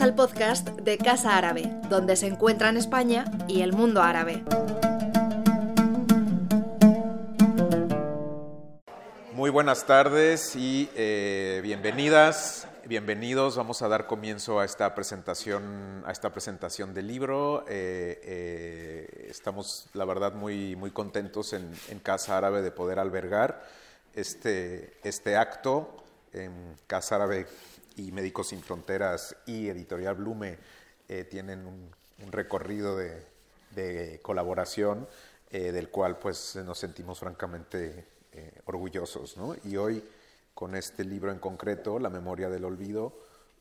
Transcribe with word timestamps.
Al 0.00 0.14
podcast 0.16 0.70
de 0.70 0.98
Casa 0.98 1.36
Árabe, 1.36 1.70
donde 1.88 2.16
se 2.16 2.26
encuentran 2.26 2.76
España 2.76 3.26
y 3.46 3.60
el 3.60 3.72
mundo 3.72 4.02
árabe. 4.02 4.42
Muy 9.32 9.50
buenas 9.50 9.86
tardes 9.86 10.56
y 10.56 10.90
eh, 10.96 11.60
bienvenidas, 11.62 12.66
bienvenidos. 12.86 13.56
Vamos 13.56 13.82
a 13.82 13.88
dar 13.88 14.08
comienzo 14.08 14.58
a 14.58 14.64
esta 14.64 14.92
presentación, 14.96 16.02
a 16.04 16.10
esta 16.10 16.32
presentación 16.32 16.92
del 16.92 17.06
libro. 17.06 17.64
Eh, 17.68 18.20
eh, 18.24 19.26
estamos, 19.30 19.86
la 19.92 20.04
verdad, 20.04 20.32
muy, 20.34 20.74
muy 20.74 20.90
contentos 20.90 21.52
en, 21.52 21.70
en, 21.88 22.00
Casa 22.00 22.36
Árabe 22.36 22.62
de 22.62 22.72
poder 22.72 22.98
albergar 22.98 23.64
este, 24.12 24.94
este 25.04 25.36
acto 25.36 26.02
en 26.32 26.52
Casa 26.88 27.14
Árabe 27.14 27.46
y 27.96 28.12
Médicos 28.12 28.48
Sin 28.48 28.62
Fronteras 28.62 29.36
y 29.46 29.68
Editorial 29.68 30.16
Blume 30.16 30.58
eh, 31.08 31.24
tienen 31.24 31.66
un, 31.66 31.90
un, 32.22 32.32
recorrido 32.32 32.96
de, 32.96 33.26
de 33.74 34.20
colaboración 34.22 35.06
eh, 35.50 35.72
del 35.72 35.90
cual 35.90 36.18
pues 36.18 36.56
nos 36.56 36.78
sentimos 36.78 37.20
francamente 37.20 38.06
eh, 38.32 38.60
orgullosos. 38.66 39.36
¿no? 39.36 39.54
Y 39.64 39.76
hoy 39.76 40.02
con 40.54 40.74
este 40.74 41.04
libro 41.04 41.30
en 41.30 41.38
concreto, 41.38 41.98
La 41.98 42.10
Memoria 42.10 42.48
del 42.48 42.64
Olvido, 42.64 43.12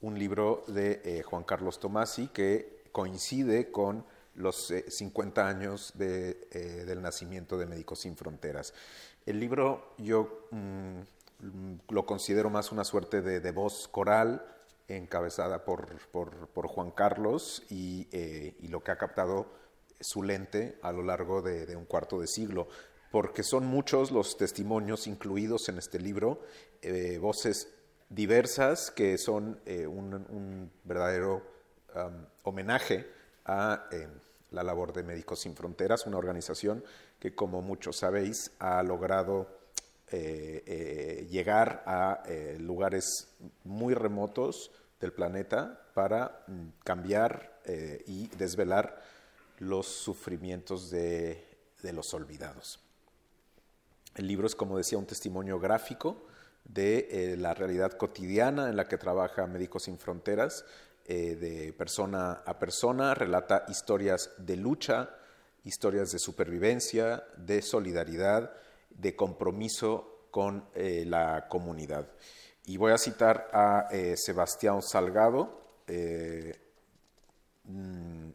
un 0.02 0.20
libro 0.20 0.64
de 0.68 1.24
Juan 1.26 1.44
Carlos 1.44 1.80
Tomasi 1.80 2.28
que 2.28 2.84
coincide 2.92 3.72
con 3.72 4.06
los 4.36 4.74
50 4.88 5.48
años 5.48 5.94
de, 5.96 6.34
del 6.86 7.02
nacimiento 7.02 7.58
de 7.58 7.66
Médicos 7.66 8.00
Sin 8.00 8.18
Fronteras. 8.18 8.74
El 9.26 9.40
libro 9.40 9.94
yo 9.98 10.48
mmm, 10.52 11.00
lo 11.90 12.06
considero 12.06 12.50
más 12.50 12.72
una 12.72 12.84
suerte 12.84 13.22
de, 13.22 13.52
voz 13.52 13.88
coral 13.88 14.46
encabezada 14.88 15.66
por, 15.66 15.98
por, 16.10 16.68
Juan 16.68 16.92
Carlos 16.92 17.64
y, 17.70 18.08
eh, 18.12 18.56
y, 18.60 18.68
lo 18.68 18.84
que 18.84 18.92
ha 18.92 18.98
captado 18.98 19.48
su 20.00 20.24
lente 20.24 20.78
a 20.82 20.92
lo 20.92 21.04
largo 21.04 21.42
de, 21.42 21.76
un 21.76 21.86
cuarto 21.86 22.20
de 22.20 22.28
siglo, 22.28 22.68
porque 23.12 23.44
son 23.44 23.66
muchos 23.66 24.12
los 24.12 24.38
testimonios 24.38 25.08
incluidos 25.08 25.70
en 25.70 25.78
este 25.78 26.00
libro, 26.00 26.42
eh, 26.82 27.18
voces 27.20 27.74
diversas 28.10 28.92
que 28.92 29.18
son 29.18 29.60
eh, 29.66 29.88
un, 29.88 30.72
verdadero 30.84 31.44
homenaje 32.44 33.08
a 33.46 33.88
la 34.50 34.64
labor 34.64 34.94
de 34.94 35.04
Médicos 35.04 35.42
Sin 35.42 35.56
Fronteras, 35.56 36.08
una 36.08 36.18
organización 36.18 36.84
que, 37.20 37.36
como 37.36 37.62
muchos 37.62 37.98
sabéis, 37.98 38.52
ha 38.60 38.82
logrado 38.82 39.63
eh, 40.16 40.64
eh, 40.68 41.28
llegar 41.32 41.82
a 41.88 42.22
eh, 42.28 42.58
lugares 42.60 43.34
muy 43.64 43.96
remotos 43.96 44.70
del 45.00 45.12
planeta 45.12 45.90
para 45.96 46.44
mm, 46.46 46.68
cambiar 46.84 47.52
y 48.06 48.28
desvelar 48.38 49.02
los 49.58 49.88
sufrimientos 49.88 50.92
de, 50.92 51.44
de, 51.82 51.94
los 51.94 52.14
olvidados. 52.14 52.80
El 54.16 54.28
libro 54.28 54.46
es, 54.46 54.54
como 54.54 54.78
decía, 54.78 55.00
un 55.00 55.08
testimonio 55.08 55.60
gráfico 55.60 56.28
de 56.66 57.36
la 57.40 57.54
realidad 57.54 57.94
cotidiana 57.94 58.70
en 58.70 58.76
la 58.76 58.90
que 58.90 58.98
trabaja 58.98 59.48
Médicos 59.48 59.84
Sin 59.84 59.98
Fronteras, 59.98 60.66
de 61.08 61.74
persona 61.78 62.44
a 62.46 62.60
persona, 62.60 63.16
relata 63.16 63.64
historias 63.70 64.32
de 64.38 64.58
lucha, 64.58 65.16
historias 65.64 66.12
de 66.12 66.20
supervivencia, 66.20 67.24
de 67.38 67.62
solidaridad, 67.62 68.52
de 68.96 69.16
compromiso 69.16 70.28
con 70.32 70.68
eh, 70.74 71.06
la 71.06 71.48
comunidad. 71.48 72.10
Y 72.66 72.78
voy 72.78 72.92
a 72.92 72.98
citar 72.98 73.50
a 73.54 73.88
eh, 73.92 74.16
Sebastián 74.18 74.82
Salgado. 74.82 75.82
Eh, 75.88 76.60
mm, 77.66 78.30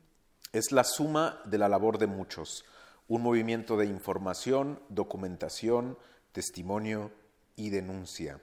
es 0.52 0.72
la 0.72 0.84
suma 0.84 1.40
de 1.44 1.58
la 1.58 1.68
labor 1.68 1.98
de 1.98 2.06
muchos, 2.06 2.64
un 3.08 3.22
movimiento 3.22 3.76
de 3.76 3.86
información, 3.86 4.80
documentación, 4.88 5.98
testimonio 6.32 7.10
y 7.56 7.70
denuncia. 7.70 8.40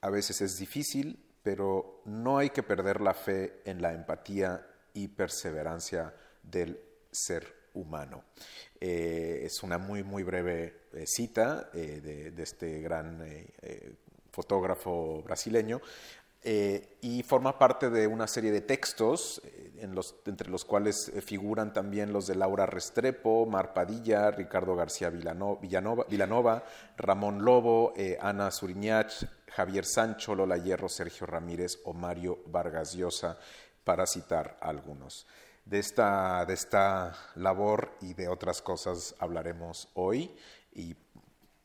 A 0.00 0.10
veces 0.10 0.40
es 0.40 0.58
difícil, 0.58 1.24
pero 1.42 2.02
no 2.04 2.38
hay 2.38 2.50
que 2.50 2.62
perder 2.62 3.00
la 3.00 3.14
fe 3.14 3.62
en 3.64 3.80
la 3.80 3.92
empatía 3.92 4.66
y 4.94 5.08
perseverancia 5.08 6.14
del 6.42 6.80
ser 7.10 7.61
humano. 7.74 8.24
Eh, 8.80 9.42
es 9.44 9.62
una 9.62 9.78
muy, 9.78 10.02
muy 10.02 10.22
breve 10.22 10.86
eh, 10.92 11.04
cita 11.06 11.70
eh, 11.72 12.32
de, 12.34 12.42
este 12.42 12.80
gran 12.80 13.24
fotógrafo 14.30 15.22
brasileño 15.22 15.80
y 16.44 17.22
forma 17.22 17.56
parte 17.56 17.88
de 17.88 18.08
una 18.08 18.26
serie 18.26 18.50
de 18.50 18.62
textos 18.62 19.40
entre 19.78 20.50
los 20.50 20.64
cuales 20.64 21.12
figuran 21.24 21.72
también 21.72 22.12
los 22.12 22.26
de 22.26 22.34
Laura 22.34 22.66
Restrepo, 22.66 23.46
Mar 23.46 23.72
Padilla, 23.72 24.32
Ricardo 24.32 24.74
García 24.74 25.08
Villanova 25.10 26.64
Ramón 26.96 27.44
Lobo, 27.44 27.94
Ana 28.20 28.50
Suriñach, 28.50 29.24
Javier 29.54 29.84
Sancho, 29.84 30.34
Lola 30.34 30.56
Hierro, 30.56 30.88
Sergio 30.88 31.28
Ramírez 31.28 31.78
o 31.84 31.92
Mario 31.92 32.42
Vargas 32.46 32.94
Llosa, 32.94 33.38
para 33.84 34.06
citar 34.06 34.56
algunos. 34.60 35.26
De 35.64 35.78
esta, 35.78 36.44
de 36.44 36.54
esta 36.54 37.14
labor 37.36 37.92
y 38.00 38.14
de 38.14 38.28
otras 38.28 38.60
cosas 38.60 39.14
hablaremos 39.18 39.88
hoy 39.94 40.34
y 40.74 40.96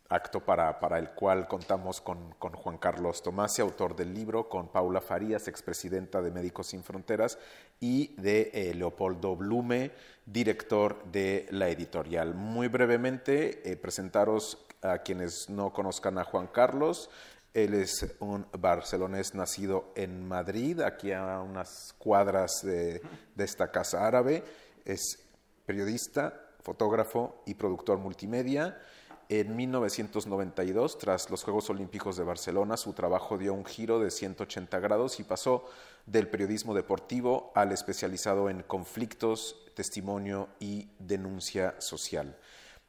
acto 0.09 0.40
para, 0.40 0.80
para 0.80 1.00
el 1.00 1.12
cual 1.12 1.47
contamos 1.47 2.02
con, 2.02 2.34
con, 2.40 2.53
Juan 2.53 2.78
Carlos 2.78 3.22
Tomasi, 3.22 3.62
autor 3.62 3.96
del 3.96 4.13
libro, 4.13 4.47
con 4.50 4.69
Paula 4.69 5.02
Farías, 5.02 5.47
expresidenta 5.47 6.22
de 6.22 6.31
Médicos 6.31 6.68
Sin 6.68 6.84
Fronteras, 6.84 7.38
y 7.80 8.16
de 8.16 8.52
eh, 8.53 8.74
Leopoldo 8.74 9.36
Blume, 9.36 9.91
director 10.25 11.03
de 11.12 11.47
la 11.52 11.69
editorial. 11.69 12.34
Muy 12.34 12.68
brevemente, 12.68 13.69
eh, 13.69 13.75
presentaros 13.75 14.66
a 14.81 15.00
quienes 15.00 15.50
no 15.50 15.74
conozcan 15.74 16.18
a 16.18 16.24
Juan 16.24 16.47
Carlos. 16.47 17.09
Él 17.57 17.73
es 17.73 18.06
un 18.19 18.45
barcelonés 18.59 19.34
nacido 19.34 19.91
en 19.95 20.28
Madrid, 20.28 20.79
aquí 20.81 21.12
a 21.12 21.40
unas 21.41 21.95
cuadras 21.97 22.62
de, 22.62 23.01
de 23.34 23.44
esta 23.44 23.72
casa 23.72 24.06
árabe. 24.06 24.44
Es 24.85 25.23
periodista, 25.66 26.40
fotógrafo 26.62 27.41
y 27.47 27.56
productor 27.56 27.97
multimedia. 27.97 28.79
En 29.28 29.56
1992, 29.56 31.00
tras 31.00 31.31
los 31.31 31.44
Juegos 31.44 31.72
Olímpicos 31.72 32.16
de 32.16 32.23
Barcelona, 32.23 32.78
su 32.78 32.94
trabajo 32.94 33.40
dio 33.40 33.56
un 33.56 33.66
giro 33.66 34.00
de 34.00 34.12
180 34.12 34.79
grados 34.79 35.19
y 35.19 35.24
pasó 35.24 35.66
del 36.06 36.28
periodismo 36.28 36.75
deportivo 36.75 37.51
al 37.56 37.72
especializado 37.72 38.51
en 38.51 38.62
conflictos, 38.62 39.56
testimonio 39.74 40.50
y 40.59 40.89
denuncia 41.00 41.74
social 41.79 42.38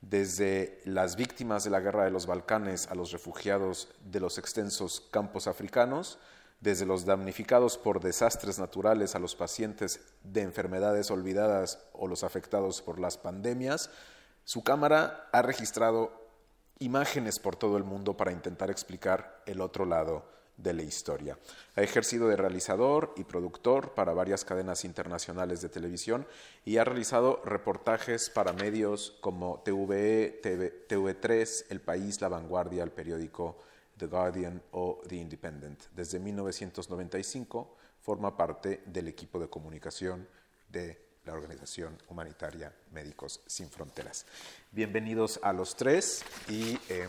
desde 0.01 0.81
las 0.85 1.17
víctimas 1.17 1.65
de 1.65 1.71
la 1.71 1.81
guerra 1.81 2.05
de 2.05 2.11
los 2.11 2.27
Balcanes 2.27 2.87
a 2.89 2.95
los 2.95 3.11
refugiados 3.13 3.89
de 4.05 4.21
los 4.21 4.39
extensos 4.39 5.01
campos 5.11 5.47
africanos, 5.47 6.19
desde 6.61 6.87
los 6.87 7.05
damnificados 7.05 7.79
por 7.79 8.01
desastres 8.01 8.59
naturales 8.59 9.15
a 9.15 9.19
los 9.19 9.37
pacientes 9.37 10.01
de 10.25 10.43
enfermedades 10.43 11.11
olvidadas 11.11 11.79
o 11.93 12.09
los 12.09 12.25
afectados 12.25 12.83
por 12.83 12.99
las 12.99 13.17
pandemias, 13.17 13.91
su 14.45 14.65
cámara 14.65 15.29
ha 15.33 15.43
registrado 15.43 16.11
imágenes 16.79 17.39
por 17.39 17.57
todo 17.57 17.77
el 17.77 17.85
mundo 17.85 18.17
para 18.17 18.33
intentar 18.33 18.71
explicar 18.71 19.43
el 19.47 19.61
otro 19.61 19.85
lado 19.85 20.38
de 20.59 20.75
la 20.75 20.83
historia. 20.83 21.39
Ha 21.77 21.83
ejercido 21.83 22.29
de 22.29 22.37
realizador 22.37 23.15
y 23.17 23.25
productor 23.25 23.95
para 23.95 24.13
varias 24.13 24.45
cadenas 24.45 24.85
internacionales 24.85 25.63
de 25.63 25.69
televisión 25.69 26.27
y 26.65 26.77
ha 26.77 26.85
realizado 26.85 27.41
reportajes 27.45 28.29
para 28.29 28.53
medios 28.53 29.17
como 29.21 29.63
TVE, 29.65 30.41
TV, 30.43 30.87
TV3, 30.87 31.67
El 31.71 31.81
País, 31.81 32.21
La 32.21 32.29
Vanguardia, 32.29 32.83
el 32.83 32.91
periódico 32.91 33.59
The 33.97 34.07
Guardian 34.07 34.61
o 34.73 35.01
The 35.09 35.17
Independent. 35.17 35.85
Desde 35.95 36.19
1995 36.19 37.77
forma 38.01 38.37
parte 38.37 38.83
del 38.87 39.09
equipo 39.09 39.39
de 39.39 39.49
comunicación 39.49 40.27
de 40.69 41.09
la 41.25 41.35
organización 41.35 41.99
humanitaria 42.09 42.73
Médicos 42.93 43.41
Sin 43.47 43.69
Fronteras. 43.69 44.25
Bienvenidos 44.73 45.39
a 45.43 45.53
los 45.53 45.77
tres 45.77 46.25
y 46.49 46.79
eh, 46.89 47.07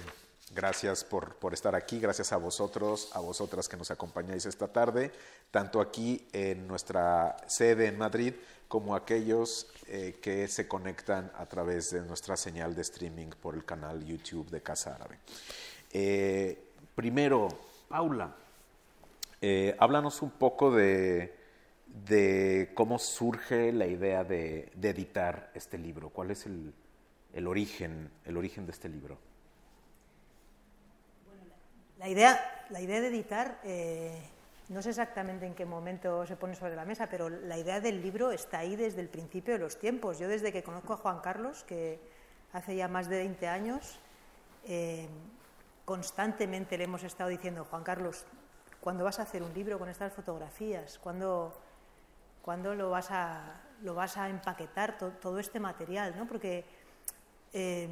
Gracias 0.55 1.03
por, 1.03 1.35
por, 1.35 1.53
estar 1.53 1.75
aquí, 1.75 1.99
gracias 1.99 2.31
a 2.33 2.37
vosotros, 2.37 3.11
a 3.13 3.19
vosotras 3.19 3.69
que 3.69 3.77
nos 3.77 3.91
acompañáis 3.91 4.47
esta 4.47 4.67
tarde, 4.67 5.11
tanto 5.51 5.79
aquí 5.79 6.27
en 6.33 6.67
nuestra 6.67 7.37
sede 7.47 7.87
en 7.87 7.97
Madrid 7.99 8.33
como 8.69 8.95
aquellos 8.95 9.67
eh, 9.87 10.19
que 10.21 10.47
se 10.47 10.67
conectan 10.67 11.31
a 11.35 11.47
través 11.47 11.91
de 11.91 12.01
nuestra 12.01 12.37
señal 12.37 12.75
de 12.75 12.83
streaming 12.83 13.29
por 13.41 13.55
el 13.55 13.65
canal 13.65 14.05
YouTube 14.05 14.49
de 14.49 14.61
Casa 14.61 14.95
Árabe. 14.95 15.17
Eh, 15.91 16.71
primero, 16.93 17.47
Paula, 17.87 18.35
eh, 19.41 19.75
háblanos 19.79 20.21
un 20.21 20.29
poco 20.29 20.71
de, 20.71 21.35
de, 21.87 22.71
cómo 22.75 22.99
surge 22.99 23.71
la 23.71 23.87
idea 23.87 24.23
de, 24.23 24.71
de 24.75 24.89
editar 24.89 25.51
este 25.55 25.79
libro. 25.79 26.09
¿Cuál 26.09 26.29
es 26.29 26.45
el, 26.45 26.71
el, 27.33 27.47
origen, 27.47 28.11
el 28.25 28.37
origen 28.37 28.67
de 28.67 28.71
este 28.71 28.87
libro? 28.87 29.28
La 31.99 32.07
idea, 32.07 32.65
la 32.69 32.79
idea 32.79 33.01
de 33.01 33.07
editar 33.07 33.59
eh, 33.61 34.17
no 34.69 34.81
sé 34.81 34.91
exactamente 34.91 35.45
en 35.45 35.53
qué 35.53 35.65
momento 35.65 36.25
se 36.25 36.37
pone 36.37 36.55
sobre 36.55 36.73
la 36.73 36.85
mesa, 36.85 37.09
pero 37.09 37.27
la 37.27 37.57
idea 37.57 37.81
del 37.81 38.01
libro 38.01 38.31
está 38.31 38.59
ahí 38.59 38.77
desde 38.77 39.01
el 39.01 39.09
principio 39.09 39.53
de 39.53 39.59
los 39.59 39.77
tiempos. 39.77 40.17
Yo 40.17 40.29
desde 40.29 40.53
que 40.53 40.63
conozco 40.63 40.93
a 40.93 40.97
Juan 40.97 41.19
Carlos, 41.19 41.65
que 41.65 41.99
hace 42.53 42.77
ya 42.77 42.87
más 42.87 43.09
de 43.09 43.17
20 43.17 43.47
años, 43.49 43.99
eh, 44.65 45.09
constantemente 45.83 46.77
le 46.77 46.85
hemos 46.85 47.03
estado 47.03 47.29
diciendo, 47.29 47.65
Juan 47.65 47.83
Carlos, 47.83 48.23
¿cuándo 48.79 49.03
vas 49.03 49.19
a 49.19 49.23
hacer 49.23 49.43
un 49.43 49.53
libro 49.53 49.77
con 49.77 49.89
estas 49.89 50.13
fotografías? 50.13 50.99
¿Cuándo, 50.99 51.53
lo, 52.45 52.89
vas 52.89 53.11
a, 53.11 53.59
lo 53.81 53.93
vas 53.93 54.15
a 54.15 54.29
empaquetar 54.29 54.97
todo 54.97 55.37
este 55.39 55.59
material? 55.59 56.15
¿no? 56.15 56.25
Porque 56.27 56.63
eh, 57.51 57.89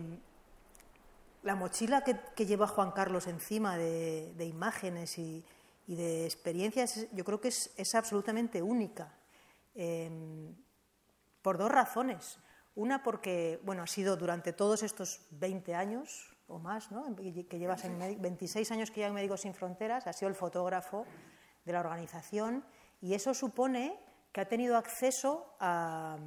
la 1.47 1.55
mochila 1.55 2.03
que, 2.03 2.45
lleva 2.45 2.67
Juan 2.67 2.91
Carlos 2.91 3.25
encima 3.25 3.77
de, 3.77 4.45
imágenes 4.45 5.17
y, 5.17 5.45
de 5.87 6.25
experiencias, 6.25 7.07
yo 7.13 7.23
creo 7.23 7.39
que 7.39 7.47
es, 7.47 7.95
absolutamente 7.95 8.61
única. 8.61 9.13
Em, 9.73 10.53
por 11.41 11.57
dos 11.57 11.71
razones. 11.71 12.39
Una 12.75 13.01
porque, 13.01 13.61
bueno, 13.63 13.83
ha 13.83 13.87
sido 13.87 14.17
durante 14.17 14.51
todos 14.51 14.83
estos 14.83 15.21
20 15.31 15.73
años 15.73 16.35
o 16.47 16.59
más, 16.59 16.91
¿no? 16.91 17.15
que 17.15 17.57
llevas 17.57 17.85
en 17.85 17.97
26 18.21 18.69
años 18.71 18.91
que 18.91 18.97
lleva 18.97 19.07
en 19.07 19.15
Médicos 19.15 19.41
Sin 19.41 19.53
Fronteras, 19.53 20.05
ha 20.05 20.11
sido 20.11 20.27
el 20.27 20.35
fotógrafo 20.35 21.05
de 21.63 21.71
la 21.71 21.79
organización 21.79 22.65
y 23.01 23.13
eso 23.13 23.33
supone 23.33 23.97
que 24.33 24.41
ha 24.41 24.47
tenido 24.49 24.75
acceso 24.75 25.55
a, 25.59 26.17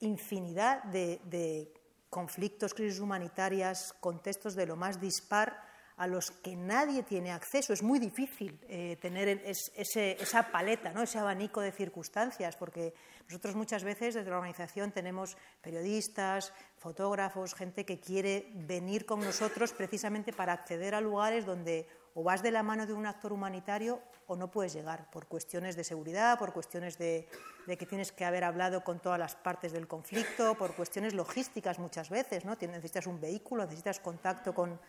infinidad 0.00 0.84
de, 0.84 1.72
conflictos, 2.10 2.74
crisis 2.74 3.00
humanitarias, 3.00 3.94
contextos 4.00 4.54
de 4.54 4.66
lo 4.66 4.76
más 4.76 5.00
dispar 5.00 5.68
a 5.98 6.06
los 6.06 6.30
que 6.30 6.54
nadie 6.54 7.02
tiene 7.02 7.32
acceso. 7.32 7.72
Es 7.72 7.82
muy 7.82 7.98
difícil 7.98 8.58
eh, 8.68 8.96
tener 9.00 9.28
esa 9.44 10.50
paleta, 10.52 10.92
¿no? 10.92 11.02
ese 11.02 11.18
abanico 11.18 11.60
de 11.60 11.72
circunstancias, 11.72 12.56
porque 12.56 12.94
nosotros 13.26 13.56
muchas 13.56 13.82
veces 13.82 14.14
desde 14.14 14.30
la 14.30 14.36
organización 14.36 14.92
tenemos 14.92 15.36
periodistas, 15.60 16.52
fotógrafos, 16.76 17.54
gente 17.54 17.84
que 17.84 17.98
quiere 17.98 18.52
venir 18.54 19.06
con 19.06 19.20
nosotros 19.20 19.72
precisamente 19.72 20.32
para 20.32 20.52
acceder 20.52 20.94
a 20.94 21.00
lugares 21.00 21.44
donde 21.44 21.88
o 22.18 22.24
vas 22.24 22.42
de 22.42 22.50
la 22.50 22.64
mano 22.64 22.84
de 22.84 22.94
un 22.94 23.06
actor 23.06 23.32
humanitario 23.32 24.02
o 24.26 24.34
no 24.34 24.50
puedes 24.50 24.72
llegar 24.72 25.08
por 25.08 25.28
cuestiones 25.28 25.76
de 25.76 25.84
seguridad, 25.84 26.36
por 26.36 26.52
cuestiones 26.52 26.98
de, 26.98 27.28
que 27.64 27.86
tienes 27.86 28.10
que 28.10 28.24
haber 28.24 28.42
hablado 28.42 28.82
con 28.82 28.98
todas 28.98 29.20
las 29.20 29.36
partes 29.36 29.70
del 29.70 29.86
conflicto, 29.86 30.56
por 30.56 30.74
cuestiones 30.74 31.14
logísticas 31.14 31.78
muchas 31.78 32.10
veces, 32.10 32.44
¿no? 32.44 32.56
Necesitas 32.60 33.06
un 33.06 33.20
vehículo, 33.20 33.62
necesitas 33.62 34.00
contacto 34.00 34.52
con, 34.52 34.80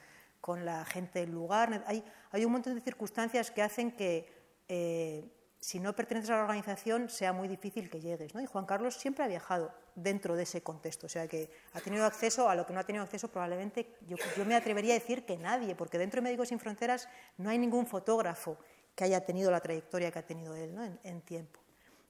la 0.65 0.83
gente 0.85 1.19
del 1.19 1.31
lugar. 1.31 1.83
Hay, 1.85 2.03
hay, 2.31 2.45
un 2.45 2.51
montón 2.51 2.73
de 2.73 2.81
circunstancias 2.81 3.51
que 3.51 3.61
hacen 3.61 3.91
que 3.91 4.27
eh, 4.67 5.23
si 5.59 5.79
no 5.79 5.93
perteneces 5.93 6.29
a 6.29 6.37
la 6.37 6.43
organización 6.43 7.09
sea 7.09 7.33
muy 7.33 7.47
difícil 7.47 7.89
que 7.89 7.99
llegues. 7.99 8.33
¿no? 8.33 8.41
Y 8.41 8.45
Juan 8.45 8.65
Carlos 8.65 8.95
siempre 8.95 9.25
ha 9.25 9.27
viajado 9.27 9.73
dentro 9.93 10.35
de 10.35 10.43
ese 10.43 10.61
contexto, 10.63 11.07
o 11.07 11.09
sea 11.09 11.27
que 11.27 11.51
ha 11.73 11.81
tenido 11.81 12.05
acceso 12.05 12.49
a 12.49 12.55
lo 12.55 12.65
que 12.65 12.73
no 12.73 12.79
ha 12.79 12.85
tenido 12.85 13.03
acceso 13.03 13.27
probablemente, 13.27 13.97
yo, 14.07 14.15
me 14.45 14.55
atrevería 14.55 14.93
a 14.93 14.99
decir 14.99 15.25
que 15.25 15.37
nadie, 15.37 15.75
porque 15.75 15.97
dentro 15.97 16.19
de 16.19 16.23
Médicos 16.23 16.47
Sin 16.47 16.59
Fronteras 16.59 17.09
no 17.37 17.49
hay 17.49 17.57
ningún 17.57 17.85
fotógrafo 17.85 18.57
que 18.95 19.03
haya 19.03 19.25
tenido 19.25 19.51
la 19.51 19.59
trayectoria 19.59 20.11
que 20.11 20.19
ha 20.19 20.25
tenido 20.25 20.55
él 20.55 20.73
en, 21.03 21.21
tiempo. 21.21 21.59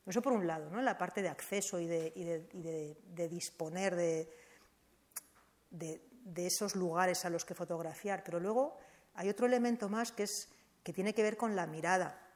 Eso 0.06 0.22
por 0.22 0.34
un 0.34 0.45
lado, 0.45 0.69
¿no? 0.69 0.81
la 0.81 0.98
parte 0.98 1.22
de 1.22 1.30
acceso 1.30 1.80
y 1.80 1.88
de, 1.88 3.28
disponer 3.30 3.95
de, 3.95 4.30
esos 6.36 6.75
lugares 6.75 7.25
a 7.25 7.30
los 7.31 7.45
que 7.45 7.56
fotografiar, 7.56 8.24
pero 8.24 8.40
luego 8.40 8.78
hay 9.16 9.30
otro 9.30 9.48
elemento 9.48 9.90
más 9.90 10.12
que, 10.12 10.24
es, 10.24 10.50
que 10.84 10.94
tiene 10.94 11.13
que 11.13 11.24
ver 11.24 11.38
con 11.38 11.56
la 11.56 11.66
mirada 11.66 12.29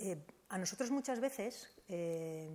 eh, 0.00 0.26
a 0.48 0.56
nosotros 0.56 0.90
muchas 0.90 1.20
veces 1.20 1.68
eh, 1.86 2.48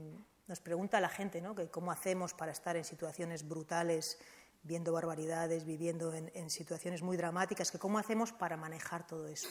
nos 0.48 0.60
pregunta 0.60 1.00
la 1.00 1.10
gente 1.10 1.42
¿no? 1.42 1.54
que 1.54 1.70
cómo 1.70 1.92
hacemos 1.92 2.34
para 2.34 2.52
estar 2.52 2.76
en 2.76 2.84
situaciones 2.84 3.48
brutales, 3.48 4.18
viendo 4.64 4.92
barbaridades, 4.92 5.64
viviendo 5.64 6.12
en, 6.14 6.50
situaciones 6.50 7.04
muy 7.04 7.18
dramáticas, 7.18 7.72
que 7.72 7.78
cómo 7.78 8.00
hacemos 8.00 8.32
para 8.32 8.58
manejar 8.58 9.06
todo 9.06 9.28
eso. 9.28 9.48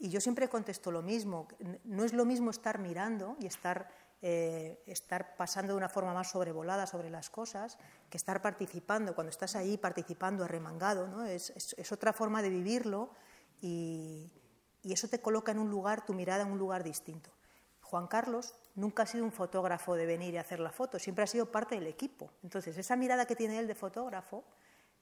Y 0.00 0.10
yo 0.10 0.20
siempre 0.20 0.48
contesto 0.48 0.90
lo 0.90 1.02
mismo, 1.02 1.46
no 1.84 2.04
es 2.04 2.12
lo 2.12 2.24
mismo 2.24 2.50
estar 2.50 2.80
mirando 2.80 3.36
y 3.40 3.46
estar, 3.46 3.88
eh, 4.20 4.82
estar 4.86 5.36
pasando 5.36 5.72
de 5.72 5.76
una 5.76 5.88
forma 5.88 6.12
más 6.12 6.32
sobrevolada 6.32 6.88
sobre 6.88 7.10
las 7.10 7.30
cosas 7.30 7.78
que 8.10 8.16
estar 8.16 8.42
participando. 8.42 9.14
Cuando 9.14 9.30
estás 9.30 9.54
ahí 9.54 9.78
participando 9.78 10.42
arremangado, 10.44 11.06
¿no? 11.06 11.24
es, 11.24 11.50
es 11.54 11.92
otra 11.92 12.12
forma 12.12 12.42
de 12.42 12.50
vivirlo 12.50 13.10
y, 13.62 14.32
y 14.84 14.92
eso 14.92 15.08
te 15.08 15.20
coloca 15.20 15.52
en 15.52 15.58
un 15.58 15.70
lugar, 15.70 16.04
tu 16.04 16.12
mirada 16.12 16.42
en 16.42 16.52
un 16.52 16.58
lugar 16.58 16.84
distinto. 16.84 17.30
Juan 17.80 18.06
Carlos 18.06 18.54
nunca 18.74 19.04
ha 19.04 19.06
sido 19.06 19.24
un 19.24 19.32
fotógrafo 19.32 19.94
de 19.94 20.06
venir 20.06 20.34
y 20.34 20.36
hacer 20.36 20.60
la 20.60 20.70
foto, 20.70 20.98
siempre 20.98 21.24
ha 21.24 21.26
sido 21.26 21.50
parte 21.50 21.74
del 21.74 21.86
equipo. 21.86 22.30
Entonces, 22.42 22.76
esa 22.76 22.96
mirada 22.96 23.26
que 23.26 23.36
tiene 23.36 23.58
él 23.58 23.66
de 23.66 23.74
fotógrafo 23.74 24.44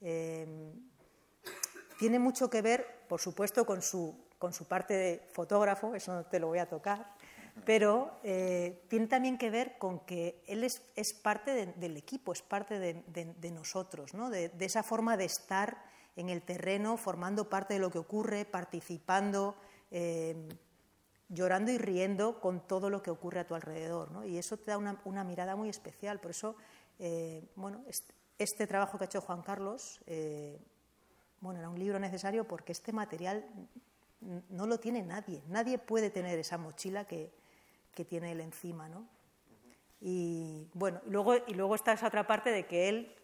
eh, 0.01 0.73
tiene 1.97 2.19
mucho 2.19 2.49
que 2.49 2.61
ver, 2.61 3.05
por 3.07 3.19
supuesto, 3.19 3.65
con 3.65 3.81
su, 3.81 4.15
con 4.37 4.53
su 4.53 4.65
parte 4.65 4.93
de 4.93 5.27
fotógrafo, 5.31 5.95
eso 5.95 6.13
no 6.13 6.25
te 6.25 6.39
lo 6.39 6.47
voy 6.47 6.59
a 6.59 6.67
tocar, 6.67 7.13
pero 7.65 8.19
eh, 8.23 8.83
tiene 8.89 9.07
también 9.07 9.37
que 9.37 9.49
ver 9.49 9.77
con 9.77 10.01
que 10.01 10.43
él 10.47 10.63
es, 10.63 11.13
parte 11.13 11.73
del 11.75 11.97
equipo, 11.97 12.33
es 12.33 12.41
parte 12.41 12.79
de, 12.79 13.51
nosotros, 13.51 14.13
¿no? 14.13 14.29
de, 14.29 14.51
esa 14.59 14.83
forma 14.83 15.17
de 15.17 15.25
estar 15.25 15.83
en 16.15 16.29
el 16.29 16.41
terreno, 16.41 16.97
formando 16.97 17.49
parte 17.49 17.75
de 17.75 17.79
lo 17.79 17.89
que 17.89 17.99
ocurre, 17.99 18.45
participando, 18.45 19.55
eh, 19.95 20.35
llorando 21.29 21.71
y 21.71 21.77
riendo 21.77 22.41
con 22.41 22.67
todo 22.67 22.89
lo 22.89 23.03
que 23.03 23.11
ocurre 23.11 23.41
a 23.41 23.47
tu 23.47 23.53
alrededor. 23.53 24.11
¿no? 24.11 24.25
Y 24.25 24.39
eso 24.39 24.57
te 24.57 24.71
da 24.71 24.77
una, 24.77 25.23
mirada 25.23 25.55
muy 25.55 25.69
especial. 25.69 26.19
Por 26.19 26.31
eso, 26.31 26.55
eh, 26.97 27.47
bueno, 27.55 27.85
este, 28.39 28.65
trabajo 28.65 28.97
que 28.97 29.03
ha 29.03 29.05
hecho 29.05 29.21
Juan 29.21 29.43
Carlos, 29.43 30.01
eh, 30.07 30.59
bueno, 31.41 31.59
era 31.59 31.69
un 31.69 31.77
libro 31.77 31.99
necesario 31.99 32.47
porque 32.47 32.71
este 32.71 32.91
material 32.91 33.45
no 34.49 34.65
lo 34.65 34.79
tiene 34.79 35.03
nadie. 35.03 35.43
Nadie 35.47 35.77
puede 35.77 36.09
tener 36.09 36.39
esa 36.39 36.57
mochila 36.57 37.05
que, 37.05 37.31
tiene 38.07 38.31
él 38.31 38.41
encima, 38.41 38.89
¿no? 38.89 39.07
Y 40.01 40.67
bueno, 40.73 40.99
luego, 41.05 41.35
y 41.45 41.53
luego 41.53 41.75
está 41.75 41.93
esa 41.93 42.07
otra 42.07 42.25
parte 42.25 42.49
de 42.49 42.65
que 42.65 42.89
él 42.89 43.15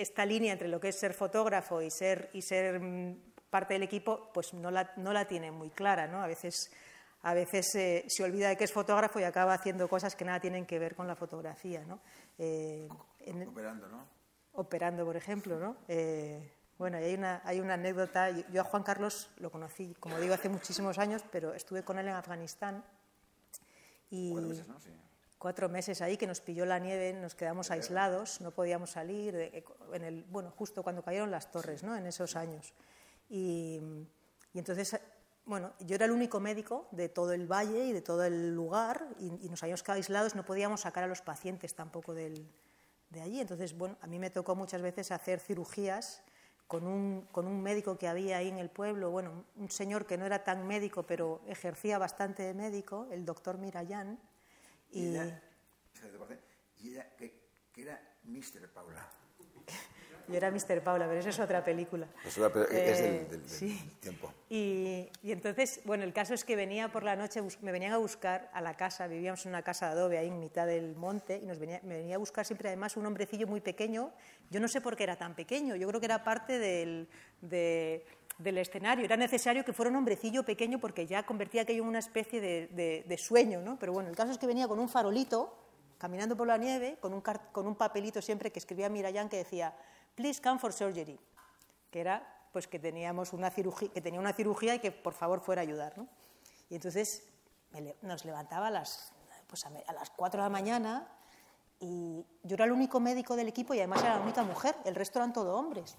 esta 0.00 0.24
línea 0.24 0.52
entre 0.52 0.68
lo 0.68 0.80
que 0.80 0.88
es 0.88 0.96
ser 0.96 1.12
fotógrafo 1.12 1.82
y 1.82 1.90
ser, 1.90 2.30
y 2.32 2.40
ser 2.42 2.80
mm, 2.80 3.29
parte 3.50 3.74
del 3.74 3.82
equipo, 3.82 4.30
pues 4.32 4.54
no 4.54 4.70
la, 4.70 4.92
no 4.96 5.12
la 5.12 5.26
tiene 5.26 5.50
muy 5.50 5.70
clara, 5.70 6.06
¿no? 6.06 6.22
A 6.22 6.26
veces, 6.26 6.70
a 7.22 7.34
veces 7.34 7.74
eh, 7.74 8.04
se 8.08 8.24
olvida 8.24 8.48
de 8.48 8.56
que 8.56 8.64
es 8.64 8.72
fotógrafo 8.72 9.20
y 9.20 9.24
acaba 9.24 9.52
haciendo 9.54 9.88
cosas 9.88 10.14
que 10.16 10.24
nada 10.24 10.40
tienen 10.40 10.64
que 10.66 10.78
ver 10.78 10.94
con 10.94 11.06
la 11.06 11.16
fotografía, 11.16 11.84
¿no? 11.84 12.00
Eh, 12.38 12.88
operando, 13.46 13.88
¿no? 13.88 14.06
Operando, 14.52 15.04
por 15.04 15.16
ejemplo, 15.16 15.58
¿no? 15.58 15.76
Eh, 15.88 16.52
bueno, 16.78 16.96
hay 16.96 17.14
una, 17.14 17.42
hay 17.44 17.60
una 17.60 17.74
anécdota. 17.74 18.30
Yo 18.30 18.62
a 18.62 18.64
Juan 18.64 18.82
Carlos 18.82 19.30
lo 19.36 19.50
conocí, 19.50 19.94
como 20.00 20.18
digo, 20.18 20.32
hace 20.32 20.48
muchísimos 20.48 20.98
años, 20.98 21.22
pero 21.30 21.52
estuve 21.52 21.82
con 21.82 21.98
él 21.98 22.08
en 22.08 22.14
Afganistán. 22.14 22.84
Y 24.10 24.32
meses, 24.34 24.66
¿no? 24.66 24.80
Sí. 24.80 24.90
Cuatro 25.38 25.68
meses 25.68 26.02
ahí 26.02 26.16
que 26.16 26.26
nos 26.26 26.40
pilló 26.40 26.66
la 26.66 26.78
nieve, 26.78 27.12
nos 27.14 27.34
quedamos 27.34 27.70
aislados, 27.70 28.40
no 28.42 28.50
podíamos 28.50 28.90
salir, 28.90 29.64
en 29.92 30.04
el, 30.04 30.24
bueno, 30.24 30.50
justo 30.50 30.82
cuando 30.82 31.02
cayeron 31.02 31.30
las 31.30 31.50
torres, 31.50 31.82
¿no? 31.82 31.96
En 31.96 32.06
esos 32.06 32.36
años. 32.36 32.74
Y, 33.30 33.80
entonces, 34.52 34.98
bueno, 35.44 35.72
yo 35.78 35.94
era 35.94 36.04
el 36.04 36.10
único 36.10 36.40
médico 36.40 36.88
de 36.90 37.08
todo 37.08 37.32
el 37.32 37.46
valle 37.46 37.86
y 37.86 37.92
de 37.92 38.02
todo 38.02 38.24
el 38.24 38.54
lugar 38.54 39.06
y, 39.20 39.48
nos 39.48 39.62
habíamos 39.62 39.82
quedado 39.82 39.98
aislados, 39.98 40.34
no 40.34 40.44
podíamos 40.44 40.82
sacar 40.82 41.04
a 41.04 41.06
los 41.06 41.22
pacientes 41.22 41.74
tampoco 41.74 42.12
del, 42.12 42.50
de 43.08 43.22
allí. 43.22 43.40
Entonces, 43.40 43.78
bueno, 43.78 43.96
a 44.02 44.06
mí 44.08 44.18
me 44.18 44.30
tocó 44.30 44.56
muchas 44.56 44.82
veces 44.82 45.12
hacer 45.12 45.38
cirugías 45.38 46.22
con 46.66 46.86
un, 46.86 47.26
con 47.32 47.46
un 47.46 47.62
médico 47.62 47.96
que 47.96 48.08
había 48.08 48.36
ahí 48.36 48.48
en 48.48 48.58
el 48.58 48.70
pueblo, 48.70 49.10
bueno, 49.10 49.44
un 49.56 49.70
señor 49.70 50.06
que 50.06 50.18
no 50.18 50.26
era 50.26 50.44
tan 50.44 50.66
médico, 50.66 51.04
pero 51.04 51.40
ejercía 51.46 51.98
bastante 51.98 52.42
de 52.42 52.54
médico, 52.54 53.08
el 53.10 53.24
doctor 53.24 53.58
Mirayán. 53.58 54.20
Y, 54.92 55.16
y 56.78 56.90
ella, 56.90 57.16
que, 57.16 57.34
que 57.72 57.82
era 57.82 58.00
Mr. 58.24 58.68
Paula. 58.72 59.19
Yo 60.30 60.36
era 60.36 60.50
Mr. 60.50 60.82
Paula, 60.82 61.06
pero 61.06 61.18
eso 61.18 61.28
es 61.28 61.40
otra 61.40 61.64
película. 61.64 62.06
es 62.24 62.36
del, 62.36 62.66
eh, 62.70 63.78
tiempo. 64.00 64.32
Y, 64.48 65.08
entonces, 65.24 65.80
bueno, 65.84 66.04
el 66.04 66.12
caso 66.12 66.34
es 66.34 66.44
que 66.44 66.54
venía 66.54 66.90
por 66.92 67.02
la 67.02 67.16
noche, 67.16 67.42
me 67.62 67.72
venían 67.72 67.92
a 67.92 67.98
buscar 67.98 68.48
a 68.52 68.60
la 68.60 68.76
casa, 68.76 69.08
vivíamos 69.08 69.44
en 69.46 69.50
una 69.50 69.62
casa 69.62 69.86
de 69.86 69.92
adobe 69.92 70.18
ahí 70.18 70.28
en 70.28 70.38
mitad 70.38 70.66
del 70.66 70.94
monte, 70.94 71.40
y 71.42 71.46
nos 71.46 71.58
venía, 71.58 71.80
me 71.82 71.96
venía 71.96 72.14
a 72.14 72.18
buscar 72.18 72.46
siempre 72.46 72.68
además 72.68 72.96
un 72.96 73.06
hombrecillo 73.06 73.46
muy 73.46 73.60
pequeño. 73.60 74.12
Yo 74.50 74.60
no 74.60 74.68
sé 74.68 74.80
por 74.80 74.96
qué 74.96 75.04
era 75.04 75.16
tan 75.16 75.34
pequeño, 75.34 75.74
yo 75.74 75.88
creo 75.88 76.00
que 76.00 76.06
era 76.06 76.22
parte 76.22 76.58
del, 76.58 77.08
del 77.40 78.58
escenario. 78.58 79.04
Era 79.04 79.16
necesario 79.16 79.64
que 79.64 79.72
fuera 79.72 79.90
un 79.90 79.96
hombrecillo 79.96 80.44
pequeño 80.44 80.78
porque 80.78 81.06
ya 81.06 81.24
convertía 81.24 81.62
aquello 81.62 81.82
en 81.82 81.88
una 81.88 81.98
especie 81.98 82.40
de, 82.40 83.04
de 83.06 83.18
sueño, 83.18 83.60
¿no? 83.62 83.78
Pero 83.78 83.92
bueno, 83.92 84.08
el 84.08 84.16
caso 84.16 84.30
es 84.30 84.38
que 84.38 84.46
venía 84.46 84.68
con 84.68 84.78
un 84.78 84.88
farolito 84.88 85.56
caminando 86.00 86.34
por 86.34 86.46
la 86.46 86.56
nieve, 86.56 86.96
con 86.98 87.12
un, 87.12 87.20
con 87.20 87.66
un 87.66 87.74
papelito 87.74 88.22
siempre 88.22 88.50
que 88.50 88.58
escribía 88.58 88.88
Mirayán 88.88 89.28
que 89.28 89.36
decía, 89.36 89.74
please 90.14 90.40
come 90.40 90.58
for 90.58 90.72
surgery, 90.72 91.18
que 91.90 92.00
era 92.00 92.36
pues 92.52 92.66
que 92.66 92.78
teníamos 92.78 93.32
una 93.32 93.50
cirugía, 93.50 93.88
que 93.92 94.00
tenía 94.00 94.20
una 94.20 94.32
cirugía 94.32 94.74
y 94.74 94.78
que 94.80 94.90
por 94.90 95.14
favor 95.14 95.40
fuera 95.40 95.62
a 95.62 95.64
ayudar. 95.64 95.96
¿no? 95.96 96.08
Y 96.68 96.74
entonces 96.74 97.24
nos 98.02 98.24
levantaba 98.24 98.68
a 98.68 98.70
las, 98.70 99.12
pues 99.46 99.64
a, 99.66 99.70
las 99.92 100.10
4 100.10 100.40
de 100.40 100.44
la 100.44 100.50
mañana 100.50 101.08
y 101.78 102.24
yo 102.42 102.54
era 102.54 102.64
el 102.64 102.72
único 102.72 103.00
médico 103.00 103.36
del 103.36 103.48
equipo 103.48 103.74
y 103.74 103.78
además 103.78 104.02
era 104.02 104.16
la 104.16 104.22
única 104.22 104.42
mujer, 104.42 104.76
el 104.84 104.94
resto 104.94 105.18
eran 105.18 105.32
todo 105.32 105.56
hombres. 105.56 105.96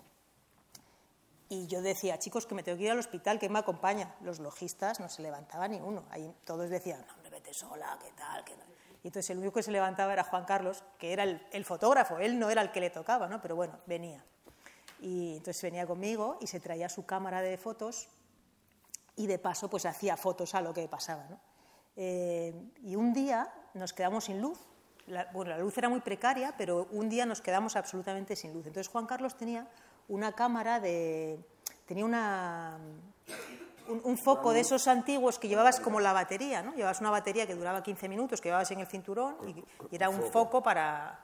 Y 1.50 1.68
yo 1.68 1.82
decía, 1.82 2.18
chicos, 2.18 2.46
que 2.46 2.56
me 2.56 2.64
tengo 2.64 2.78
que 2.78 2.86
ir 2.86 2.92
al 2.92 3.00
hospital, 3.00 3.38
que 3.38 3.50
me 3.50 3.60
acompaña? 3.60 4.16
Los 4.22 4.40
logistas 4.40 5.02
no 5.02 5.10
se 5.10 5.22
levantaba 5.22 5.68
ni 5.68 5.82
uno. 5.82 6.06
Ahí 6.10 6.34
todos 6.46 6.70
decían, 6.70 7.04
no, 7.06 7.14
hombre, 7.14 7.30
vete 7.30 7.54
sola, 7.54 8.00
¿qué 8.02 8.14
tal? 8.14 8.46
Qué 8.46 8.56
Y 9.04 9.08
entonces 9.08 9.30
el 9.32 9.40
único 9.40 9.54
que 9.54 9.64
se 9.64 9.72
levantaba 9.72 10.14
era 10.14 10.24
Juan 10.24 10.46
Carlos, 10.46 10.84
que 11.00 11.14
era 11.14 11.24
el, 11.24 11.66
fotógrafo, 11.66 12.20
él 12.20 12.38
no 12.38 12.50
era 12.50 12.62
el 12.62 12.72
que 12.72 12.80
le 12.80 12.90
tocaba, 12.90 13.28
¿no? 13.28 13.42
Pero 13.42 13.56
bueno, 13.56 13.80
venía. 13.88 14.24
Y 15.00 15.38
entonces 15.38 15.62
venía 15.64 15.88
conmigo 15.88 16.38
y 16.40 16.48
se 16.48 16.60
traía 16.60 16.88
su 16.88 17.06
cámara 17.06 17.42
de 17.42 17.58
fotos 17.58 18.08
y 19.16 19.26
de 19.26 19.40
paso 19.40 19.70
pues 19.70 19.86
hacía 19.86 20.18
fotos 20.18 20.54
a 20.54 20.62
lo 20.62 20.74
que 20.74 20.88
pasaba, 20.88 21.26
¿no? 21.30 21.40
Eh, 21.96 22.54
y 22.84 22.96
un 22.96 23.12
día 23.12 23.52
nos 23.74 23.94
quedamos 23.94 24.26
sin 24.26 24.40
luz. 24.40 24.60
bueno, 25.34 25.52
la 25.52 25.58
luz 25.58 25.78
era 25.78 25.90
muy 25.90 26.02
precaria, 26.02 26.54
pero 26.58 26.88
un 26.92 27.10
día 27.10 27.26
nos 27.26 27.42
quedamos 27.42 27.76
absolutamente 27.76 28.36
sin 28.36 28.54
luz. 28.54 28.68
Entonces 28.68 28.88
Juan 28.88 29.08
Carlos 29.08 29.36
tenía 29.36 29.68
una 30.08 30.34
cámara 30.34 30.80
de... 30.80 31.40
tenía 31.88 32.06
una, 32.06 32.80
un, 33.88 34.18
foco 34.18 34.54
de 34.54 34.62
esos 34.62 34.88
antiguos 34.88 35.40
que 35.40 35.48
llevabas 35.48 35.80
como 35.80 36.00
la 36.00 36.14
batería, 36.14 36.62
¿no? 36.62 36.74
Llevabas 36.74 37.02
una 37.02 37.10
batería 37.10 37.48
que 37.48 37.56
duraba 37.56 37.84
15 37.84 38.10
minutos, 38.10 38.42
que 38.42 38.50
llevabas 38.50 38.72
en 38.72 38.80
el 38.80 38.88
cinturón 38.88 39.36
y, 39.48 39.96
era 39.96 40.10
un 40.10 40.22
foco 40.24 40.62
para... 40.62 41.20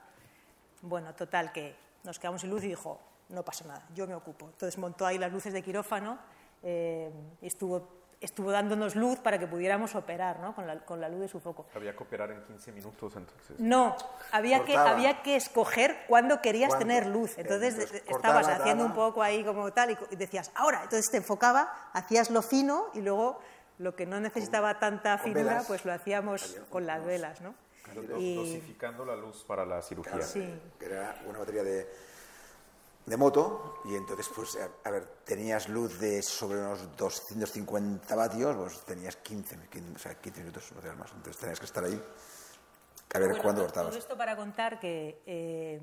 Bueno, 0.81 1.13
total, 1.13 1.51
que 1.51 1.75
nos 2.03 2.19
quedamos 2.19 2.41
sin 2.41 2.49
luz 2.49 2.63
y 2.63 2.67
dijo, 2.67 2.99
no 3.29 3.43
pasa 3.43 3.65
nada, 3.65 3.85
yo 3.95 4.07
me 4.07 4.15
ocupo. 4.15 4.45
Entonces 4.45 4.77
montó 4.77 5.05
ahí 5.05 5.17
las 5.17 5.31
luces 5.31 5.53
de 5.53 5.61
quirófano, 5.61 6.17
eh, 6.63 7.11
estuvo 7.41 7.87
estuvo 8.19 8.51
dándonos 8.51 8.95
luz 8.95 9.19
para 9.19 9.37
que 9.37 9.47
pudiéramos 9.47 9.95
operar 9.95 10.39
¿no? 10.39 10.55
con, 10.55 10.65
la, 10.65 10.79
con, 10.79 10.99
la, 10.99 11.09
luz 11.09 11.21
de 11.21 11.27
su 11.27 11.39
foco. 11.39 11.67
Había 11.75 11.95
que 11.95 12.03
operar 12.03 12.31
en 12.31 12.43
15 12.43 12.71
minutos 12.71 13.15
entonces. 13.15 13.59
No, 13.59 13.95
había 14.31 14.65
que, 14.65 14.75
había 14.75 15.21
que 15.21 15.35
escoger 15.35 16.05
cuándo 16.07 16.41
querías 16.41 16.77
tener 16.77 17.05
luz. 17.05 17.37
Entonces, 17.37 18.03
estabas 18.07 18.47
haciendo 18.47 18.85
un 18.85 18.93
poco 18.93 19.21
ahí 19.21 19.43
como 19.43 19.71
tal 19.71 19.91
y 19.91 20.15
decías, 20.15 20.51
ahora, 20.55 20.83
entonces 20.83 21.09
te 21.11 21.17
enfocaba, 21.17 21.71
hacías 21.93 22.29
lo 22.31 22.41
fino 22.41 22.87
y 22.93 23.01
luego 23.01 23.39
lo 23.77 23.95
que 23.95 24.05
no 24.05 24.19
necesitaba 24.19 24.79
tanta 24.79 25.17
finura, 25.19 25.63
pues 25.67 25.85
lo 25.85 25.93
hacíamos 25.93 26.57
con 26.69 26.87
las 26.87 27.05
velas. 27.05 27.41
¿no? 27.41 27.53
Y... 28.17 28.35
Dosificando 28.35 29.05
la 29.05 29.15
luz 29.15 29.43
para 29.43 29.65
la 29.65 29.81
cirugía. 29.81 30.21
sí. 30.21 30.59
Que 30.79 30.85
era 30.85 31.21
una 31.27 31.39
batería 31.39 31.63
de 31.63 31.87
de 33.07 33.15
moto 33.15 33.79
y 33.85 33.95
entonces 33.95 34.29
pues 34.35 34.57
a, 34.83 34.91
ver 34.91 35.05
tenías 35.23 35.69
luz 35.69 35.97
de 35.97 36.21
sobre 36.21 36.59
unos 36.59 36.95
250 36.97 38.15
vatios 38.15 38.55
pues 38.57 38.81
tenías 38.81 39.15
15, 39.15 39.69
15 39.71 39.95
o 39.95 39.99
sea, 39.99 40.15
15 40.15 40.41
minutos 40.41 40.73
más. 40.97 41.11
Entonces 41.13 41.37
tenías 41.37 41.59
que 41.59 41.65
estar 41.65 41.85
ahí 41.85 42.03
a 43.13 43.19
ver 43.19 43.41
cuándo 43.41 43.61
cortabas. 43.61 43.91
todo 43.91 43.99
esto 43.99 44.17
para 44.17 44.35
contar 44.35 44.79
que 44.81 45.21
eh, 45.25 45.81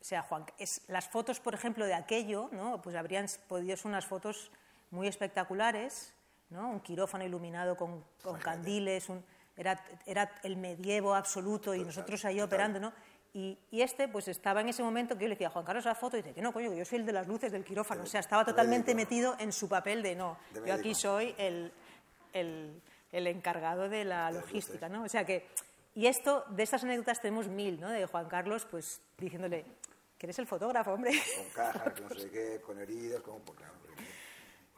o 0.00 0.04
sea 0.04 0.22
Juan 0.22 0.46
es, 0.58 0.82
las 0.88 1.08
fotos 1.08 1.38
por 1.38 1.54
ejemplo 1.54 1.86
de 1.86 1.94
aquello 1.94 2.48
no 2.50 2.82
pues 2.82 2.96
habrían 2.96 3.26
podido 3.46 3.76
ser 3.76 3.86
unas 3.86 4.04
fotos 4.04 4.50
muy 4.90 5.06
espectaculares 5.06 6.12
no 6.50 6.68
un 6.68 6.80
quirófano 6.80 7.24
iluminado 7.24 7.76
con, 7.76 8.04
con 8.20 8.36
candiles 8.40 9.08
un, 9.08 9.24
era, 9.56 9.80
era 10.06 10.32
el 10.42 10.56
medievo 10.56 11.14
absoluto 11.14 11.72
y 11.72 11.84
nosotros 11.84 12.24
ahí 12.24 12.40
operando 12.40 12.80
no 12.80 12.92
y, 13.34 13.58
este, 13.70 14.08
pues 14.08 14.26
estaba 14.28 14.62
en 14.62 14.68
ese 14.68 14.82
momento 14.82 15.16
que 15.16 15.22
yo 15.22 15.28
le 15.28 15.34
decía, 15.34 15.50
Juan 15.50 15.64
Carlos, 15.64 15.84
la 15.84 15.94
foto, 15.94 16.16
y 16.16 16.22
dice 16.22 16.34
que 16.34 16.42
no, 16.42 16.52
coño, 16.52 16.70
que 16.70 16.76
yo 16.78 16.84
soy 16.84 16.98
el 16.98 17.06
de 17.06 17.12
las 17.12 17.28
luces 17.28 17.52
del 17.52 17.64
quirófano. 17.64 18.02
O 18.02 18.06
sea, 18.06 18.20
estaba 18.20 18.44
totalmente 18.44 18.94
metido 18.94 19.36
en 19.38 19.52
su 19.52 19.68
papel 19.68 20.02
de 20.02 20.16
no, 20.16 20.38
yo 20.66 20.74
aquí 20.74 20.94
soy 20.94 21.34
el, 21.38 21.72
el, 22.32 22.80
el 23.12 23.26
encargado 23.26 23.88
de 23.88 24.04
la 24.04 24.30
logística, 24.30 24.88
¿no? 24.88 25.04
O 25.04 25.08
sea 25.08 25.24
que, 25.24 25.46
y 25.94 26.06
esto, 26.06 26.44
de 26.50 26.62
estas 26.62 26.84
anécdotas 26.84 27.20
tenemos 27.20 27.48
mil, 27.48 27.80
¿no? 27.80 27.90
De 27.90 28.06
Juan 28.06 28.28
Carlos, 28.28 28.66
pues 28.70 29.00
diciéndole, 29.18 29.64
que 30.18 30.26
eres 30.26 30.38
el 30.38 30.46
fotógrafo, 30.46 30.92
hombre. 30.92 31.12
Con 31.36 31.48
cajas, 31.54 32.00
no 32.00 32.08
sé 32.18 32.30
qué, 32.30 32.60
con 32.60 32.78
heridas, 32.78 33.20
como, 33.20 33.38
pues, 33.40 33.58
claro. 33.58 33.74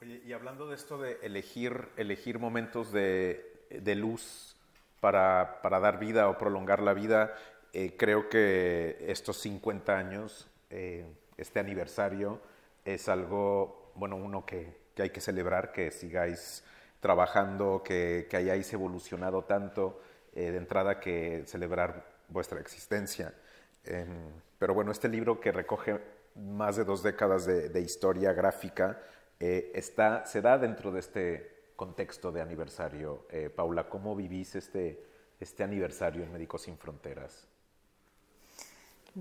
Oye, 0.02 0.22
y 0.24 0.32
hablando 0.32 0.66
de 0.66 0.76
esto 0.76 0.96
de 0.96 1.18
elegir, 1.22 1.88
elegir 1.96 2.38
momentos 2.38 2.90
de, 2.90 3.66
de 3.68 3.94
luz 3.94 4.56
para, 5.00 5.60
para, 5.62 5.78
dar 5.78 5.98
vida 5.98 6.28
o 6.28 6.38
prolongar 6.38 6.80
la 6.80 6.94
vida, 6.94 7.34
eh, 7.72 7.96
creo 7.96 8.28
que 8.28 8.96
estos 9.08 9.36
50 9.38 9.96
años, 9.96 10.48
eh, 10.70 11.06
este 11.36 11.60
aniversario, 11.60 12.40
es 12.84 13.08
algo, 13.08 13.92
bueno, 13.94 14.16
uno 14.16 14.44
que, 14.44 14.80
hay 14.98 15.10
que 15.10 15.20
celebrar, 15.20 15.72
que 15.72 15.90
sigáis 15.90 16.64
trabajando, 17.00 17.82
que, 17.84 18.28
hayáis 18.32 18.72
evolucionado 18.72 19.44
tanto, 19.44 20.00
eh, 20.34 20.50
de 20.50 20.58
entrada 20.58 21.00
que 21.00 21.44
celebrar 21.46 22.04
vuestra 22.28 22.60
existencia. 22.60 23.34
pero 24.58 24.74
bueno, 24.74 24.92
este 24.92 25.08
libro 25.08 25.40
que 25.40 25.52
recoge 25.52 25.98
más 26.34 26.76
de 26.76 26.84
dos 26.84 27.02
décadas 27.02 27.46
de, 27.46 27.80
historia 27.80 28.32
gráfica, 28.32 29.00
está, 29.38 30.26
se 30.26 30.42
da 30.42 30.58
dentro 30.58 30.92
de 30.92 31.00
este 31.00 31.72
contexto 31.76 32.30
de 32.30 32.42
aniversario. 32.42 33.26
Paula, 33.56 33.88
¿cómo 33.88 34.14
vivís 34.14 34.54
este, 34.54 35.02
este 35.40 35.64
aniversario 35.64 36.22
en 36.22 36.32
Médicos 36.32 36.62
Sin 36.62 36.76
Fronteras? 36.76 37.49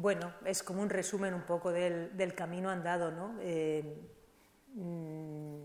Bueno, 0.02 0.34
es 0.46 0.64
como 0.64 0.82
un 0.82 0.90
resumen 0.90 1.34
un 1.34 1.42
poco 1.42 1.74
del, 1.74 2.34
camino 2.34 2.70
andado, 2.70 3.12
¿no? 3.12 3.36
Eh, 3.42 3.84
mm, 4.74 5.62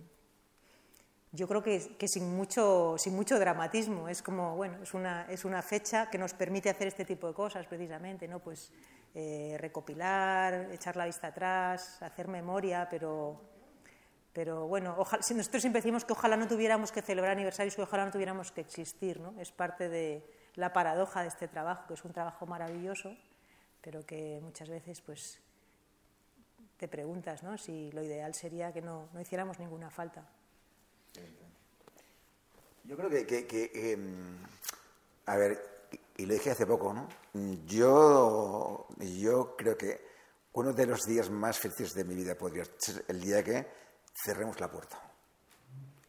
yo 1.30 1.46
creo 1.46 1.62
que, 1.62 2.08
sin, 2.08 2.34
mucho, 2.34 2.96
sin 2.98 3.14
mucho 3.14 3.38
dramatismo, 3.38 4.08
es 4.08 4.22
como, 4.22 4.56
bueno, 4.56 4.82
es 4.82 4.92
una, 4.92 5.26
es 5.30 5.44
una 5.44 5.62
fecha 5.62 6.10
que 6.10 6.18
nos 6.18 6.34
permite 6.34 6.68
hacer 6.68 6.88
este 6.88 7.04
tipo 7.04 7.28
de 7.28 7.34
cosas 7.34 7.64
precisamente, 7.68 8.26
¿no? 8.26 8.40
Pues 8.40 8.72
eh, 9.14 9.56
recopilar, 9.60 10.68
echar 10.72 10.96
la 10.96 11.06
vista 11.06 11.28
atrás, 11.28 12.02
hacer 12.02 12.26
memoria, 12.26 12.88
pero, 12.90 13.40
pero 14.32 14.66
bueno, 14.66 14.96
ojalá, 14.98 15.22
nosotros 15.36 15.62
siempre 15.62 15.80
decimos 15.80 16.04
que 16.04 16.12
ojalá 16.12 16.36
no 16.36 16.48
tuviéramos 16.48 16.90
que 16.90 17.02
celebrar 17.02 17.34
aniversarios, 17.34 17.76
que 17.76 17.82
ojalá 17.82 18.04
no 18.04 18.10
tuviéramos 18.10 18.50
que 18.50 18.62
existir, 18.62 19.20
¿no? 19.20 19.40
Es 19.40 19.52
parte 19.52 19.88
de 19.88 20.28
la 20.56 20.72
paradoja 20.72 21.22
de 21.22 21.28
este 21.28 21.46
trabajo, 21.46 21.86
que 21.86 21.94
es 21.94 22.04
un 22.04 22.12
trabajo 22.12 22.46
maravilloso 22.46 23.16
pero 23.84 24.04
que 24.06 24.40
muchas 24.42 24.70
veces 24.70 25.02
pues 25.02 25.38
te 26.78 26.88
preguntas 26.88 27.42
¿no? 27.42 27.58
si 27.58 27.92
lo 27.92 28.02
ideal 28.02 28.34
sería 28.34 28.72
que 28.72 28.80
no, 28.80 29.10
no 29.12 29.20
hiciéramos 29.20 29.58
ninguna 29.58 29.90
falta. 29.90 30.26
Yo 32.84 32.96
creo 32.96 33.10
que, 33.10 33.70
em, 33.74 34.38
a 35.26 35.36
ver, 35.36 35.88
y 36.16 36.26
lo 36.26 36.32
dije 36.32 36.50
hace 36.50 36.66
poco, 36.66 36.92
¿no? 36.92 37.08
Yo, 37.66 38.86
yo 38.98 39.54
creo 39.56 39.76
que 39.76 40.00
uno 40.54 40.72
de 40.72 40.86
los 40.86 41.02
días 41.02 41.30
más 41.30 41.58
felices 41.58 41.92
de 41.92 42.04
mi 42.04 42.14
vida 42.14 42.36
podría 42.36 42.64
ser 42.78 43.04
el 43.08 43.20
día 43.20 43.42
que 43.42 43.66
cerremos 44.24 44.58
la 44.60 44.70
puerta. 44.70 45.00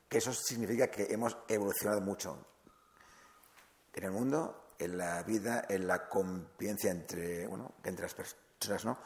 Que 0.07 0.17
eso 0.17 0.33
significa 0.33 0.87
que 0.89 1.07
hemos 1.13 1.37
evolucionado 1.47 2.01
mucho 2.01 2.45
en 3.93 4.03
el 4.03 4.11
mundo 4.11 4.64
en 4.79 4.97
la 4.97 5.23
vida, 5.23 5.65
en 5.69 5.87
la 5.87 6.07
convivencia 6.07 6.91
entre, 6.91 7.47
bueno, 7.47 7.75
entre 7.83 8.03
las 8.03 8.13
personas, 8.13 8.85
¿no? 8.85 8.97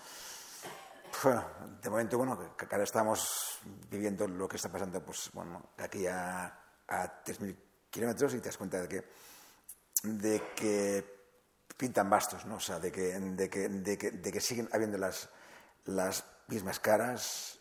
De 1.82 1.90
momento, 1.90 2.18
bueno, 2.18 2.40
ahora 2.72 2.84
estamos 2.84 3.60
viviendo 3.90 4.28
lo 4.28 4.48
que 4.48 4.58
está 4.58 4.70
pasando, 4.70 5.04
pues, 5.04 5.30
bueno, 5.34 5.72
aquí 5.78 6.06
a, 6.08 6.46
a 6.88 7.24
3.000 7.24 7.56
kilómetros 7.90 8.34
y 8.34 8.40
te 8.40 8.50
das 8.50 8.58
cuenta 8.58 8.80
de 8.82 8.88
que, 8.88 9.06
de 10.04 10.42
que 10.56 11.20
pintan 11.76 12.10
bastos, 12.10 12.46
¿no? 12.46 12.56
O 12.56 12.60
sea, 12.60 12.80
de 12.80 12.92
que, 12.92 13.20
de 13.20 13.50
que, 13.50 13.70
de 13.70 13.98
que, 13.98 14.12
de 14.12 14.32
que 14.32 14.42
siguen 14.42 14.70
habiendo 14.72 14.98
las, 14.98 15.30
las 15.86 16.24
mismas 16.48 16.80
caras, 16.80 17.60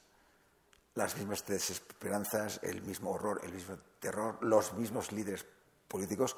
las 0.95 1.17
mismas 1.17 1.47
desesperanzas, 1.47 2.61
el 2.63 2.83
mismo 2.83 3.11
horror, 3.11 3.41
el 3.45 3.53
mismo 3.53 3.79
terror, 4.01 4.39
los 4.43 4.73
mismos 4.75 5.13
líderes 5.13 5.47
políticos. 5.87 6.37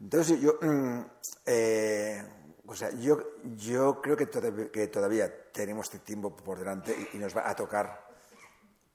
Entonces 0.00 0.40
yo, 0.40 0.58
mm, 0.60 1.00
eh, 1.46 2.22
o 2.66 2.74
sea, 2.74 2.90
yo, 2.90 3.18
yo 3.56 4.00
creo 4.00 4.16
que 4.16 4.26
todavía, 4.26 4.90
todavía 4.90 5.50
tenemos 5.52 5.86
este 5.86 5.98
tiempo 5.98 6.34
por 6.34 6.58
delante 6.58 7.08
y, 7.12 7.18
nos 7.18 7.36
va 7.36 7.48
a 7.48 7.54
tocar 7.54 8.08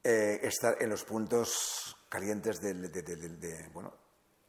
eh, 0.04 0.40
estar 0.42 0.82
en 0.82 0.90
los 0.90 1.04
puntos 1.04 1.96
calientes 2.10 2.60
del 2.60 2.92
de, 2.92 3.70
bueno, 3.74 3.94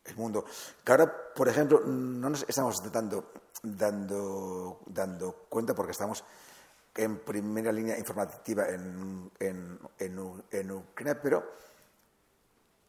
el 0.04 0.16
mundo. 0.16 0.44
Que 0.82 0.92
ahora, 0.92 1.32
por 1.34 1.48
ejemplo, 1.48 1.80
no 1.80 2.30
nos 2.30 2.44
estamos 2.48 2.76
dando, 2.90 3.32
dando, 3.62 4.80
dando 4.86 5.46
cuenta 5.48 5.74
porque 5.74 5.92
estamos 5.92 6.24
en 6.94 7.18
primera 7.18 7.72
línea 7.72 7.98
informativa 7.98 8.66
en, 8.68 9.30
en, 9.38 9.78
en, 9.98 10.70
Ucrania, 10.70 11.20
pero 11.20 11.44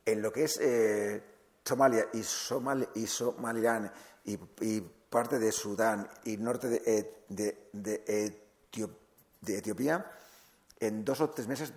en 0.06 0.22
lo 0.22 0.32
que 0.32 0.44
es... 0.46 0.58
Eh, 0.62 1.37
Somalia 1.68 2.08
y, 2.14 2.24
Somal 2.24 2.90
y 2.96 3.06
Somaliland 3.06 3.92
y, 4.24 4.82
parte 5.10 5.40
de 5.40 5.52
Sudán 5.52 6.08
y 6.26 6.38
norte 6.38 6.68
de, 6.68 7.24
de, 7.30 7.70
de, 7.72 9.58
Etiopía, 9.58 10.12
en 10.80 11.04
dos 11.06 11.22
o 11.22 11.30
tres 11.30 11.48
meses 11.48 11.74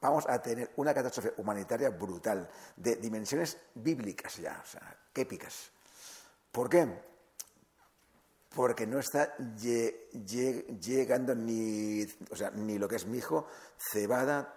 vamos 0.00 0.24
a 0.28 0.40
tener 0.40 0.72
una 0.76 0.94
catástrofe 0.94 1.34
humanitaria 1.36 1.90
brutal, 1.90 2.48
de 2.76 2.96
dimensiones 2.96 3.58
bíblicas 3.74 4.36
ya, 4.36 4.60
o 4.62 4.66
sea, 4.66 4.96
épicas. 5.14 5.70
¿Por 6.50 6.68
qué? 6.68 6.88
Porque 8.54 8.86
no 8.86 8.98
está 8.98 9.36
llegando 9.36 11.34
ni, 11.34 12.02
o 12.30 12.36
sea, 12.36 12.50
ni 12.50 12.78
lo 12.78 12.88
que 12.88 12.96
es 12.96 13.06
mijo, 13.06 13.46
cebada, 13.76 14.54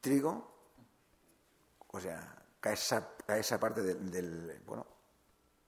trigo, 0.00 0.54
o 1.88 2.00
sea, 2.00 2.37
a 2.62 2.72
esa, 2.72 3.10
esa 3.28 3.58
parte 3.58 3.82
del, 3.82 4.60
bueno, 4.66 4.86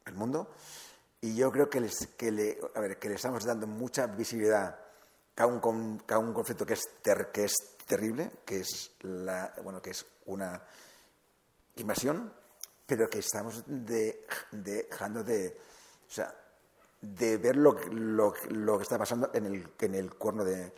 el 0.06 0.14
mundo. 0.14 0.54
Y 1.20 1.36
yo 1.36 1.50
creo 1.50 1.68
que, 1.68 1.80
les, 1.80 2.06
que, 2.16 2.30
le, 2.30 2.58
a 2.74 2.80
ver, 2.80 2.98
que 2.98 3.08
le 3.08 3.16
estamos 3.16 3.44
dando 3.44 3.66
mucha 3.66 4.06
visibilidad 4.06 4.78
a 5.36 5.46
un, 5.46 5.60
un 5.62 6.32
conflicto 6.32 6.66
que 6.66 6.74
es, 6.74 6.82
que 7.32 7.44
es 7.44 7.54
terrible, 7.86 8.30
que 8.44 8.60
es, 8.60 8.92
la, 9.02 9.54
bueno, 9.62 9.80
que 9.80 9.90
es 9.90 10.04
una 10.26 10.62
invasión, 11.76 12.32
pero 12.86 13.08
que 13.08 13.20
estamos 13.20 13.64
dejando 13.68 15.22
de, 15.22 15.56
o 16.08 16.12
sea, 16.12 16.34
de 17.00 17.38
ver 17.38 17.56
lo, 17.56 17.72
lo, 17.90 18.34
lo, 18.50 18.76
que 18.76 18.82
está 18.82 18.98
pasando 18.98 19.30
en 19.32 19.46
el, 19.46 19.68
en 19.80 19.94
el 19.94 20.14
cuerno 20.14 20.44
de, 20.44 20.72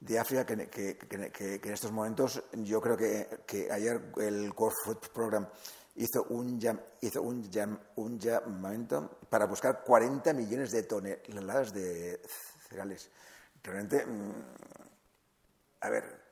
de 0.00 0.18
África, 0.18 0.46
que, 0.46 0.68
que, 0.68 0.96
que, 1.32 1.54
en 1.54 1.72
estos 1.72 1.90
momentos 1.90 2.42
yo 2.52 2.80
creo 2.80 2.96
que, 2.96 3.68
ayer 3.70 4.12
el 4.18 4.52
World 4.56 4.76
Food 4.84 5.10
Program 5.12 5.48
hizo 5.96 6.22
un, 6.30 6.60
hizo 7.00 7.22
un, 7.22 7.50
un 7.96 8.18
llamamiento 8.18 9.18
para 9.28 9.46
buscar 9.46 9.82
40 9.82 10.32
millones 10.34 10.70
de 10.70 10.84
toneladas 10.84 11.72
de 11.72 12.20
cereales. 12.68 13.10
Realmente, 13.62 14.06
mm, 14.06 14.32
a 15.80 15.90
ver, 15.90 16.28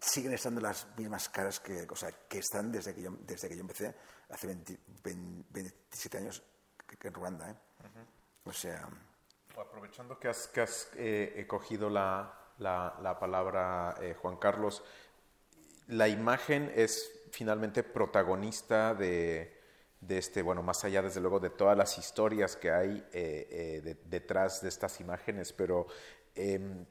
siguen 0.00 0.34
estando 0.34 0.60
las 0.60 0.86
mismas 0.98 1.30
caras 1.30 1.60
que, 1.60 1.86
o 1.90 1.96
sea, 1.96 2.10
que 2.28 2.38
están 2.38 2.70
desde 2.70 2.94
que 2.94 3.02
yo, 3.02 3.16
desde 3.20 3.48
que 3.48 3.56
yo 3.56 3.62
empecé 3.62 3.94
hace 4.28 4.46
27 4.46 6.18
años 6.18 6.42
que, 6.86 7.08
en 7.08 7.14
Ruanda. 7.14 7.50
¿eh? 7.50 7.56
O 8.44 8.52
sea... 8.52 8.86
Aprovechando 9.56 10.18
que 10.18 10.28
has, 10.28 10.90
eh, 10.96 11.44
cogido 11.48 11.88
la, 11.88 12.32
la, 12.58 13.16
palabra, 13.20 13.94
eh, 14.00 14.14
Juan 14.20 14.36
Carlos, 14.36 14.82
la 15.88 16.08
imagen 16.08 16.72
es 16.74 17.22
finalmente 17.30 17.82
protagonista 17.82 18.94
de, 18.94 19.60
este, 20.08 20.42
bueno, 20.42 20.62
más 20.62 20.84
allá 20.84 21.02
desde 21.02 21.20
luego 21.20 21.40
de 21.40 21.50
todas 21.50 21.76
las 21.76 21.98
historias 21.98 22.56
que 22.56 22.70
hay 22.70 23.04
detrás 24.04 24.62
de 24.62 24.68
estas 24.68 25.00
imágenes, 25.00 25.52
pero 25.52 25.86
em, 26.34 26.86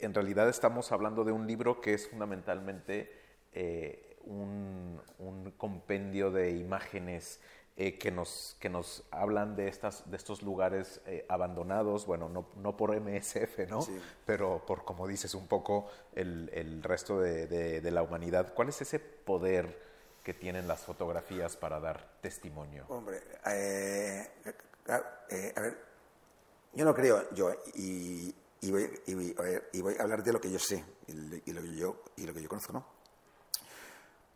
en 0.00 0.14
realidad 0.14 0.48
estamos 0.48 0.92
hablando 0.92 1.24
de 1.24 1.32
un 1.32 1.46
libro 1.46 1.80
que 1.80 1.94
es 1.94 2.08
fundamentalmente 2.08 3.12
eh, 3.52 4.16
un, 4.24 5.00
compendio 5.56 6.30
de 6.30 6.52
imágenes 6.52 7.40
eh, 7.76 7.98
que, 7.98 8.10
nos, 8.10 8.56
que 8.60 8.68
nos 8.68 9.04
hablan 9.10 9.56
de, 9.56 9.68
estas, 9.68 10.10
de 10.10 10.16
estos 10.16 10.42
lugares 10.42 11.00
eh, 11.06 11.24
abandonados, 11.28 12.06
bueno, 12.06 12.28
no, 12.28 12.46
no, 12.56 12.76
por 12.76 12.94
MSF, 12.94 13.68
¿no? 13.68 13.86
Pero 14.26 14.64
por, 14.66 14.84
como 14.84 15.06
dices, 15.06 15.34
un 15.34 15.46
poco 15.46 15.88
el, 16.14 16.50
el 16.52 16.82
resto 16.82 17.20
de, 17.20 17.46
de, 17.46 17.90
la 17.90 18.02
humanidad. 18.02 18.52
¿Cuál 18.54 18.68
es 18.68 18.82
ese 18.82 18.98
poder 18.98 19.90
que 20.22 20.34
tienen 20.34 20.68
las 20.68 20.80
fotografías 20.80 21.56
para 21.56 21.80
dar 21.80 22.18
testimonio? 22.20 22.84
Hombre, 22.88 23.22
a 23.44 23.52
ver, 23.52 24.30
yo 26.74 26.84
no 26.84 26.94
creo, 26.94 27.30
yo, 27.32 27.50
y, 27.74 28.34
y 28.62 28.70
voy, 28.70 28.90
y, 29.06 29.80
voy, 29.80 29.94
a 29.98 30.02
hablar 30.02 30.22
de 30.22 30.32
lo 30.32 30.40
que 30.40 30.50
yo 30.50 30.58
sé 30.58 30.84
y, 31.06 31.12
lo, 31.52 31.62
que 31.62 31.74
yo, 31.74 32.02
y 32.16 32.26
lo 32.26 32.34
que 32.34 32.42
yo 32.42 32.48
conozco, 32.48 32.74
¿no? 32.74 32.84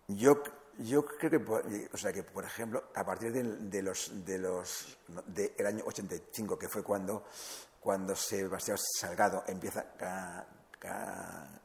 Yo, 0.08 0.42
yo 0.78 1.04
creo 1.04 1.30
que, 1.30 1.88
o 1.92 1.96
sea, 1.96 2.12
que, 2.12 2.22
por 2.22 2.44
ejemplo, 2.44 2.84
a 2.94 3.04
partir 3.04 3.32
de, 3.32 3.82
los, 3.82 4.24
de 4.24 4.38
los, 4.38 4.98
del 5.26 5.66
año 5.66 5.84
85, 5.86 6.58
que 6.58 6.68
fue 6.68 6.82
cuando, 6.82 7.24
cuando 7.80 8.14
Sebastián 8.16 8.78
Salgado 8.78 9.44
empieza 9.46 9.86
a, 10.00 10.46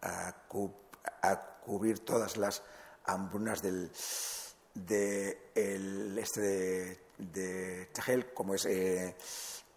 a, 0.02 0.36
cubrir 1.66 2.00
todas 2.00 2.38
las 2.38 2.64
hambrunas 3.06 3.62
del 3.62 3.92
de 4.74 5.50
el 5.56 6.18
este 6.18 6.42
de, 6.42 7.90
de 7.98 8.26
como 8.34 8.56
es... 8.56 8.66
Eh, 8.66 9.16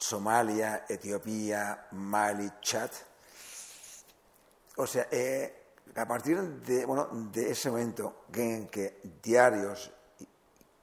Somalia, 0.03 0.85
Etiopía, 0.89 1.87
Mali, 1.93 2.51
Chad. 2.61 2.91
O 4.77 4.87
sea, 4.87 5.07
eh, 5.13 5.62
a 5.95 6.07
partir 6.07 6.41
de, 6.41 6.87
bueno, 6.87 7.09
de 7.33 7.51
ese 7.51 7.71
momento 7.71 8.25
en 8.35 8.69
que 8.69 9.01
diarios 9.23 9.93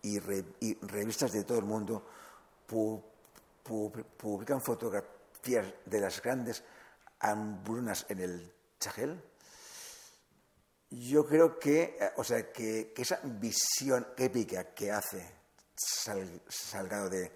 y, 0.02 0.20
revistas 0.20 1.32
de 1.32 1.44
todo 1.44 1.60
el 1.60 1.66
mundo 1.66 2.06
publican 4.18 4.62
fotografías 4.62 5.74
de 5.86 6.00
las 6.00 6.22
grandes 6.22 6.64
hambrunas 7.20 8.06
en 8.10 8.20
el 8.20 8.54
Sahel, 8.80 9.22
yo 10.92 11.26
creo 11.26 11.60
que, 11.60 11.98
o 12.18 12.24
sea, 12.24 12.52
que, 12.52 12.94
esa 12.96 13.20
visión 13.24 14.08
épica 14.18 14.74
que 14.74 14.92
hace 14.92 15.40
Salgado 16.50 17.10
de, 17.10 17.32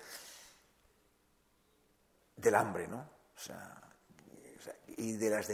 del 2.35 2.55
hambre, 2.55 2.89
¿no? 2.89 2.97
O 2.97 3.39
sea, 3.39 3.81
y 4.97 5.15
de 5.15 5.29
las 5.29 5.47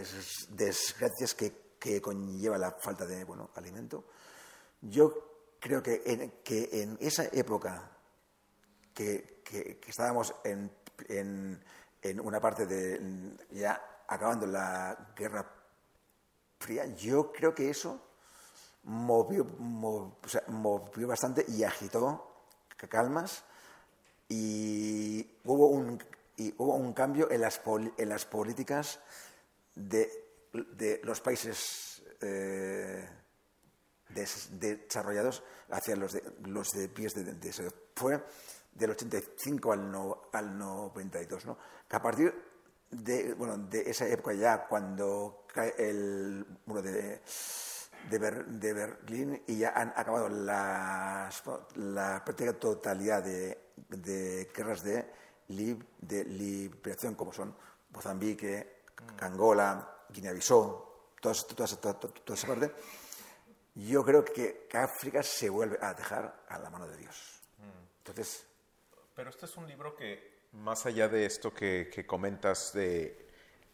desgracias 0.50 1.36
que, 1.36 1.69
que, 1.80 2.02
conlleva 2.02 2.58
la 2.58 2.72
falta 2.72 3.06
de 3.06 3.24
bueno, 3.24 3.50
alimento. 3.56 4.06
Yo 4.82 5.56
creo 5.60 5.82
que 5.82 6.02
en, 6.06 6.32
que 6.44 6.70
en 6.82 6.98
esa 7.00 7.26
época 7.26 7.90
que, 8.94 9.42
que, 9.44 9.80
estábamos 9.88 10.34
en, 10.44 10.72
en, 11.08 11.64
en, 12.02 12.20
una 12.20 12.40
parte 12.40 12.66
de 12.66 13.38
ya 13.52 14.04
acabando 14.08 14.46
la 14.46 15.14
guerra 15.16 15.46
fría, 16.60 16.86
yo 16.96 17.32
creo 17.32 17.56
que 17.56 17.70
eso 17.70 18.02
movió, 18.84 19.46
movió 20.48 21.08
bastante 21.08 21.46
y 21.48 21.64
agitó 21.64 22.26
calmas 22.90 23.44
y 24.30 25.30
hubo 25.44 25.68
un 25.68 26.02
y 26.40 26.54
hubo 26.58 26.76
un 26.76 26.94
cambio 26.94 27.30
en 27.30 27.42
las, 27.42 27.62
en 27.98 28.10
las 28.10 28.26
políticas 28.26 29.00
de, 29.76 30.29
de 30.54 31.02
los 31.04 31.22
países 31.22 32.04
eh, 32.22 33.08
desarrollados 34.10 35.44
hacia 35.70 35.96
los 35.96 36.14
de, 36.14 36.24
los 36.46 36.72
de 36.72 36.90
pies 36.90 37.14
de, 37.14 37.24
de, 37.24 37.72
Fue 37.96 38.24
del 38.74 38.92
85 38.92 39.74
al, 39.74 39.92
no, 39.92 40.30
al 40.34 40.58
92, 40.58 41.46
¿no? 41.46 41.58
Que 41.88 41.96
a 41.96 42.02
partir 42.02 42.34
de, 42.90 43.34
bueno, 43.34 43.58
de 43.58 43.90
esa 43.90 44.08
época 44.08 44.34
ya, 44.34 44.66
cuando 44.68 45.46
cae 45.54 45.74
el 45.78 46.46
muro 46.66 46.82
de, 46.82 47.22
de, 48.10 48.74
Berlín 48.74 49.44
y 49.48 49.60
ya 49.60 49.74
han 49.76 49.90
acabado 49.96 50.30
las, 50.30 51.44
la 51.76 52.24
práctica 52.24 52.54
totalidad 52.54 53.24
de, 53.24 53.58
de 53.90 54.50
guerras 54.56 54.84
de 54.84 55.20
de 55.50 56.26
liberación 56.26 57.16
como 57.16 57.34
son 57.34 57.56
Mozambique, 57.92 58.84
Angola, 59.20 59.99
Guinea-Bissau, 60.10 60.86
toda, 61.22 61.34
esa 61.34 62.48
parte, 62.48 62.72
yo 63.76 64.04
creo 64.04 64.24
que, 64.26 64.68
África 64.74 65.24
se 65.24 65.50
vuelve 65.50 65.78
a 65.82 65.94
dejar 65.94 66.46
a 66.48 66.60
la 66.60 66.70
mano 66.70 66.88
de 66.88 66.98
Dios. 66.98 67.42
Entonces... 68.00 68.46
Pero 69.16 69.30
este 69.30 69.46
es 69.46 69.58
un 69.58 69.68
libro 69.68 69.96
que, 69.96 70.40
más 70.54 70.86
allá 70.86 71.08
de 71.08 71.26
esto 71.26 71.54
que, 71.54 72.06
comentas 72.08 72.72
de 72.74 73.28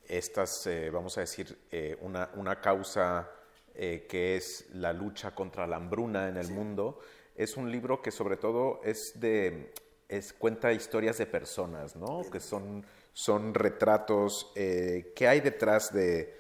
estas, 0.08 0.66
eh, 0.68 0.90
vamos 0.90 1.18
a 1.18 1.22
decir, 1.22 1.58
eh, 1.72 1.98
una, 2.02 2.30
una, 2.36 2.60
causa 2.60 3.30
eh, 3.74 4.06
que 4.10 4.36
es 4.36 4.68
la 4.74 4.94
lucha 4.94 5.34
contra 5.34 5.68
la 5.68 5.78
hambruna 5.78 6.30
en 6.30 6.38
el 6.38 6.50
mundo, 6.52 7.00
es 7.36 7.58
un 7.58 7.72
libro 7.72 8.02
que 8.02 8.12
sobre 8.12 8.38
todo 8.38 8.82
es 8.84 9.14
de 9.16 9.74
es, 10.08 10.34
cuenta 10.34 10.72
historias 10.72 11.18
de 11.18 11.26
personas, 11.26 11.96
¿no? 11.96 12.22
Que 12.32 12.40
son, 12.40 12.86
son 13.16 13.54
retratos. 13.54 14.52
Eh, 14.56 15.14
¿Qué 15.16 15.28
hay 15.28 15.40
detrás 15.40 15.94
de, 15.94 16.38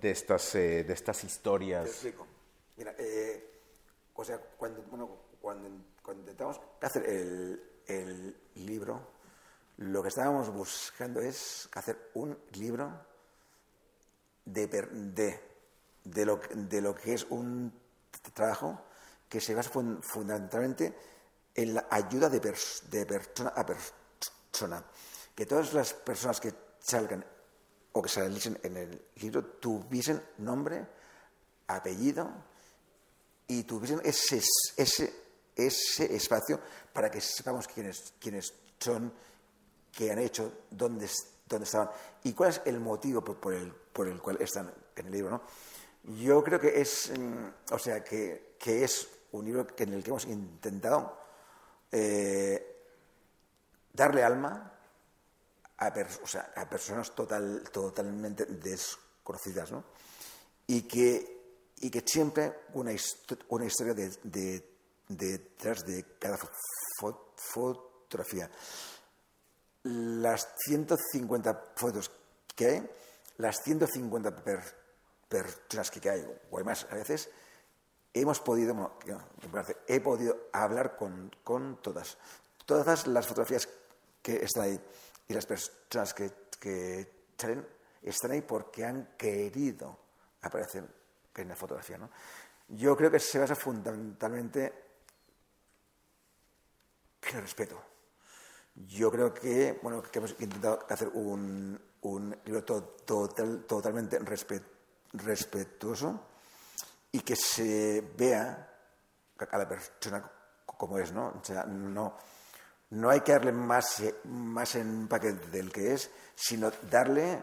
de, 0.00 0.10
estas, 0.10 0.54
eh, 0.54 0.82
de 0.82 0.94
estas 0.94 1.22
historias? 1.22 1.84
Te 1.84 1.90
explico. 1.90 2.26
Mira, 2.78 2.94
eh, 2.98 3.60
o 4.14 4.24
sea, 4.24 4.38
cuando, 4.38 4.82
bueno, 4.84 5.10
cuando, 5.40 5.68
cuando 6.02 6.22
intentamos 6.22 6.60
hacer 6.80 7.04
el, 7.06 7.62
el, 7.86 8.36
libro, 8.54 9.00
lo 9.76 10.02
que 10.02 10.08
estábamos 10.08 10.50
buscando 10.50 11.20
es 11.20 11.68
hacer 11.74 12.10
un 12.14 12.36
libro 12.54 12.90
de, 14.46 14.66
de, 14.66 15.40
de, 16.04 16.24
lo, 16.24 16.40
de 16.54 16.80
lo 16.80 16.94
que 16.94 17.12
es 17.12 17.24
un 17.28 17.72
trabajo 18.32 18.80
que 19.28 19.40
se 19.40 19.54
basa 19.54 19.70
fundamentalmente 20.00 20.94
en 21.54 21.74
la 21.74 21.86
ayuda 21.90 22.30
de, 22.30 22.40
persona 22.40 23.50
a 23.50 23.66
persona. 23.66 24.84
Que 25.38 25.46
todas 25.46 25.72
las 25.72 25.94
personas 25.94 26.40
que 26.40 26.52
salgan 26.80 27.24
o 27.92 28.02
que 28.02 28.08
saliesen 28.08 28.58
en 28.64 28.76
el 28.76 29.02
libro 29.22 29.44
tuviesen 29.44 30.20
nombre, 30.38 30.84
apellido 31.68 32.28
y 33.46 33.62
tuviesen 33.62 34.00
ese, 34.02 34.42
ese, 34.76 35.14
ese 35.54 36.16
espacio 36.16 36.58
para 36.92 37.08
que 37.08 37.20
sepamos 37.20 37.68
quiénes, 37.68 38.14
quiénes 38.18 38.52
son, 38.80 39.12
qué 39.92 40.10
han 40.10 40.18
hecho, 40.18 40.64
dónde, 40.72 41.08
dónde 41.46 41.64
estaban 41.66 41.90
y 42.24 42.32
cuál 42.32 42.50
es 42.50 42.62
el 42.64 42.80
motivo 42.80 43.22
por, 43.22 43.54
el, 43.54 43.72
por 43.72 44.08
el 44.08 44.20
cual 44.20 44.38
están 44.42 44.74
en 44.96 45.06
el 45.06 45.12
libro. 45.12 45.30
¿no? 45.30 45.42
Yo 46.16 46.42
creo 46.42 46.58
que 46.58 46.80
es, 46.80 47.12
mm, 47.16 47.74
o 47.74 47.78
sea, 47.78 48.02
que, 48.02 48.56
que 48.58 48.82
es 48.82 49.06
un 49.30 49.44
libro 49.44 49.68
en 49.76 49.92
el 49.92 50.02
que 50.02 50.10
hemos 50.10 50.24
intentado 50.24 51.16
eh, 51.92 52.88
darle 53.92 54.24
alma 54.24 54.77
a, 55.78 56.68
personas 56.68 57.14
total, 57.14 57.62
totalmente 57.72 58.46
desconocidas, 58.46 59.70
¿no? 59.70 59.84
Y 60.66 60.82
que, 60.82 61.72
y 61.76 61.90
que 61.90 62.02
siempre 62.04 62.66
una, 62.74 62.92
una 63.48 63.64
historia 63.64 63.94
de, 63.94 64.64
detrás 65.08 65.84
de 65.86 66.04
cada 66.18 66.38
fotografía. 67.36 68.50
Las 69.84 70.48
150 70.66 71.72
fotos 71.76 72.10
que 72.54 72.66
hay, 72.66 72.90
las 73.38 73.62
150 73.62 74.44
personas 75.28 75.90
que 75.90 76.10
hay, 76.10 76.26
o 76.50 76.58
hay 76.58 76.64
más 76.64 76.86
a 76.90 76.96
veces, 76.96 77.30
hemos 78.12 78.40
podido, 78.40 78.98
he 79.86 80.00
podido 80.00 80.48
hablar 80.52 80.96
con, 80.96 81.30
con 81.44 81.80
todas. 81.80 82.18
Todas 82.66 83.06
las 83.06 83.26
fotografías 83.26 83.68
que 84.20 84.44
están 84.44 84.64
ahí 84.64 84.80
y 85.28 85.34
las 85.34 85.46
personas 85.46 86.14
que, 86.14 86.48
que 86.58 87.26
salen 87.36 87.66
están 88.02 88.30
ahí 88.32 88.40
porque 88.40 88.84
han 88.84 89.14
querido 89.16 89.98
aparecer 90.42 90.84
en 91.34 91.48
la 91.48 91.56
fotografía. 91.56 91.98
¿no? 91.98 92.10
Yo 92.68 92.96
creo 92.96 93.10
que 93.10 93.20
se 93.20 93.38
basa 93.38 93.54
fundamentalmente 93.54 94.72
en 97.22 97.36
el 97.36 97.42
respeto. 97.42 97.82
Yo 98.74 99.10
creo 99.10 99.34
que, 99.34 99.78
bueno, 99.82 100.02
que 100.02 100.18
hemos 100.18 100.32
intentado 100.40 100.86
hacer 100.88 101.08
un, 101.08 101.78
un 102.02 102.36
libro 102.44 102.62
total, 102.62 103.64
totalmente 103.66 104.18
respetuoso 105.12 106.28
y 107.10 107.20
que 107.20 107.34
se 107.34 108.12
vea 108.16 108.68
a 109.50 109.58
la 109.58 109.68
persona 109.68 110.30
como 110.64 110.98
es, 110.98 111.12
no, 111.12 111.32
no 112.90 113.10
hay 113.10 113.20
que 113.20 113.32
darle 113.32 113.52
más, 113.52 114.02
más 114.24 114.74
empaque 114.74 115.32
del 115.32 115.70
que 115.72 115.92
es, 115.94 116.10
sino 116.34 116.70
darle 116.90 117.42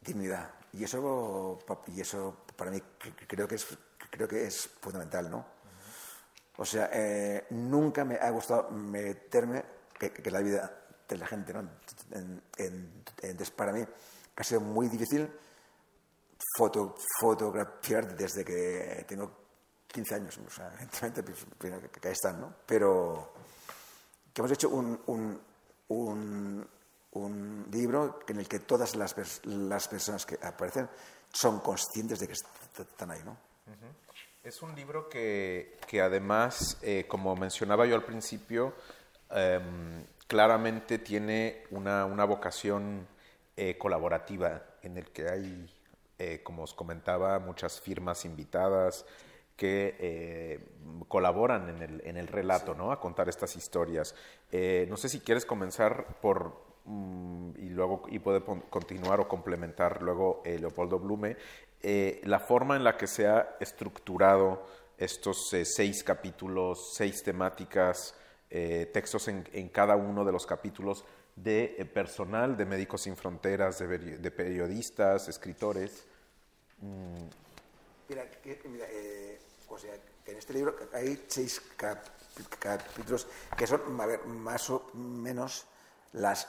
dignidad. 0.00 0.50
Y 0.72 0.84
eso, 0.84 1.58
y 1.88 2.00
eso 2.00 2.44
para 2.56 2.70
mí 2.70 2.80
creo 3.26 3.48
que 3.48 3.56
es, 3.56 3.66
creo 4.10 4.28
que 4.28 4.46
es 4.46 4.68
fundamental, 4.80 5.30
¿no? 5.30 5.44
O 6.58 6.64
sea, 6.64 6.90
eh, 6.92 7.46
nunca 7.50 8.04
me 8.04 8.16
ha 8.16 8.30
gustado 8.30 8.70
meterme 8.70 9.64
que, 9.98 10.30
la 10.30 10.40
vida 10.40 10.70
de 11.08 11.16
la 11.16 11.26
gente, 11.26 11.52
¿no? 11.52 11.68
para 13.56 13.72
mí 13.72 13.84
ha 14.36 14.44
sido 14.44 14.60
muy 14.60 14.88
difícil 14.88 15.28
foto, 16.56 16.94
fotografiar 17.18 18.16
desde 18.16 18.44
que 18.44 19.04
tengo 19.08 19.40
15 19.86 20.14
años. 20.14 20.38
O 20.46 20.50
sea, 20.50 20.72
evidentemente, 20.74 21.22
pues, 21.22 21.46
que, 21.58 22.08
ahí 22.08 22.12
están, 22.12 22.40
¿no? 22.40 22.54
Pero 22.66 23.32
que 24.32 24.40
hemos 24.40 24.52
hecho 24.52 24.68
un, 24.68 25.00
un, 25.06 25.40
un, 25.88 26.66
un, 27.12 27.66
libro 27.70 28.20
en 28.28 28.38
el 28.38 28.48
que 28.48 28.60
todas 28.60 28.96
las, 28.96 29.14
las 29.44 29.88
personas 29.88 30.26
que 30.26 30.38
aparecen 30.42 30.88
son 31.32 31.60
conscientes 31.60 32.18
de 32.20 32.26
que 32.26 32.34
están 32.34 33.10
ahí, 33.10 33.20
¿no? 33.24 33.36
Es 34.42 34.62
un 34.62 34.74
libro 34.74 35.08
que, 35.08 35.78
que 35.86 36.00
además, 36.00 36.78
eh, 36.82 37.04
como 37.06 37.36
mencionaba 37.36 37.86
yo 37.86 37.94
al 37.94 38.04
principio, 38.04 38.74
em, 39.30 40.04
claramente 40.26 40.98
tiene 40.98 41.64
una, 41.70 42.06
una 42.06 42.24
vocación 42.24 43.06
eh, 43.56 43.76
colaborativa 43.76 44.62
en 44.82 44.96
el 44.96 45.10
que 45.10 45.28
hay 45.28 45.70
eh, 46.20 46.42
como 46.42 46.64
os 46.64 46.74
comentaba, 46.74 47.38
muchas 47.38 47.80
firmas 47.80 48.26
invitadas 48.26 49.06
que 49.60 49.94
eh, 49.98 50.58
colaboran 51.06 51.68
en 51.68 51.82
el, 51.82 52.02
en 52.06 52.16
el 52.16 52.28
relato, 52.28 52.74
¿no? 52.74 52.92
A 52.92 52.98
contar 52.98 53.28
estas 53.28 53.56
historias. 53.56 54.14
Eh, 54.50 54.86
no 54.88 54.96
sé 54.96 55.10
si 55.10 55.20
quieres 55.20 55.44
comenzar 55.44 56.18
por 56.22 56.54
mm, 56.86 57.50
y 57.58 57.68
luego 57.68 58.04
y 58.08 58.20
puede 58.20 58.42
continuar 58.70 59.20
o 59.20 59.28
complementar 59.28 60.00
luego 60.00 60.42
Leopoldo 60.46 60.98
Blume 60.98 61.36
la 61.82 62.40
forma 62.40 62.76
en 62.76 62.84
la 62.84 62.96
que 62.96 63.06
se 63.06 63.26
ha 63.26 63.56
estructurado 63.60 64.66
estos 64.96 65.50
seis 65.64 66.02
capítulos, 66.02 66.94
seis 66.94 67.22
temáticas, 67.22 68.14
textos 68.48 69.28
en, 69.28 69.44
en 69.52 69.68
cada 69.68 69.96
uno 69.96 70.24
de 70.24 70.32
los 70.32 70.44
capítulos 70.44 71.04
de 71.36 71.88
personal 71.92 72.56
de 72.56 72.64
Médicos 72.64 73.02
Sin 73.02 73.16
Fronteras, 73.16 73.78
de, 73.78 74.30
periodistas, 74.30 75.28
escritores. 75.28 76.06
Mm. 76.80 77.28
Mira, 78.10 78.24
eh, 78.90 79.38
o 79.70 79.78
sea, 79.78 79.94
que 80.24 80.32
en 80.32 80.38
este 80.38 80.52
libro 80.52 80.76
hay 80.92 81.24
seis 81.28 81.62
capítulos 82.58 83.26
que 83.56 83.66
son, 83.66 84.00
a 84.00 84.06
ver, 84.06 84.24
más 84.26 84.68
o 84.70 84.90
menos 84.94 85.66
las, 86.12 86.48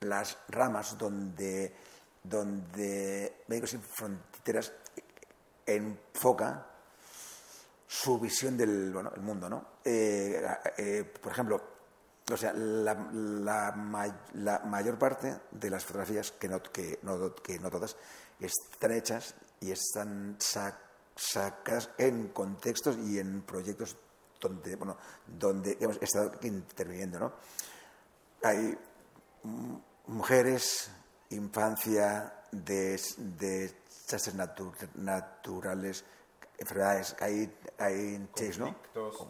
las 0.00 0.38
ramas 0.48 0.96
donde, 0.96 1.74
donde 2.22 3.44
Médicos 3.48 3.70
Sin 3.70 3.82
Fronteras 3.82 4.72
enfoca 5.66 6.66
su 7.86 8.18
visión 8.18 8.56
del 8.56 8.92
bueno, 8.92 9.12
el 9.14 9.22
mundo, 9.22 9.48
¿no? 9.48 9.66
Eh, 9.84 10.42
eh, 10.78 11.04
por 11.04 11.32
ejemplo, 11.32 11.62
o 12.32 12.36
sea, 12.36 12.52
la, 12.54 12.94
la, 13.12 14.18
la, 14.32 14.58
mayor 14.60 14.98
parte 14.98 15.36
de 15.50 15.70
las 15.70 15.84
fotografías, 15.84 16.32
que 16.32 16.48
no, 16.48 16.62
que 16.62 16.98
no, 17.02 17.34
que 17.34 17.58
no 17.58 17.70
todas, 17.70 17.96
están 18.40 18.92
hechas 18.92 19.34
y 19.60 19.70
están 19.70 20.36
sacadas 20.38 20.93
en 21.98 22.28
contextos 22.28 22.96
y 22.98 23.18
en 23.18 23.42
proyectos 23.42 23.96
donde, 24.40 24.76
bueno, 24.76 24.96
donde 25.26 25.76
hemos 25.80 26.00
estado 26.02 26.32
interviniendo. 26.42 27.18
¿no? 27.18 27.32
Hay 28.42 28.76
mujeres, 30.06 30.90
infancia, 31.30 32.42
de, 32.50 33.00
desastres 33.38 34.34
naturales, 34.94 36.04
enfermedades, 36.58 37.16
hay, 37.20 37.52
hay 37.78 38.28
conflictos, 38.32 38.58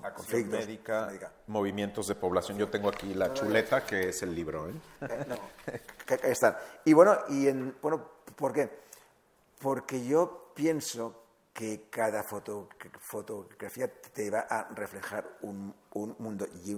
¿no? 0.00 0.06
acción 0.06 0.48
médica, 0.48 1.32
movimientos 1.46 2.08
de 2.08 2.14
población. 2.16 2.58
Yo 2.58 2.68
tengo 2.68 2.88
aquí 2.88 3.14
la 3.14 3.32
chuleta, 3.32 3.86
que 3.86 4.08
es 4.10 4.22
el 4.22 4.34
libro. 4.34 4.68
¿eh? 4.68 4.74
eh 5.02 5.24
no, 5.28 5.36
ahí 6.22 6.32
están. 6.32 6.56
Y 6.84 6.92
bueno, 6.92 7.18
y 7.28 7.48
en, 7.48 7.76
bueno, 7.80 8.10
¿por 8.36 8.52
qué? 8.52 8.84
porque 9.64 10.04
yo 10.04 10.52
pienso 10.54 11.23
que 11.54 11.88
cada 11.88 12.22
fotografía 12.24 13.88
te 14.12 14.28
va 14.28 14.40
a 14.40 14.68
reflejar 14.74 15.38
un, 15.42 15.74
mundo 16.18 16.46
y, 16.64 16.74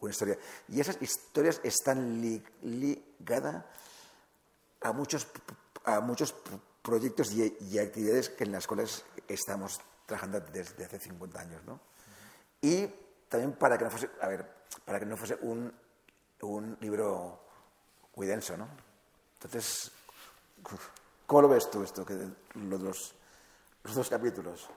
una 0.00 0.10
historia. 0.10 0.38
Y 0.68 0.80
esas 0.80 1.02
historias 1.02 1.60
están 1.64 2.20
ligadas 2.62 3.64
a 4.80 4.92
muchos, 4.92 5.26
a 5.84 6.00
muchos 6.00 6.34
proyectos 6.82 7.32
y, 7.32 7.78
actividades 7.78 8.32
en 8.38 8.52
las 8.52 8.66
cuales 8.66 9.04
estamos 9.26 9.80
trabajando 10.06 10.40
desde 10.40 10.84
hace 10.84 11.00
50 11.00 11.40
años. 11.40 11.64
¿no? 11.64 11.80
Y 12.60 12.86
también 13.28 13.52
para 13.52 13.76
que 13.76 13.84
no 13.84 13.90
fuese, 13.90 14.08
a 14.20 14.28
ver, 14.28 14.48
para 14.84 15.00
que 15.00 15.06
no 15.06 15.16
fuese 15.16 15.36
un, 15.42 15.72
un 16.42 16.78
libro 16.80 17.40
muy 18.14 18.26
denso. 18.28 18.56
¿no? 18.56 18.68
Entonces, 19.34 19.90
¿Cómo 21.26 21.42
lo 21.42 21.48
ves 21.48 21.70
tú 21.70 21.82
esto, 21.82 22.04
que 22.04 22.14
los, 22.54 22.82
dos, 22.82 23.14
los 23.84 23.94
dos 23.94 24.08
capítulos? 24.08 24.68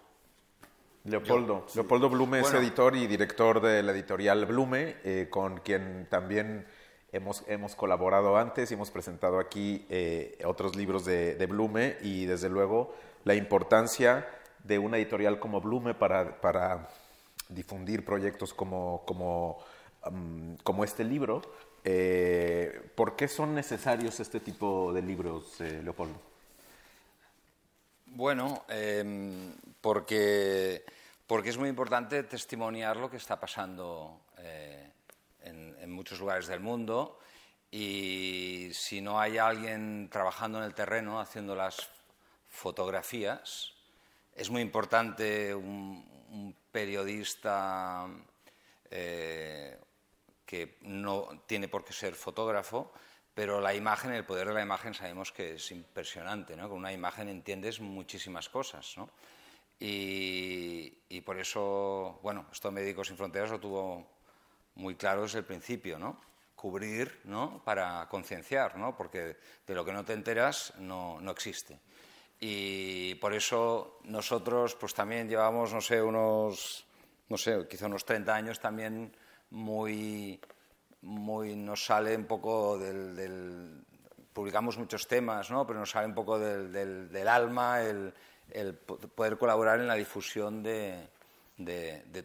Leopoldo. 1.05 1.67
Leopoldo 1.75 2.09
Blume 2.09 2.39
es 2.39 2.51
editor 2.53 2.95
y 2.95 3.05
director 3.05 3.61
de 3.61 3.83
la 3.83 3.91
editorial 3.91 4.45
Blume, 4.47 4.95
eh, 5.03 5.27
con 5.29 5.59
quien 5.59 6.07
también 6.09 6.65
hemos, 7.11 7.43
hemos 7.47 7.75
colaborado 7.75 8.37
antes 8.37 8.71
y 8.71 8.73
hemos 8.73 8.89
presentado 8.89 9.39
aquí 9.39 9.85
eh, 9.89 10.39
otros 10.45 10.75
libros 10.75 11.05
de, 11.05 11.35
de, 11.35 11.45
Blume 11.45 11.97
y 12.01 12.25
desde 12.25 12.49
luego 12.49 12.95
la 13.23 13.35
importancia 13.35 14.27
de 14.63 14.79
una 14.79 14.97
editorial 14.97 15.39
como 15.39 15.61
Blume 15.61 15.93
para, 15.93 16.41
para 16.41 16.89
difundir 17.49 18.03
proyectos 18.03 18.55
como, 18.55 19.03
como, 19.05 19.59
um, 20.07 20.57
como 20.63 20.83
este 20.83 21.03
libro. 21.03 21.43
Eh, 21.83 22.81
¿Por 22.95 23.15
qué 23.15 23.27
son 23.27 23.53
necesarios 23.53 24.19
este 24.19 24.39
tipo 24.39 24.91
de 24.91 25.03
libros, 25.03 25.59
Leopoldo? 25.59 26.34
Bueno, 28.15 28.63
em, 28.69 29.53
porque, 29.81 30.85
porque 31.27 31.49
es 31.49 31.57
muy 31.57 31.67
importante 31.67 32.23
testimoniar 32.23 32.95
lo 32.95 33.11
que 33.11 33.17
está 33.17 33.37
pasando 33.37 34.21
eh, 34.37 34.89
en, 35.41 35.91
muchos 35.91 36.21
lugares 36.21 36.47
del 36.47 36.61
mundo. 36.61 37.19
Y 37.69 38.69
si 38.71 39.01
no 39.01 39.19
hay 39.19 39.37
alguien 39.37 40.07
trabajando 40.09 40.59
en 40.59 40.63
el 40.63 40.73
terreno 40.73 41.19
haciendo 41.19 41.57
las 41.57 41.89
fotografías, 42.47 43.73
es 44.33 44.49
muy 44.49 44.61
importante 44.61 45.53
un, 45.53 46.55
periodista 46.71 48.07
eh, 48.89 49.77
que 50.45 50.77
no 50.83 51.43
tiene 51.47 51.67
por 51.67 51.83
qué 51.83 51.91
ser 51.91 52.15
fotógrafo, 52.15 52.93
pero 53.35 53.59
la 53.59 53.75
imagen, 53.75 54.13
el 54.13 54.23
poder 54.23 54.47
de 54.47 54.53
la 54.53 54.61
imagen 54.61 54.93
sabemos 54.93 55.33
que 55.33 55.55
es 55.55 55.71
impresionante. 55.71 56.55
Con 56.55 56.71
una 56.71 56.93
imagen 56.93 57.27
entiendes 57.27 57.81
muchísimas 57.81 58.47
cosas, 58.47 58.95
¿no? 58.95 59.09
Y, 59.77 60.99
y, 61.09 61.19
por 61.19 61.37
eso, 61.37 62.17
bueno, 62.23 62.45
esto 62.49 62.71
Médicos 62.71 63.07
Sin 63.07 63.17
Fronteras 63.17 63.51
lo 63.51 63.59
tuvo 63.59 64.07
muy 64.75 64.95
claro 64.95 65.23
desde 65.23 65.39
el 65.39 65.45
principio, 65.45 65.99
¿no? 65.99 66.21
Cubrir, 66.55 67.19
¿no? 67.25 67.61
Para 67.65 68.07
concienciar, 68.07 68.77
¿no? 68.77 68.95
Porque 68.95 69.35
de 69.67 69.75
lo 69.75 69.83
que 69.83 69.91
no 69.91 70.05
te 70.05 70.13
enteras 70.13 70.73
no, 70.77 71.19
no 71.19 71.31
existe. 71.31 71.77
Y 72.39 73.15
por 73.15 73.33
eso 73.33 73.99
nosotros, 74.03 74.75
pues 74.75 74.93
también 74.93 75.27
llevamos, 75.27 75.73
no 75.73 75.81
sé, 75.81 76.01
unos, 76.01 76.85
no 77.27 77.37
sé, 77.37 77.67
quizá 77.69 77.87
unos 77.87 78.05
30 78.05 78.33
años 78.33 78.59
también 78.61 79.13
muy 79.49 80.39
muy, 81.05 81.55
nos 81.55 81.85
sale 81.85 82.15
un 82.15 82.25
poco 82.25 82.77
del, 82.77 83.83
publicamos 84.33 84.77
muchos 84.77 85.07
temas, 85.07 85.49
¿no? 85.49 85.65
pero 85.65 85.79
nos 85.79 85.91
sale 85.91 86.07
un 86.07 86.15
poco 86.15 86.37
del, 86.37 86.71
del, 87.11 87.27
alma 87.27 87.81
el, 87.81 88.13
el, 88.51 88.73
poder 88.75 89.37
colaborar 89.37 89.79
en 89.79 89.87
la 89.87 89.95
difusión 89.95 90.61
de, 90.63 91.07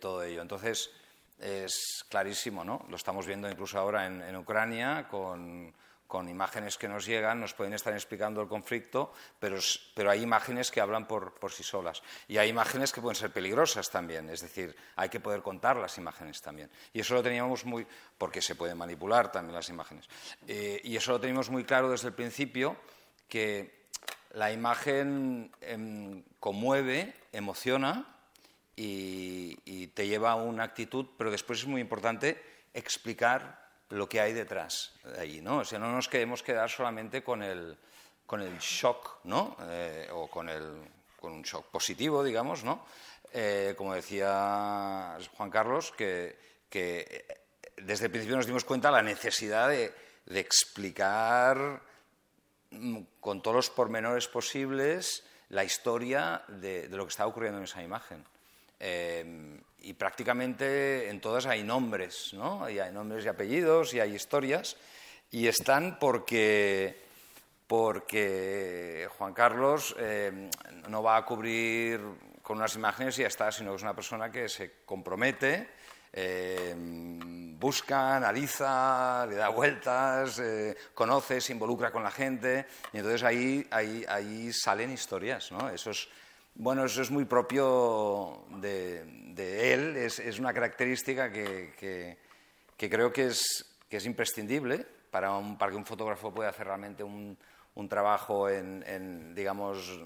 todo 0.00 0.22
ello. 0.22 0.42
Entonces, 0.42 0.90
es 1.38 2.04
clarísimo, 2.08 2.64
¿no? 2.64 2.84
Lo 2.88 2.96
estamos 2.96 3.26
viendo 3.26 3.48
incluso 3.48 3.78
ahora 3.78 4.06
en, 4.06 4.22
en 4.22 4.36
Ucrania 4.36 5.06
con 5.08 5.72
con 6.10 6.28
imágenes 6.28 6.76
que 6.76 6.88
nos 6.88 7.06
llegan, 7.06 7.38
nos 7.38 7.54
pueden 7.54 7.72
estar 7.72 7.94
explicando 7.94 8.42
el 8.42 8.48
conflicto, 8.48 9.12
pero, 9.38 9.58
pero 9.94 10.10
hay 10.10 10.20
imágenes 10.20 10.72
que 10.72 10.80
hablan 10.80 11.06
por, 11.06 11.34
por, 11.34 11.52
sí 11.52 11.62
solas. 11.62 12.02
Y 12.26 12.36
hay 12.36 12.48
imágenes 12.48 12.92
que 12.92 13.00
pueden 13.00 13.14
ser 13.14 13.30
peligrosas 13.30 13.88
también, 13.90 14.28
es 14.28 14.40
decir, 14.40 14.74
hay 14.96 15.08
que 15.08 15.20
poder 15.20 15.40
contar 15.40 15.76
las 15.76 15.96
imágenes 15.98 16.42
también. 16.42 16.68
Y 16.92 16.98
eso 16.98 17.14
lo 17.14 17.22
teníamos 17.22 17.64
muy, 17.64 17.86
porque 18.18 18.42
se 18.42 18.56
pueden 18.56 18.76
manipular 18.76 19.30
también 19.30 19.54
las 19.54 19.68
imágenes. 19.68 20.08
Eh, 20.48 20.80
y 20.82 20.96
eso 20.96 21.12
lo 21.12 21.20
teníamos 21.20 21.48
muy 21.48 21.62
claro 21.62 21.88
desde 21.88 22.08
el 22.08 22.14
principio, 22.14 22.76
que 23.28 23.86
la 24.32 24.50
imagen 24.50 25.52
em, 25.60 26.24
conmueve, 26.40 27.14
emociona 27.30 28.16
y, 28.74 29.56
y 29.64 29.86
te 29.86 30.08
lleva 30.08 30.32
a 30.32 30.34
una 30.34 30.64
actitud, 30.64 31.06
pero 31.16 31.30
después 31.30 31.60
es 31.60 31.66
muy 31.68 31.80
importante 31.80 32.42
explicar 32.74 33.69
lo 33.90 34.08
que 34.08 34.20
hay 34.20 34.32
detrás 34.32 34.92
de 35.04 35.20
ahí, 35.20 35.40
¿no? 35.40 35.58
O 35.58 35.64
sea, 35.64 35.78
no 35.78 35.92
nos 35.92 36.08
queremos 36.08 36.42
quedar 36.42 36.70
solamente 36.70 37.22
con 37.22 37.42
el, 37.42 37.76
con 38.26 38.40
el 38.40 38.58
shock, 38.58 39.18
¿no? 39.24 39.56
Eh, 39.68 40.08
o 40.12 40.28
con, 40.28 40.48
el, 40.48 40.82
con 41.18 41.32
un 41.32 41.42
shock 41.42 41.66
positivo, 41.66 42.22
digamos, 42.22 42.64
¿no? 42.64 42.84
Eh, 43.32 43.74
como 43.76 43.94
decía 43.94 45.18
Juan 45.36 45.50
Carlos, 45.50 45.92
que, 45.92 46.36
que, 46.68 47.26
desde 47.76 48.06
el 48.06 48.10
principio 48.10 48.36
nos 48.36 48.46
dimos 48.46 48.64
cuenta 48.64 48.88
de 48.88 48.94
la 48.94 49.02
necesidad 49.02 49.68
de, 49.68 49.92
de 50.26 50.40
explicar 50.40 51.82
mm, 52.70 52.98
con 53.20 53.42
todos 53.42 53.56
los 53.56 53.70
pormenores 53.70 54.28
posibles 54.28 55.24
la 55.48 55.64
historia 55.64 56.44
de, 56.46 56.88
de, 56.88 56.96
lo 56.96 57.04
que 57.04 57.10
estaba 57.10 57.28
ocurriendo 57.28 57.58
en 57.58 57.64
esa 57.64 57.82
imagen. 57.82 58.24
Eh, 58.80 59.60
y 59.82 59.94
prácticamente 59.94 61.08
en 61.08 61.20
todas 61.20 61.46
hay 61.46 61.62
nombres, 61.62 62.32
¿no? 62.34 62.68
Y 62.68 62.78
hay 62.78 62.92
nombres 62.92 63.24
y 63.24 63.28
apellidos 63.28 63.94
y 63.94 64.00
hay 64.00 64.14
historias. 64.14 64.76
Y 65.30 65.46
están 65.46 65.98
porque, 65.98 67.00
porque 67.66 69.08
Juan 69.16 69.32
Carlos 69.32 69.94
eh, 69.98 70.50
no 70.88 71.02
va 71.02 71.16
a 71.16 71.24
cubrir 71.24 72.00
con 72.42 72.58
unas 72.58 72.74
imágenes 72.74 73.18
y 73.18 73.22
ya 73.22 73.28
está, 73.28 73.52
sino 73.52 73.70
que 73.70 73.76
es 73.76 73.82
una 73.82 73.94
persona 73.94 74.30
que 74.30 74.48
se 74.48 74.82
compromete, 74.84 75.68
eh, 76.12 76.74
busca, 76.76 78.16
analiza, 78.16 79.24
le 79.26 79.36
da 79.36 79.50
vueltas, 79.50 80.40
eh, 80.40 80.76
conoce, 80.94 81.40
se 81.40 81.52
involucra 81.52 81.92
con 81.92 82.02
la 82.02 82.10
gente. 82.10 82.66
Y 82.92 82.96
entonces 82.96 83.22
ahí, 83.22 83.66
ahí, 83.70 84.04
ahí 84.08 84.52
salen 84.52 84.90
historias, 84.90 85.52
¿no? 85.52 85.70
Eso 85.70 85.90
es 85.90 86.08
bueno, 86.60 86.84
eso 86.84 87.00
es 87.00 87.10
muy 87.10 87.24
propio 87.24 88.44
de, 88.56 89.72
él, 89.72 89.96
es, 89.96 90.38
una 90.38 90.52
característica 90.52 91.32
que, 91.32 92.18
creo 92.76 93.10
que 93.10 93.28
es, 93.28 94.04
imprescindible 94.04 94.86
para, 95.10 95.30
que 95.58 95.74
un 95.74 95.86
fotógrafo 95.86 96.34
pueda 96.34 96.50
hacer 96.50 96.66
realmente 96.66 97.02
un, 97.02 97.38
trabajo 97.88 98.50
en, 98.50 99.34
digamos, 99.34 100.00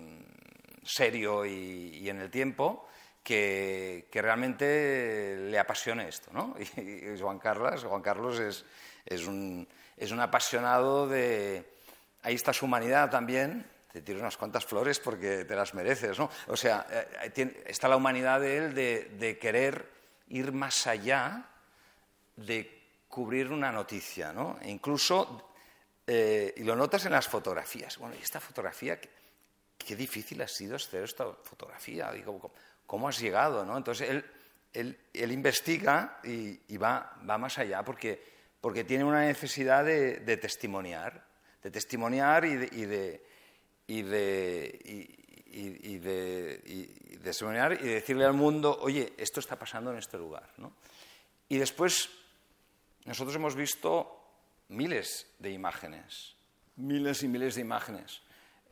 serio 0.85 1.45
y, 1.45 2.09
en 2.09 2.21
el 2.21 2.31
tiempo, 2.31 2.87
que, 3.25 4.07
realmente 4.13 5.49
le 5.51 5.59
apasione 5.59 6.09
esto. 6.09 6.31
¿no? 6.33 6.55
Y, 6.77 7.19
Juan 7.21 7.41
Carlos, 7.41 7.83
Juan 7.83 8.01
Carlos 8.01 8.39
es, 8.39 9.27
un, 9.27 9.67
es 9.97 10.13
un 10.13 10.21
apasionado 10.21 11.09
de... 11.09 11.65
Ahí 12.23 12.37
está 12.37 12.53
su 12.53 12.67
humanidad 12.67 13.11
también, 13.11 13.67
te 13.95 14.03
tiro 14.03 14.19
unas 14.19 14.37
cuantas 14.37 14.67
flores 14.67 14.99
porque 14.99 15.45
te 15.45 15.55
las 15.55 15.73
mereces, 15.73 16.19
¿no? 16.19 16.29
O 16.49 16.57
sea, 16.57 16.85
eh, 16.91 17.63
está 17.65 17.87
la 17.87 17.95
humanidad 17.97 18.41
de 18.41 18.57
él 18.57 18.75
de, 18.75 19.39
querer 19.41 19.89
ir 20.31 20.51
más 20.51 20.89
allá 20.89 21.49
de 22.35 22.83
cubrir 23.07 23.53
una 23.53 23.71
noticia, 23.71 24.33
¿no? 24.33 24.59
E 24.61 24.69
incluso, 24.69 25.49
eh, 26.09 26.53
y 26.57 26.65
lo 26.65 26.75
notas 26.75 27.07
en 27.07 27.13
las 27.13 27.29
fotografías, 27.29 27.97
bueno, 27.99 28.17
y 28.19 28.23
esta 28.25 28.41
fotografía, 28.41 28.99
qué, 29.79 29.95
difícil 29.95 30.43
ha 30.43 30.49
sido 30.49 30.75
hacer 30.75 31.05
esta 31.05 31.27
fotografía, 31.45 32.11
digo, 32.11 32.51
¿cómo, 32.87 33.07
has 33.07 33.21
llegado, 33.21 33.65
no? 33.65 33.77
Entonces, 33.77 34.11
él, 34.73 34.99
él, 35.13 35.31
investiga 35.31 36.19
y, 36.25 36.77
va, 36.79 37.17
va, 37.31 37.39
más 37.39 37.59
allá 37.59 37.85
porque, 37.85 38.21
porque 38.61 38.83
tiene 38.83 39.05
una 39.05 39.21
necesidad 39.21 39.85
de, 39.85 40.37
testimoniar, 40.37 41.25
de 41.63 41.71
testimoniar 41.71 42.45
y 42.45 42.57
de 42.57 42.69
y 42.73 42.85
de, 42.87 43.34
y, 43.87 44.03
de, 44.03 44.81
y, 44.85 45.99
de 45.99 46.63
y 47.81 47.89
decirle 47.89 48.25
al 48.25 48.35
mundo, 48.35 48.77
oye, 48.81 49.13
esto 49.17 49.41
está 49.41 49.57
pasando 49.57 49.91
en 49.93 49.99
este 49.99 50.19
lugar. 50.19 50.49
¿no? 50.59 50.73
Y 51.49 51.59
después 51.59 52.11
nosotros 53.05 53.37
hemos 53.37 53.55
visto 53.55 54.21
miles 54.69 55.27
de 55.39 55.51
imágenes, 55.51 56.35
miles 56.77 57.23
y 57.23 57.29
miles 57.29 57.55
de 57.55 57.61
imágenes. 57.61 58.21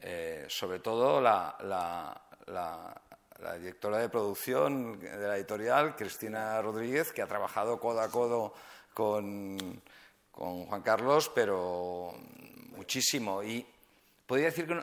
Eh, 0.01 0.47
sobre 0.49 0.81
todo 0.81 1.21
la, 1.21 1.57
la, 1.63 2.21
la, 2.47 3.59
directora 3.59 3.99
de 3.99 4.09
producción 4.09 4.99
de 4.99 5.29
la 5.29 5.37
editorial, 5.37 5.95
Cristina 5.95 6.61
Rodríguez, 6.61 7.13
que 7.13 7.23
ha 7.23 7.27
trabajado 7.27 7.79
codo 7.79 8.01
a 8.01 8.11
codo 8.11 8.55
con, 8.95 9.81
con 10.31 10.65
Juan 10.67 10.83
Carlos, 10.83 11.31
pero 11.33 12.15
muchísimo. 12.77 13.43
Y 13.43 13.65
podría 14.33 14.47
decir 14.47 14.67
que 14.67 14.83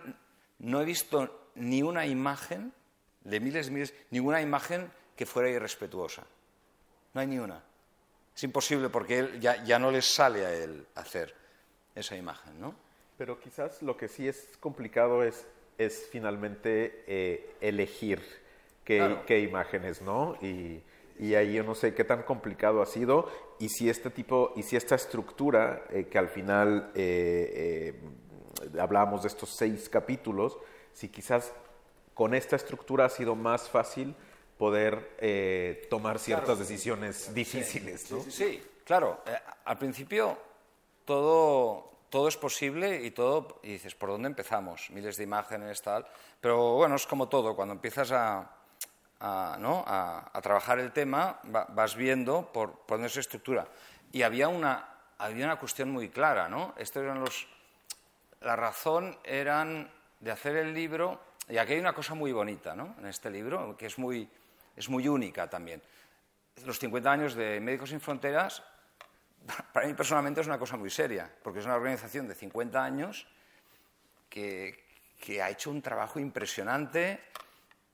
no, 0.59 0.79
he 0.79 0.85
visto 0.85 1.49
ni 1.55 1.81
una 1.81 2.05
imagen, 2.05 2.71
de 3.23 3.39
miles 3.39 3.69
y 3.69 3.71
miles, 3.71 3.95
ninguna 4.11 4.43
imagen 4.43 4.91
que 5.15 5.25
fuera 5.25 5.49
irrespetuosa. 5.49 6.23
No 7.15 7.21
hay 7.21 7.25
ni 7.25 7.39
una. 7.39 7.63
Es 8.35 8.43
imposible 8.43 8.89
porque 8.89 9.17
él, 9.17 9.39
ya, 9.39 9.63
ya 9.63 9.79
no 9.79 9.89
le 9.89 10.03
sale 10.03 10.45
a 10.45 10.53
él 10.53 10.85
hacer 10.93 11.33
esa 11.95 12.15
imagen, 12.15 12.61
¿no? 12.61 12.75
Pero 13.17 13.39
quizás 13.39 13.81
lo 13.81 13.97
que 13.97 14.07
sí 14.07 14.27
es 14.27 14.55
complicado 14.59 15.23
es, 15.23 15.47
es 15.79 16.07
finalmente 16.11 17.03
eh, 17.07 17.55
elegir 17.59 18.21
qué, 18.83 19.17
qué, 19.25 19.39
imágenes, 19.39 20.03
¿no? 20.03 20.37
Y, 20.43 20.83
y, 21.17 21.33
ahí 21.33 21.55
yo 21.55 21.63
no 21.63 21.73
sé 21.73 21.95
qué 21.95 22.03
tan 22.03 22.21
complicado 22.21 22.83
ha 22.83 22.85
sido 22.85 23.31
y 23.57 23.69
si 23.69 23.89
este 23.89 24.11
tipo, 24.11 24.53
y 24.55 24.61
si 24.61 24.75
esta 24.75 24.93
estructura 24.93 25.85
eh, 25.89 26.05
que 26.05 26.19
al 26.19 26.29
final 26.29 26.91
eh, 26.93 27.99
hablábamos 28.79 29.23
de 29.23 29.29
estos 29.29 29.49
seis 29.49 29.89
capítulos, 29.89 30.57
si 30.93 31.09
quizás 31.09 31.51
con 32.13 32.33
esta 32.33 32.55
estructura 32.55 33.05
ha 33.05 33.09
sido 33.09 33.35
más 33.35 33.69
fácil 33.69 34.15
poder 34.57 35.15
eh, 35.19 35.87
tomar 35.89 36.19
ciertas 36.19 36.59
decisiones 36.59 37.33
difíciles. 37.33 38.01
Sí, 38.01 38.13
¿no? 38.13 38.23
sí, 38.29 38.63
claro. 38.83 39.21
Eh, 39.25 39.37
al 39.63 39.77
principio 39.77 40.37
todo, 41.05 41.91
todo 42.09 42.27
es 42.27 42.35
posible 42.35 43.03
y 43.03 43.11
todo, 43.11 43.59
y 43.63 43.73
dices, 43.73 43.95
¿por 43.95 44.09
dónde 44.09 44.27
empezamos? 44.27 44.89
Miles 44.91 45.15
de 45.15 45.23
imágenes, 45.23 45.81
tal. 45.81 46.05
Pero 46.41 46.73
bueno, 46.73 46.95
es 46.95 47.07
como 47.07 47.29
todo, 47.29 47.55
cuando 47.55 47.73
empiezas 47.73 48.11
a, 48.11 48.51
a, 49.21 49.57
¿no? 49.59 49.83
a, 49.87 50.29
a 50.33 50.41
trabajar 50.41 50.79
el 50.79 50.91
tema, 50.91 51.39
vas 51.43 51.95
viendo 51.95 52.51
por, 52.51 52.71
por 52.79 52.97
dónde 52.97 53.09
se 53.09 53.21
estructura. 53.21 53.65
Y 54.11 54.23
había 54.23 54.49
una, 54.49 54.89
había 55.17 55.45
una 55.45 55.57
cuestión 55.57 55.89
muy 55.89 56.09
clara, 56.09 56.49
¿no? 56.49 56.73
Estos 56.77 57.03
eran 57.03 57.21
los, 57.21 57.47
la 58.41 58.55
razón 58.55 59.17
eran 59.23 59.91
de 60.19 60.31
hacer 60.31 60.55
el 60.57 60.73
libro, 60.73 61.21
y 61.47 61.57
aquí 61.57 61.73
hay 61.73 61.79
una 61.79 61.93
cosa 61.93 62.13
muy 62.13 62.31
bonita 62.31 62.75
¿no? 62.75 62.95
en 62.99 63.07
este 63.07 63.29
libro, 63.29 63.75
que 63.77 63.87
es 63.87 63.97
muy, 63.97 64.29
es 64.75 64.89
muy 64.89 65.07
única 65.07 65.49
también. 65.49 65.81
Los 66.65 66.79
50 66.79 67.11
años 67.11 67.35
de 67.35 67.59
Médicos 67.59 67.89
Sin 67.89 68.01
Fronteras 68.01 68.63
para 69.73 69.87
mí 69.87 69.93
personalmente 69.93 70.41
es 70.41 70.47
una 70.47 70.59
cosa 70.59 70.77
muy 70.77 70.89
seria, 70.89 71.29
porque 71.43 71.59
es 71.59 71.65
una 71.65 71.75
organización 71.75 72.27
de 72.27 72.35
50 72.35 72.83
años 72.83 73.27
que, 74.29 74.85
que 75.19 75.41
ha 75.41 75.49
hecho 75.49 75.71
un 75.71 75.81
trabajo 75.81 76.19
impresionante, 76.19 77.19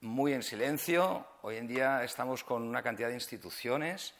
muy 0.01 0.34
en 0.34 0.43
silencio. 0.43 1.27
Hoy 1.41 1.58
en 1.58 1.67
día 1.67 2.03
estamos 2.03 2.43
con 2.43 2.63
una 2.63 2.84
cantidad 2.84 3.08
de 3.08 3.15
instituciones 3.15 4.13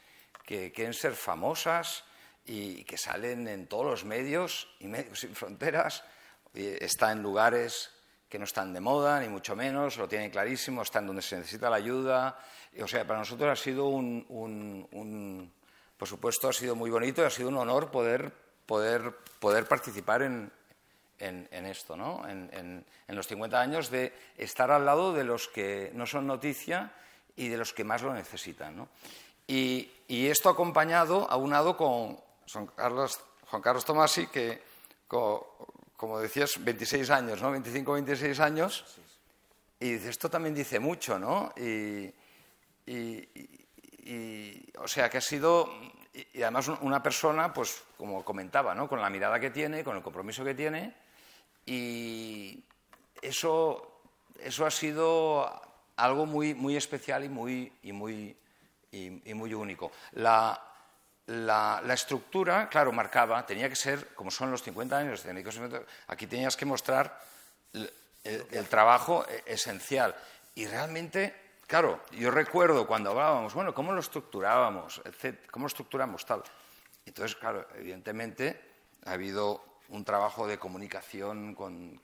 que 0.44 0.72
quieren 0.72 0.94
ser 0.94 1.14
famosas 1.14 2.04
y 2.44 2.84
que 2.84 2.96
salen 2.96 3.46
en 3.48 3.66
todos 3.66 3.84
los 3.84 4.04
medios 4.04 4.68
y 4.78 4.86
medios 4.86 5.20
sin 5.20 5.34
fronteras. 5.34 6.04
Está 6.56 7.12
en 7.12 7.22
lugares 7.22 7.90
que 8.28 8.38
no 8.38 8.44
están 8.44 8.72
de 8.72 8.80
moda, 8.80 9.20
ni 9.20 9.28
mucho 9.28 9.54
menos, 9.54 9.96
lo 9.98 10.08
tienen 10.08 10.30
clarísimo, 10.30 10.82
están 10.82 11.06
donde 11.06 11.22
se 11.22 11.36
necesita 11.36 11.70
la 11.70 11.76
ayuda. 11.76 12.38
O 12.82 12.88
sea, 12.88 13.06
para 13.06 13.20
nosotros 13.20 13.50
ha 13.50 13.62
sido 13.62 13.86
un, 13.86 15.52
por 15.96 16.08
supuesto, 16.08 16.48
ha 16.48 16.52
sido 16.52 16.74
muy 16.74 16.90
bonito 16.90 17.22
y 17.22 17.26
ha 17.26 17.30
sido 17.30 17.48
un 17.48 17.56
honor 17.56 17.90
poder, 17.90 18.32
poder, 18.66 19.16
poder 19.38 19.66
participar 19.66 20.22
en, 20.22 20.50
en, 21.18 21.66
esto, 21.66 21.96
¿no? 21.96 22.26
En, 22.28 22.84
los 23.08 23.26
50 23.26 23.60
años 23.60 23.90
de 23.90 24.12
estar 24.36 24.70
al 24.70 24.84
lado 24.84 25.12
de 25.12 25.24
los 25.24 25.48
que 25.48 25.90
no 25.94 26.06
son 26.06 26.26
noticia 26.26 26.92
y 27.36 27.48
de 27.48 27.56
los 27.56 27.72
que 27.72 27.84
más 27.84 28.02
lo 28.02 28.12
necesitan. 28.12 28.76
¿no? 28.76 28.88
Y, 29.46 29.90
esto 30.08 30.48
acompañado, 30.48 31.30
aunado 31.30 31.76
con 31.76 32.18
Juan 32.52 32.66
Carlos, 32.74 33.20
Juan 33.46 33.62
Carlos 33.62 33.84
Tomasi, 33.84 34.26
que, 34.26 34.62
como 35.96 36.18
decías, 36.18 36.62
26 36.62 37.10
años, 37.10 37.40
¿no? 37.42 37.50
25, 37.50 37.92
26 37.92 38.40
años, 38.40 38.84
y 39.80 39.94
esto 39.94 40.30
también 40.30 40.54
dice 40.54 40.78
mucho, 40.78 41.18
¿no? 41.18 41.52
Y, 41.56 42.12
o 44.78 44.86
sea, 44.86 45.10
que 45.10 45.18
ha 45.18 45.20
sido, 45.20 45.68
y 46.12 46.42
además 46.42 46.68
una 46.80 47.02
persona, 47.02 47.52
pues, 47.52 47.82
como 47.96 48.24
comentaba, 48.24 48.74
¿no? 48.74 48.88
Con 48.88 49.00
la 49.00 49.10
mirada 49.10 49.40
que 49.40 49.50
tiene, 49.50 49.82
con 49.82 49.96
el 49.96 50.02
compromiso 50.02 50.44
que 50.44 50.54
tiene, 50.54 50.94
y 51.64 52.62
eso, 53.20 54.02
eso 54.38 54.66
ha 54.66 54.70
sido 54.70 55.50
algo 55.96 56.26
muy, 56.26 56.54
muy 56.54 56.76
especial 56.76 57.24
y 57.24 57.28
muy, 57.28 57.72
y 57.82 57.92
muy, 57.92 58.36
y, 58.92 59.34
muy 59.34 59.54
único. 59.54 59.90
La, 60.12 60.60
la, 61.26 61.82
estructura, 61.92 62.68
claro, 62.68 62.92
marcaba, 62.92 63.44
tenía 63.44 63.68
que 63.68 63.76
ser, 63.76 64.14
como 64.14 64.30
son 64.30 64.50
los 64.50 64.62
50 64.62 64.96
años 64.96 65.22
técnicos, 65.22 65.60
aquí 66.06 66.26
tenías 66.26 66.56
que 66.56 66.64
mostrar 66.64 67.20
el, 67.72 68.68
trabajo 68.68 69.24
esencial. 69.44 70.14
Y 70.54 70.66
realmente, 70.66 71.34
claro, 71.66 72.00
yo 72.12 72.30
recuerdo 72.30 72.86
cuando 72.86 73.10
hablábamos, 73.10 73.54
bueno, 73.54 73.74
¿cómo 73.74 73.92
lo 73.92 74.00
estructurábamos? 74.00 75.02
¿Cómo 75.50 75.66
estructuramos 75.66 76.24
tal? 76.24 76.42
Entonces, 77.04 77.36
claro, 77.36 77.66
evidentemente 77.76 78.60
ha 79.04 79.12
habido 79.12 79.64
un 79.88 80.04
trabajo 80.04 80.46
de 80.46 80.58
comunicación 80.58 81.54
con, 81.54 82.00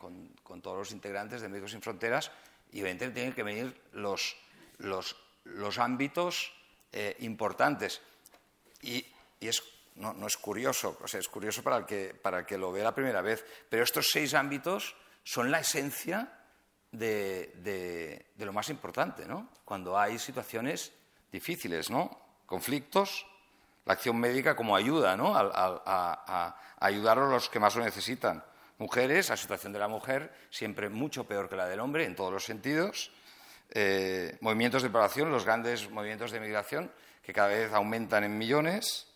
todos 0.63 0.79
los 0.79 0.93
integrantes 0.93 1.41
de 1.41 1.49
Médicos 1.49 1.73
Sin 1.73 1.83
Fronteras 1.83 2.31
y 2.71 2.81
evidentemente 2.81 3.21
tienen 3.21 3.35
que 3.35 3.43
venir 3.43 3.81
los, 3.93 4.37
los, 4.79 5.79
ámbitos 5.79 6.53
eh, 6.93 7.17
importantes. 7.21 8.01
Y, 8.83 9.07
es, 9.49 9.63
no, 9.97 10.27
es 10.27 10.37
curioso, 10.37 10.99
o 11.03 11.09
sea, 11.09 11.21
es 11.21 11.29
curioso 11.29 11.63
para 11.63 11.77
el, 11.77 11.87
que, 11.87 12.15
para 12.15 12.47
que 12.47 12.59
lo 12.59 12.73
vea 12.73 12.85
la 12.85 12.95
primera 12.95 13.23
vez, 13.23 13.45
pero 13.69 13.83
estos 13.83 14.09
seis 14.11 14.35
ámbitos 14.35 14.95
son 15.25 15.51
la 15.51 15.61
esencia 15.61 16.33
de, 16.91 17.53
de, 18.37 18.45
lo 18.45 18.53
más 18.53 18.69
importante, 18.69 19.25
¿no? 19.27 19.49
Cuando 19.65 19.99
hay 19.99 20.19
situaciones 20.19 20.93
difíciles, 21.31 21.91
¿no? 21.91 22.19
Conflictos, 22.47 23.27
la 23.85 23.95
acción 23.95 24.19
médica 24.19 24.55
como 24.55 24.77
ayuda, 24.77 25.17
¿no? 25.17 25.35
A, 25.35 26.57
ayudar 26.79 27.19
a 27.19 27.29
los 27.29 27.49
que 27.49 27.61
más 27.61 27.75
lo 27.77 27.85
necesitan. 27.85 28.45
Mujeres, 28.79 29.29
la 29.29 29.37
situación 29.37 29.73
de 29.73 29.79
la 29.79 29.89
mujer 29.89 30.33
siempre 30.51 30.89
mucho 30.89 31.25
peor 31.25 31.49
que 31.49 31.57
la 31.57 31.67
del 31.67 31.81
hombre 31.81 32.05
en 32.05 32.17
todos 32.17 32.33
los 32.33 32.45
sentidos. 32.45 33.11
Eh, 33.71 34.37
movimientos 34.41 34.83
de 34.83 34.91
población, 34.91 35.31
los 35.31 35.45
grandes 35.45 35.89
movimientos 35.91 36.31
de 36.31 36.41
migración 36.41 36.93
que 37.23 37.33
cada 37.33 37.49
vez 37.49 37.73
aumentan 37.73 38.25
en 38.25 38.37
millones. 38.37 39.07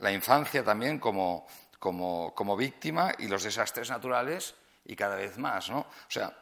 La 0.00 0.12
infancia 0.12 0.64
también 0.64 0.98
como, 0.98 1.46
como, 1.78 2.34
como 2.34 2.56
víctima 2.56 3.12
y 3.18 3.28
los 3.28 3.42
desastres 3.42 3.90
naturales 3.90 4.54
y 4.84 4.96
cada 4.96 5.16
vez 5.16 5.38
más, 5.38 5.70
¿no? 5.70 5.80
O 5.80 6.10
sea, 6.10 6.36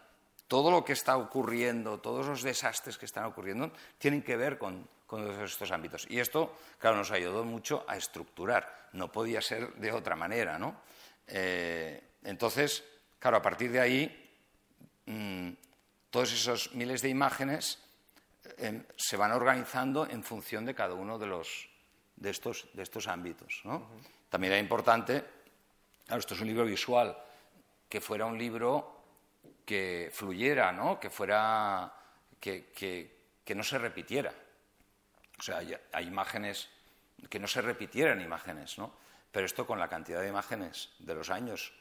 todo 0.49 0.71
lo 0.71 0.85
que 0.85 0.95
está 0.95 1.17
ocurriendo, 1.17 2.01
todos 2.01 2.27
los 2.27 2.43
desastres 2.43 2.97
que 2.97 3.07
están 3.07 3.25
ocurriendo, 3.25 3.71
tienen 3.99 4.23
que 4.23 4.37
ver 4.37 4.59
con, 4.59 4.89
con 5.07 5.25
todos 5.25 5.51
estos 5.51 5.71
ámbitos. 5.71 6.07
Y 6.11 6.21
esto, 6.21 6.57
claro, 6.79 6.97
nos 6.97 7.11
ayudó 7.11 7.45
mucho 7.45 7.85
a 7.89 7.97
estructurar. 7.97 8.89
No 8.93 9.13
podía 9.13 9.41
ser 9.41 9.75
de 9.75 9.93
otra 9.93 10.17
manera, 10.17 10.59
¿no? 10.59 10.81
Eh, 11.27 12.03
entonces, 12.25 12.85
claro, 13.19 13.39
a 13.39 13.43
partir 13.43 13.73
de 13.73 13.81
ahí, 13.81 14.31
mm, 15.07 15.51
todos 16.11 16.33
esos 16.33 16.75
miles 16.75 17.03
de 17.03 17.09
imágenes 17.09 17.79
em, 18.57 18.85
se 18.97 19.17
van 19.17 19.33
organizando 19.33 20.07
en 20.09 20.25
función 20.25 20.65
de 20.65 20.75
cada 20.75 20.95
uno 20.95 21.19
de, 21.19 21.27
los, 21.27 21.69
de, 22.21 22.31
estos, 22.31 22.67
de 22.73 22.83
estos 22.83 23.07
ámbitos. 23.09 23.63
También 24.29 24.53
era 24.53 24.61
importante, 24.61 25.25
claro, 26.07 26.21
esto 26.21 26.35
es 26.35 26.41
un 26.41 26.49
libro 26.49 26.65
visual, 26.65 27.17
que 27.89 28.01
fuera 28.01 28.27
un 28.27 28.39
libro 28.39 28.97
que 29.65 30.11
fluyera, 30.13 30.73
¿no? 30.73 30.99
que 30.99 31.11
fuera, 31.11 31.93
que, 32.41 32.73
que 32.73 33.55
no 33.55 33.63
se 33.63 33.79
repitiera. 33.79 34.33
O 35.39 35.43
sea, 35.43 35.59
hay, 35.59 36.07
imágenes 36.07 36.69
que 37.31 37.39
no 37.39 37.47
se 37.47 37.63
repitieran 37.63 38.21
imágenes, 38.21 38.77
¿no? 38.79 38.93
Pero 39.31 39.47
esto 39.47 39.67
con 39.67 39.79
la 39.79 39.89
cantidad 39.89 40.21
de 40.21 40.29
imágenes 40.29 40.91
de 40.99 41.15
los 41.15 41.31
años 41.31 41.73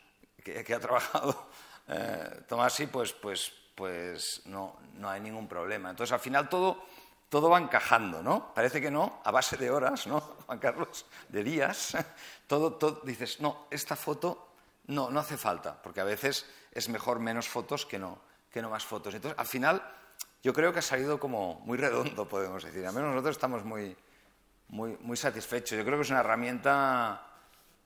que, 0.43 0.73
ha 0.73 0.79
trabajado 0.79 1.49
eh, 1.87 2.43
pues, 2.91 3.13
pues, 3.13 3.53
pues 3.73 4.41
no, 4.45 4.77
no 4.93 5.09
hay 5.09 5.21
ningún 5.21 5.47
problema. 5.47 5.89
Entonces, 5.89 6.13
al 6.13 6.19
final 6.19 6.49
todo, 6.49 6.85
todo 7.29 7.49
va 7.49 7.59
encajando, 7.59 8.23
¿no? 8.23 8.53
Parece 8.53 8.79
que 8.81 8.91
no, 8.91 9.21
a 9.23 9.31
base 9.31 9.57
de 9.57 9.69
horas, 9.69 10.07
¿no, 10.07 10.19
Juan 10.45 10.59
Carlos? 10.59 11.05
De 11.29 11.43
días. 11.43 11.97
Todo, 12.47 12.75
todo, 12.75 13.01
dices, 13.03 13.41
no, 13.41 13.67
esta 13.69 13.97
foto 13.97 14.53
no, 14.85 15.11
no 15.11 15.19
hace 15.19 15.35
falta, 15.35 15.81
porque 15.81 15.99
a 15.99 16.05
veces 16.05 16.45
es 16.71 16.87
mejor 16.87 17.19
menos 17.19 17.49
fotos 17.49 17.85
que 17.85 17.99
no, 17.99 18.19
que 18.49 18.61
no 18.61 18.69
más 18.69 18.85
fotos. 18.85 19.13
Entonces, 19.13 19.37
al 19.37 19.47
final 19.47 19.83
yo 20.41 20.53
creo 20.53 20.71
que 20.71 20.79
ha 20.79 20.81
salido 20.81 21.19
como 21.19 21.59
muy 21.65 21.77
redondo, 21.77 22.25
podemos 22.25 22.63
decir. 22.63 22.85
A 22.85 22.93
menos 22.93 23.09
nosotros 23.09 23.35
estamos 23.35 23.65
muy, 23.65 23.97
muy, 24.69 24.97
muy 25.01 25.17
satisfechos. 25.17 25.77
Yo 25.77 25.83
creo 25.83 25.97
que 25.97 26.03
es 26.03 26.09
una 26.09 26.21
herramienta 26.21 27.21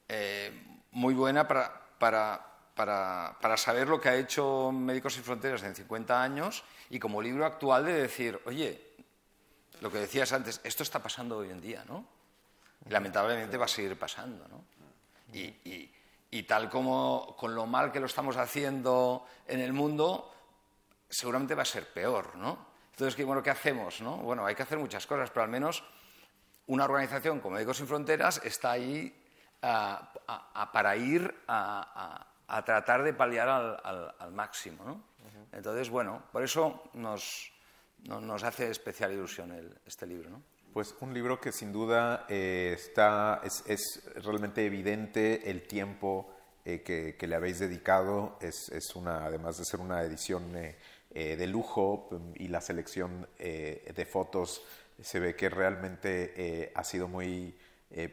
eh, 0.08 0.64
muy 0.92 1.16
buena 1.16 1.48
para, 1.48 1.72
para, 1.98 2.46
para, 2.76 3.36
para, 3.42 3.58
saber 3.58 3.88
lo 3.88 4.00
que 4.00 4.10
ha 4.10 4.16
hecho 4.16 4.72
Médicos 4.72 5.14
Sin 5.14 5.24
Fronteras 5.24 5.64
en 5.64 5.74
50 5.74 6.22
años 6.22 6.64
y 6.90 7.00
como 7.00 7.22
libro 7.22 7.46
actual 7.46 7.86
de 7.86 7.94
decir, 7.94 8.40
oye, 8.46 8.91
lo 9.82 9.92
que 9.92 10.00
decías 10.00 10.32
antes, 10.32 10.62
esto 10.64 10.84
está 10.84 11.04
pasando 11.04 11.38
hoy 11.38 11.50
en 11.50 11.60
día, 11.60 11.84
¿no? 11.88 12.06
Y 12.86 12.90
lamentablemente 12.90 13.58
va 13.58 13.66
a 13.66 13.68
seguir 13.68 13.98
pasando, 14.00 14.48
¿no? 14.48 14.64
Y, 15.34 15.42
y, 15.42 15.94
y 16.32 16.44
tal 16.44 16.70
como 16.70 17.36
con 17.38 17.54
lo 17.54 17.66
mal 17.66 17.92
que 17.92 18.00
lo 18.00 18.06
estamos 18.06 18.38
haciendo 18.38 19.26
en 19.48 19.60
el 19.60 19.74
mundo, 19.74 20.34
seguramente 21.10 21.56
va 21.56 21.64
a 21.64 21.66
ser 21.66 21.92
peor, 21.92 22.36
¿no? 22.36 22.72
Entonces, 22.92 23.16
¿qué, 23.16 23.24
bueno, 23.24 23.42
¿qué 23.42 23.50
hacemos? 23.50 24.02
No? 24.02 24.18
Bueno, 24.18 24.46
hay 24.46 24.56
que 24.56 24.64
hacer 24.64 24.78
muchas 24.78 25.06
cosas, 25.08 25.30
pero 25.32 25.44
al 25.44 25.50
menos 25.50 25.84
una 26.68 26.86
organización 26.86 27.40
como 27.40 27.56
Médicos 27.56 27.78
Sin 27.78 27.88
Fronteras 27.88 28.42
está 28.44 28.72
ahí 28.72 29.14
para 29.60 30.96
ir 30.96 31.44
a, 31.48 32.28
tratar 32.66 33.04
de 33.04 33.14
paliar 33.14 33.50
al, 33.50 34.32
máximo, 34.32 34.84
¿no? 34.84 35.04
Entonces, 35.52 35.90
bueno, 35.90 36.24
por 36.32 36.44
eso 36.44 36.90
nos, 36.94 37.52
nos 38.04 38.44
hace 38.44 38.70
especial 38.70 39.12
ilusión 39.14 39.54
este 39.86 40.06
libro, 40.06 40.30
¿no? 40.30 40.42
Pues 40.74 40.96
un 41.02 41.14
libro 41.14 41.38
que 41.42 41.52
sin 41.52 41.74
duda 41.74 42.26
eh, 42.30 42.72
está, 42.74 43.42
es, 43.44 44.02
realmente 44.24 44.66
evidente 44.66 45.50
el 45.52 45.64
tiempo 45.68 46.34
eh, 46.64 46.82
que, 46.82 47.28
le 47.28 47.36
habéis 47.36 47.60
dedicado. 47.60 48.38
Es, 48.40 48.70
es, 48.70 48.96
una, 48.96 49.26
además 49.26 49.58
de 49.58 49.66
ser 49.66 49.82
una 49.82 50.02
edición 50.02 50.56
eh, 50.56 50.78
de 51.12 51.48
lujo 51.48 52.10
y 52.36 52.48
la 52.48 52.62
selección 52.62 53.28
de 53.38 54.08
fotos 54.10 54.64
se 55.02 55.20
ve 55.20 55.36
que 55.36 55.50
realmente 55.50 56.72
ha 56.74 56.86
sido 56.86 57.10
muy 57.10 57.54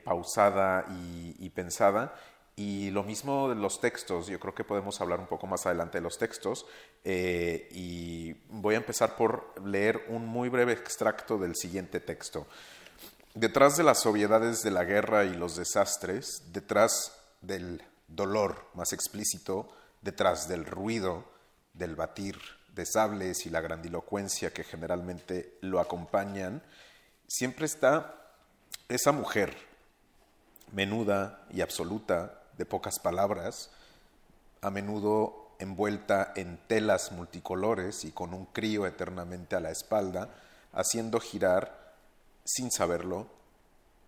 pausada 0.03 0.85
y, 0.91 1.49
pensada. 1.51 2.13
Y 2.59 2.91
lo 2.91 3.05
mismo 3.05 3.49
de 3.49 3.55
los 3.55 3.81
textos, 3.81 4.27
yo 4.27 4.41
creo 4.41 4.53
que 4.53 4.65
podemos 4.65 5.01
hablar 5.01 5.21
un 5.21 5.29
poco 5.29 5.47
más 5.47 5.65
adelante 5.65 5.99
de 5.99 6.03
los 6.03 6.19
textos. 6.19 6.67
y 7.05 8.33
voy 8.51 8.75
a 8.75 8.79
empezar 8.79 9.15
por 9.15 9.55
leer 9.65 10.05
un 10.09 10.27
muy 10.27 10.49
breve 10.49 10.73
extracto 10.73 11.39
del 11.39 11.55
siguiente 11.55 12.01
texto. 12.01 12.49
Detrás 13.35 13.77
de 13.77 13.85
las 13.85 14.05
obviedades 14.07 14.65
de 14.65 14.73
la 14.73 14.83
guerra 14.83 15.25
y 15.25 15.35
los 15.35 15.55
desastres, 15.55 16.53
detrás 16.53 17.17
del 17.43 17.81
dolor 18.09 18.67
más 18.75 18.93
explícito, 18.93 19.69
detrás 20.03 20.49
del 20.49 20.67
ruido, 20.67 21.31
del 21.75 21.95
batir 21.95 22.41
de 22.75 22.85
sables 22.87 23.47
y 23.47 23.51
la 23.51 23.61
grandilocuencia 23.61 24.53
que 24.53 24.65
generalmente 24.65 25.59
lo 25.61 25.79
acompañan, 25.79 26.61
siempre 27.29 27.67
está 27.67 28.33
esa 28.89 29.13
mujer, 29.13 29.57
menuda 30.73 31.47
y 31.51 31.61
absoluta, 31.61 32.43
de 32.59 32.67
pocas 32.67 32.99
palabras, 32.99 33.71
a 34.61 34.71
menudo 34.71 35.53
envuelta 35.59 36.33
en 36.37 36.59
telas 36.67 37.13
multicolores 37.13 38.05
y 38.05 38.13
con 38.13 38.35
un 38.35 38.47
crío 38.47 38.87
eternamente 38.87 39.57
a 39.57 39.61
la 39.61 39.71
espalda, 39.71 40.29
haciendo 40.73 41.21
girar, 41.21 41.95
sin 42.45 42.71
saberlo, 42.71 43.27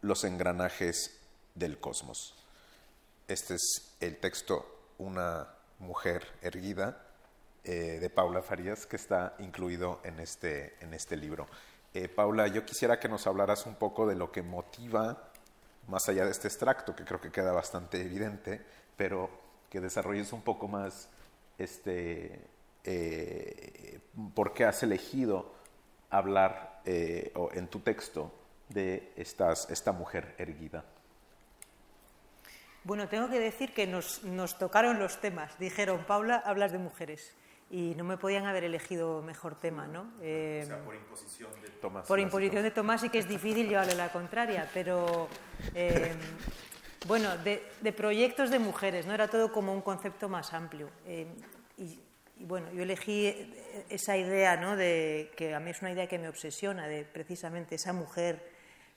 los 0.03 0.24
engranajes 0.24 1.18
del 1.55 1.78
cosmos. 1.78 2.34
Este 3.28 3.55
es 3.55 3.94
el 4.01 4.18
texto 4.18 4.66
Una 4.98 5.48
mujer 5.78 6.26
erguida 6.42 7.01
eh, 7.64 7.98
de 8.01 8.11
Paula 8.11 8.42
Farías 8.42 8.86
que 8.86 8.96
está 8.96 9.34
incluido 9.38 10.01
en 10.05 10.20
este, 10.20 10.74
en 10.80 10.92
este 10.92 11.16
libro. 11.16 11.46
Eh, 11.94 12.09
Paula, 12.09 12.46
yo 12.48 12.64
quisiera 12.64 13.01
que 13.01 13.09
nos 13.09 13.26
hablaras 13.26 13.66
un 13.66 13.74
poco 13.74 14.07
de 14.07 14.14
lo 14.14 14.30
que 14.30 14.42
motiva, 14.42 15.30
más 15.89 16.09
allá 16.09 16.24
de 16.24 16.31
este 16.31 16.49
extracto, 16.49 16.95
que 16.95 17.05
creo 17.05 17.20
que 17.20 17.31
queda 17.31 17.53
bastante 17.53 18.01
evidente, 18.01 18.61
pero 18.97 19.31
que 19.68 19.81
desarrolles 19.81 20.33
un 20.33 20.43
poco 20.43 20.68
más 20.68 21.09
este, 21.59 22.41
eh, 22.85 24.01
por 24.35 24.53
qué 24.53 24.64
has 24.64 24.83
elegido 24.83 25.55
hablar 26.11 26.83
o 27.35 27.51
en 27.53 27.68
tu 27.68 27.81
texto 27.81 28.33
de 28.68 29.12
estas, 29.16 29.70
esta 29.70 29.93
mujer 29.93 30.35
erguida. 30.39 30.85
Bueno, 32.83 33.09
tengo 33.09 33.28
que 33.28 33.39
decir 33.39 33.74
que 33.74 33.87
nos, 33.87 34.24
nos 34.24 34.59
tocaron 34.59 34.99
los 34.99 35.20
temas. 35.20 35.59
Dijeron, 35.59 36.05
Paula, 36.07 36.37
hablas 36.37 36.72
de 36.72 36.78
mujeres 36.78 37.37
y 37.71 37.95
no 37.95 38.03
me 38.03 38.18
podían 38.18 38.47
haber 38.47 38.64
elegido 38.64 39.23
mejor 39.23 39.55
tema, 39.55 39.87
¿no? 39.87 40.12
o 40.18 40.66
sea, 40.66 40.83
por 40.85 40.95
imposición 40.97 41.51
de 41.62 41.68
Tomás. 41.68 42.07
Por 42.07 42.18
imposición 42.18 42.64
de 42.64 42.73
Tomás 42.73 43.01
sí 43.01 43.11
que 43.11 43.21
es 43.21 43.29
difícil 43.29 43.68
llevarle 43.68 43.95
la 43.95 44.11
contraria, 44.11 44.68
pero 44.75 45.29
eh, 45.75 46.12
bueno, 47.07 47.31
de, 47.39 47.93
proyectos 47.93 48.51
de 48.51 48.59
mujeres, 48.59 49.07
¿no? 49.07 49.14
Era 49.14 49.29
todo 49.29 49.53
como 49.53 49.73
un 49.73 49.83
concepto 49.83 50.29
más 50.29 50.53
amplio. 50.53 50.91
Eh, 51.07 51.29
y, 51.79 52.01
bueno, 52.41 52.73
yo 52.73 52.83
elegí 52.83 53.55
esa 53.89 54.16
idea, 54.16 54.57
¿no? 54.57 54.77
De, 54.77 55.31
que 55.37 55.55
a 55.55 55.61
mí 55.61 55.71
es 55.71 55.81
una 55.81 55.93
idea 55.93 56.09
que 56.09 56.18
me 56.18 56.29
obsesiona, 56.29 56.89
de 56.89 57.05
precisamente 57.05 57.77
esa 57.77 57.93
mujer 57.93 58.51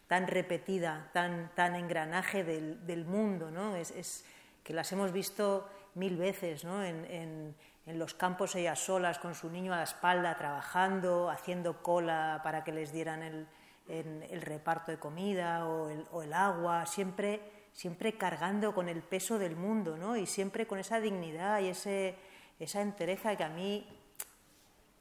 tan 0.07 0.25
repetida, 0.25 1.11
tan, 1.13 1.51
tan 1.53 1.75
engranaje 1.75 2.43
del, 2.43 3.05
mundo, 3.05 3.51
¿no? 3.51 3.75
Es, 3.75 4.25
que 4.63 4.73
las 4.73 4.91
hemos 4.93 5.11
visto 5.11 5.69
mil 5.95 6.15
veces, 6.15 6.63
¿no? 6.63 6.83
en 6.83 7.05
en 7.05 7.53
los 7.85 8.13
campos 8.13 8.55
ellas 8.55 8.79
solas 8.79 9.19
con 9.19 9.35
su 9.35 9.49
niño 9.49 9.73
a 9.73 9.77
la 9.77 9.83
espalda 9.83 10.37
trabajando, 10.37 11.29
haciendo 11.29 11.83
cola 11.83 12.39
para 12.43 12.63
que 12.63 12.71
les 12.71 12.93
dieran 12.93 13.21
el, 13.23 13.47
el, 13.87 14.41
reparto 14.41 14.91
de 14.91 14.99
comida 14.99 15.67
o 15.67 15.89
el, 15.89 16.05
o 16.11 16.23
el, 16.23 16.33
agua, 16.33 16.85
siempre, 16.85 17.41
siempre 17.73 18.17
cargando 18.17 18.73
con 18.73 18.87
el 18.87 19.01
peso 19.01 19.37
del 19.37 19.55
mundo 19.55 19.97
¿no? 19.97 20.15
y 20.15 20.25
siempre 20.25 20.65
con 20.65 20.79
esa 20.79 20.99
dignidad 20.99 21.59
y 21.59 21.69
ese, 21.69 22.15
esa 22.59 22.81
entereza 22.81 23.35
que 23.35 23.43
a 23.43 23.49
mí, 23.49 23.85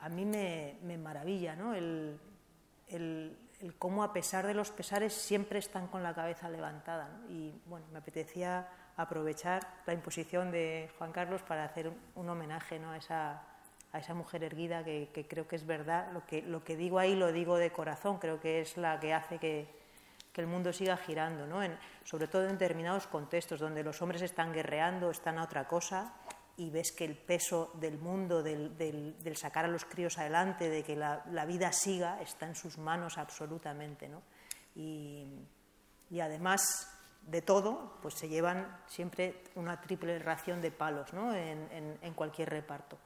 a 0.00 0.08
mí 0.08 0.24
me, 0.24 0.78
me 0.82 0.98
maravilla, 0.98 1.54
¿no? 1.54 1.74
el, 1.74 2.18
cómo 3.78 4.02
a 4.02 4.12
pesar 4.12 4.46
de 4.46 4.54
los 4.54 4.72
pesares 4.72 5.12
siempre 5.12 5.60
están 5.60 5.86
con 5.86 6.02
la 6.02 6.14
cabeza 6.14 6.48
levantada. 6.48 7.20
Y 7.28 7.54
bueno, 7.66 7.86
me 7.92 8.00
apetecía 8.00 8.68
aprovechar 8.96 9.66
la 9.86 9.94
imposición 9.94 10.50
de 10.50 10.90
Juan 10.98 11.12
Carlos 11.12 11.42
para 11.42 11.64
hacer 11.64 11.92
un, 12.14 12.28
homenaje 12.28 12.78
¿no? 12.78 12.92
a, 12.92 12.96
esa, 12.96 13.42
a, 13.92 13.98
esa, 13.98 14.14
mujer 14.14 14.44
erguida 14.44 14.84
que, 14.84 15.26
creo 15.28 15.46
que 15.48 15.56
es 15.56 15.66
verdad. 15.66 16.12
Lo 16.12 16.26
que, 16.26 16.42
lo 16.42 16.62
que 16.62 16.76
digo 16.76 16.98
ahí 16.98 17.14
lo 17.14 17.32
digo 17.32 17.56
de 17.56 17.70
corazón, 17.70 18.18
creo 18.18 18.40
que 18.40 18.60
es 18.60 18.76
la 18.76 19.00
que 19.00 19.14
hace 19.14 19.38
que, 19.38 19.66
que 20.32 20.40
el 20.40 20.46
mundo 20.46 20.72
siga 20.72 20.96
girando, 20.96 21.46
¿no? 21.46 21.62
en, 21.62 21.76
sobre 22.04 22.28
todo 22.28 22.44
en 22.44 22.58
determinados 22.58 23.06
contextos 23.06 23.60
donde 23.60 23.82
los 23.82 24.00
hombres 24.02 24.22
están 24.22 24.52
guerreando, 24.52 25.10
están 25.10 25.38
a 25.38 25.44
otra 25.44 25.66
cosa 25.66 26.14
y 26.56 26.70
ves 26.70 26.92
que 26.92 27.04
el 27.04 27.16
peso 27.16 27.70
del 27.74 27.98
mundo, 27.98 28.42
del, 28.42 28.76
del, 28.76 29.36
sacar 29.36 29.64
a 29.64 29.68
los 29.68 29.84
críos 29.84 30.18
adelante, 30.18 30.68
de 30.68 30.82
que 30.82 30.94
la, 30.94 31.24
la, 31.30 31.46
vida 31.46 31.72
siga, 31.72 32.20
está 32.20 32.46
en 32.46 32.54
sus 32.54 32.76
manos 32.76 33.16
absolutamente. 33.16 34.08
¿no? 34.08 34.22
Y, 34.74 35.26
y 36.10 36.20
además 36.20 36.88
de 37.26 37.42
todo, 37.42 37.94
pues 38.02 38.14
se 38.14 38.28
llevan 38.28 38.82
siempre 38.86 39.42
una 39.54 39.80
triple 39.80 40.18
ración 40.18 40.60
de 40.60 40.70
palos 40.70 41.12
¿no? 41.12 41.34
en, 41.34 41.98
en, 42.00 42.14
cualquier 42.14 42.50
reparto. 42.50 42.98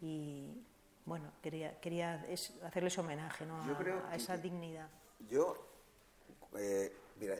Y 0.00 0.62
bueno, 1.04 1.32
quería, 1.42 1.78
quería 1.80 2.24
hacerles 2.64 2.96
homenaje 2.98 3.44
¿no? 3.46 3.60
a, 4.08 4.14
esa 4.14 4.36
dignidad. 4.36 4.88
Yo, 5.28 5.56
eh, 6.56 6.96
mira, 7.20 7.36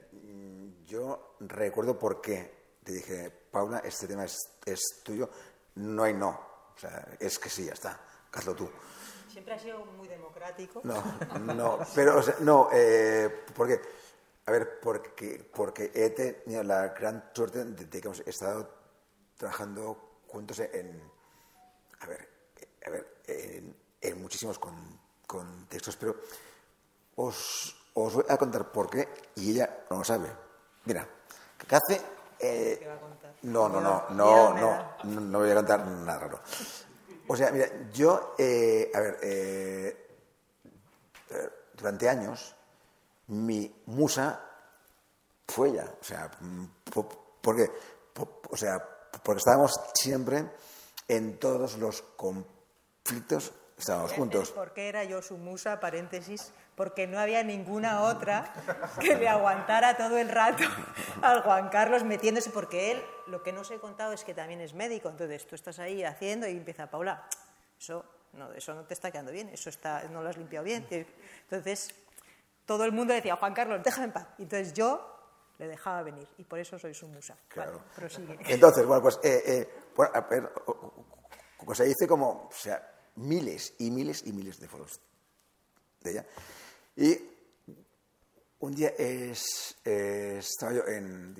yo 0.86 1.36
recuerdo 1.40 1.98
por 1.98 2.20
qué 2.20 2.64
te 2.82 2.92
dije, 2.92 3.30
Paula, 3.30 3.78
este 3.78 4.06
tema 4.06 4.24
es, 4.24 4.36
es, 4.66 5.02
tuyo, 5.02 5.30
no 5.76 6.02
hay 6.02 6.14
no. 6.14 6.28
O 6.74 6.78
sea, 6.78 7.16
es 7.18 7.38
que 7.38 7.48
sí, 7.48 7.64
ya 7.64 7.72
está, 7.72 8.00
hazlo 8.32 8.54
tú. 8.54 8.68
Siempre 9.28 9.54
ha 9.54 9.58
sido 9.58 9.84
muy 9.84 10.06
democrático. 10.06 10.80
No, 10.84 11.02
no, 11.54 11.78
pero, 11.94 12.18
o 12.18 12.22
sea, 12.22 12.36
no, 12.40 12.68
eh, 12.72 13.44
porque 13.54 13.80
a 14.46 14.50
ver, 14.50 14.80
porque, 14.80 15.50
porque 15.54 15.90
he 15.94 16.10
tenido 16.10 16.62
la 16.62 16.88
gran 16.88 17.30
suerte 17.32 17.64
de, 17.64 17.88
que 17.88 17.98
hemos 18.06 18.20
estado 18.20 18.68
trabajando 19.36 20.20
juntos 20.28 20.58
en, 20.60 21.10
a 22.00 22.06
ver, 22.06 22.28
a 22.86 22.90
ver, 22.90 23.22
en, 23.26 24.20
muchísimos 24.20 24.60
contextos, 25.26 25.96
pero 25.96 26.16
os, 27.16 27.74
os, 27.94 28.14
voy 28.14 28.24
a 28.28 28.36
contar 28.36 28.70
por 28.70 28.90
qué 28.90 29.08
y 29.36 29.52
ella 29.52 29.84
no 29.90 29.98
lo 29.98 30.04
sabe. 30.04 30.28
Mira, 30.84 31.08
¿qué 31.66 31.76
hace? 31.76 32.00
Eh, 32.38 32.86
no, 33.42 33.68
no, 33.68 33.80
no, 33.80 34.04
no, 34.10 34.54
no, 34.54 34.96
no, 35.04 35.20
no, 35.20 35.38
voy 35.38 35.50
a 35.50 35.54
contar 35.54 35.86
nada 35.86 36.18
raro. 36.18 36.40
O 37.28 37.34
sea, 37.34 37.50
mira, 37.50 37.66
yo, 37.90 38.34
eh, 38.36 38.90
a 38.94 39.00
ver, 39.00 39.18
eh, 39.22 40.06
durante 41.74 42.08
años 42.10 42.54
mi 43.28 43.74
musa 43.86 44.40
fue 45.46 45.70
ella. 45.70 45.94
O 46.00 46.04
sea, 46.04 46.30
porque, 47.40 47.70
o 48.50 48.56
sea, 48.56 48.78
porque 49.22 49.38
estábamos 49.38 49.72
siempre 49.94 50.50
en 51.08 51.38
todos 51.38 51.78
los 51.78 52.02
conflictos, 52.16 53.52
estábamos 53.78 54.12
juntos. 54.12 54.50
Porque 54.52 54.88
era 54.88 55.04
yo 55.04 55.22
su 55.22 55.36
musa, 55.36 55.80
paréntesis, 55.80 56.52
porque 56.76 57.06
no 57.06 57.18
había 57.18 57.42
ninguna 57.42 58.02
otra 58.02 58.52
que 59.00 59.16
le 59.16 59.28
aguantara 59.28 59.96
todo 59.96 60.16
el 60.16 60.28
rato 60.28 60.64
al 61.22 61.42
Juan 61.42 61.68
Carlos 61.68 62.04
metiéndose, 62.04 62.50
porque 62.50 62.92
él, 62.92 63.02
lo 63.26 63.42
que 63.42 63.52
no 63.52 63.64
se 63.64 63.76
he 63.76 63.78
contado 63.78 64.12
es 64.12 64.24
que 64.24 64.34
también 64.34 64.60
es 64.60 64.74
médico, 64.74 65.08
entonces 65.08 65.46
tú 65.46 65.54
estás 65.54 65.78
ahí 65.78 66.02
haciendo 66.04 66.48
y 66.48 66.52
empieza, 66.52 66.90
Paula, 66.90 67.28
eso 67.78 68.04
no, 68.32 68.52
eso 68.52 68.74
no 68.74 68.84
te 68.84 68.94
está 68.94 69.10
quedando 69.10 69.32
bien, 69.32 69.48
eso 69.50 69.70
está, 69.70 70.04
no 70.10 70.22
lo 70.22 70.28
has 70.28 70.36
limpiado 70.36 70.64
bien. 70.64 70.86
Entonces, 71.42 71.94
todo 72.66 72.84
el 72.84 72.92
mundo 72.92 73.14
decía, 73.14 73.36
Juan 73.36 73.54
Carlos, 73.54 73.80
déjame 73.84 74.06
en 74.06 74.12
paz. 74.12 74.28
Entonces 74.38 74.72
yo 74.72 75.14
le 75.58 75.68
dejaba 75.68 76.02
venir 76.02 76.28
y 76.38 76.44
por 76.44 76.58
eso 76.58 76.78
soy 76.78 76.94
su 76.94 77.06
musa. 77.08 77.36
Claro. 77.48 77.82
Entonces, 78.46 78.86
bueno, 78.86 79.02
pues, 79.02 79.18
eh, 79.22 79.42
eh, 79.46 79.68
bueno, 79.94 80.12
ver, 80.28 80.52
se 81.74 81.84
dice 81.84 82.06
como, 82.06 82.48
o 82.48 82.52
sea, 82.52 82.90
miles 83.16 83.74
y 83.78 83.90
miles 83.90 84.26
y 84.26 84.32
miles 84.32 84.58
de 84.58 84.68
fotos 84.68 85.00
de 86.00 86.10
ella. 86.10 86.26
Y 86.96 87.18
un 88.60 88.74
día 88.74 88.88
es, 88.98 89.76
estaba 89.84 90.72
yo 90.72 90.86
en, 90.86 91.34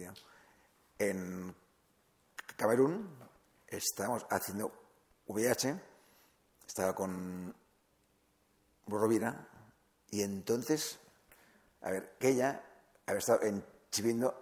en 0.98 1.54
Camerún, 2.56 3.18
estábamos 3.66 4.26
haciendo 4.30 4.72
VIH, 5.26 5.74
estaba 6.66 6.94
con 6.94 7.54
Rovira, 8.86 9.48
y 10.10 10.22
entonces 10.22 10.98
a 11.84 11.90
ver, 11.90 12.16
que 12.18 12.28
ella 12.30 12.62
había 13.06 13.18
estado 13.18 13.42
en 13.42 13.62
Chivindo, 13.90 14.40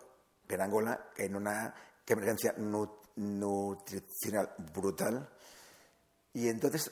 en 0.49 0.61
Angola, 0.61 1.11
en 1.17 1.35
una 1.35 1.75
emergencia 2.07 2.55
nutricional 3.17 4.55
brutal. 4.73 5.29
Y 6.35 6.49
entonces 6.49 6.91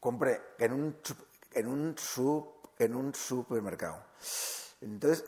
compré 0.00 0.40
en 0.58 0.72
un, 0.72 0.96
en 1.52 1.68
un, 1.68 1.94
en 2.78 2.94
un 2.94 3.14
supermercado. 3.14 4.04
Entonces 4.80 5.24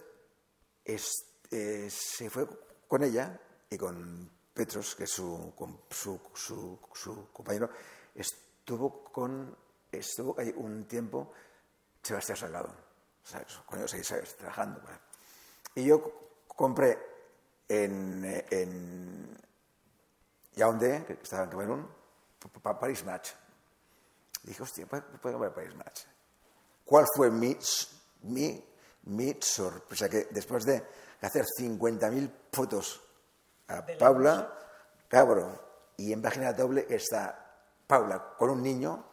eh, 0.85 1.89
se 1.89 2.29
fue 2.29 2.49
con 2.89 3.05
ella 3.05 3.41
y 3.71 3.79
con 3.79 4.29
Petros, 4.53 4.97
que 4.97 5.05
es 5.05 5.11
su, 5.11 5.55
su, 5.91 6.21
su, 6.35 6.81
su 6.93 7.29
compañero, 7.33 7.71
estuvo 8.15 9.05
con 9.05 9.57
estuvo 9.93 10.35
ahí 10.39 10.53
un 10.57 10.87
tiempo 10.87 11.33
Sebastián 12.03 12.37
Salgado 12.37 12.86
con 13.67 13.87
seis 13.89 14.11
años 14.13 14.35
trabajando. 14.37 14.81
Y 15.75 15.85
yo 15.85 16.03
compré 16.47 16.99
en, 17.69 18.25
en 18.51 19.39
Yaoundé, 20.55 21.05
que 21.05 21.13
estaba 21.15 21.45
en 21.45 21.51
Camerún, 21.51 21.89
Paris 22.63 23.05
Match. 23.05 23.31
Dije, 24.43 24.63
hostia, 24.63 24.87
puedo 24.87 25.05
comprar 25.21 25.53
Paris 25.55 25.75
Match. 25.75 26.03
¿Cuál 26.85 27.05
fue 27.15 27.31
mi, 27.31 27.59
mi, 28.23 28.65
mi 29.05 29.37
sorpresa? 29.41 30.09
Que 30.09 30.29
después 30.31 30.65
de 30.65 30.87
hacer 31.21 31.45
50.000 31.59 32.31
fotos 32.53 33.03
a 33.69 33.85
Paula, 33.99 34.57
cabro, 35.09 35.65
y 35.97 36.13
en 36.13 36.23
página 36.23 36.53
doble 36.53 36.87
está 36.89 37.57
Paula 37.87 38.35
con 38.39 38.51
un 38.51 38.63
niño, 38.63 39.05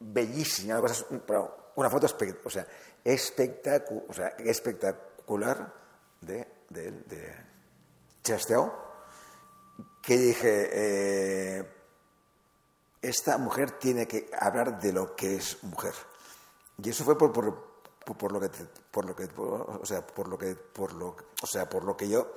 bellísima, 0.00 0.78
una, 0.78 0.88
cosa- 0.88 1.06
una 1.76 1.90
foto 1.90 2.06
espect- 2.06 2.40
o 2.44 2.50
sea, 2.50 2.66
espectacu- 3.04 4.04
o 4.08 4.12
sea, 4.12 4.28
espectacular 4.38 5.72
de, 6.20 6.46
de, 6.68 6.90
de 6.92 7.36
Chastel, 8.22 8.70
que 10.02 10.16
dije, 10.16 10.68
eh, 10.72 11.70
esta 13.02 13.38
mujer 13.38 13.72
tiene 13.72 14.06
que 14.06 14.30
hablar 14.38 14.80
de 14.80 14.92
lo 14.92 15.14
que 15.16 15.36
es 15.36 15.62
mujer. 15.64 15.94
Y 16.82 16.90
eso 16.90 17.04
fue 17.04 17.16
por, 17.16 17.32
por, 17.32 17.70
por- 18.16 18.32
lo 18.32 18.40
que 18.40 18.48
por 18.90 19.04
lo 19.04 19.14
que 19.14 19.28
o 19.36 19.84
sea, 19.84 20.06
por 20.06 20.28
lo 20.28 20.36
que 20.38 20.54
por 20.54 20.92
lo 20.94 21.16
o 21.42 21.46
sea, 21.46 21.68
por 21.68 21.84
lo 21.84 21.96
que 21.96 22.08
yo 22.08 22.32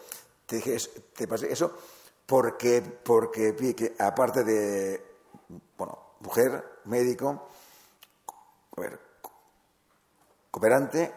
te 0.46 0.58
dije 0.58 0.78
te 1.16 1.28
pasé 1.28 1.52
eso 1.52 1.76
porque 2.26 2.82
porque 2.82 3.52
vi 3.54 3.74
que 3.74 3.96
aparte 3.98 4.44
de 4.44 5.04
bueno, 5.78 5.98
mujer, 6.20 6.82
médico, 6.86 7.48
a 8.78 8.82
ver, 8.82 9.00
cooperante, 10.54 11.12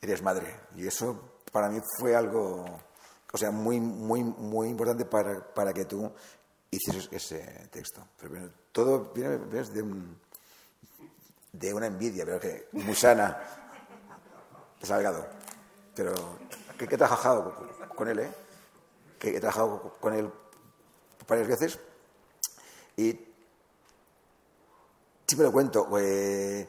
eres 0.00 0.20
madre. 0.20 0.52
Y 0.74 0.84
eso 0.86 1.38
para 1.52 1.68
mí 1.68 1.80
fue 2.00 2.16
algo, 2.16 2.64
o 3.32 3.38
sea, 3.38 3.52
muy, 3.52 3.78
muy, 3.80 4.24
muy 4.24 4.68
importante 4.68 5.04
para, 5.04 5.38
para 5.54 5.72
que 5.72 5.84
tú 5.84 6.10
hicieses 6.72 7.08
ese 7.12 7.68
texto. 7.70 8.04
Pero 8.20 8.50
todo 8.72 9.12
viene 9.14 9.38
de, 9.38 9.82
un- 9.82 10.18
de 11.52 11.72
una 11.72 11.86
envidia, 11.86 12.24
pero 12.24 12.40
que 12.40 12.68
muy 12.72 12.96
sana, 12.96 13.38
de 14.80 14.86
Salgado. 14.86 15.24
Pero 15.94 16.12
que, 16.76 16.88
que 16.88 16.94
he 16.96 16.98
trabajado 16.98 17.54
con, 17.94 18.08
él, 18.08 18.18
¿eh? 18.18 18.34
Que 19.20 19.36
he 19.36 19.40
trabajado 19.40 19.94
con 20.00 20.14
él 20.14 20.28
varias 21.28 21.46
veces 21.46 21.78
y 22.96 23.12
siempre 25.26 25.46
lo 25.46 25.52
cuento. 25.52 25.86
eh, 25.98 26.68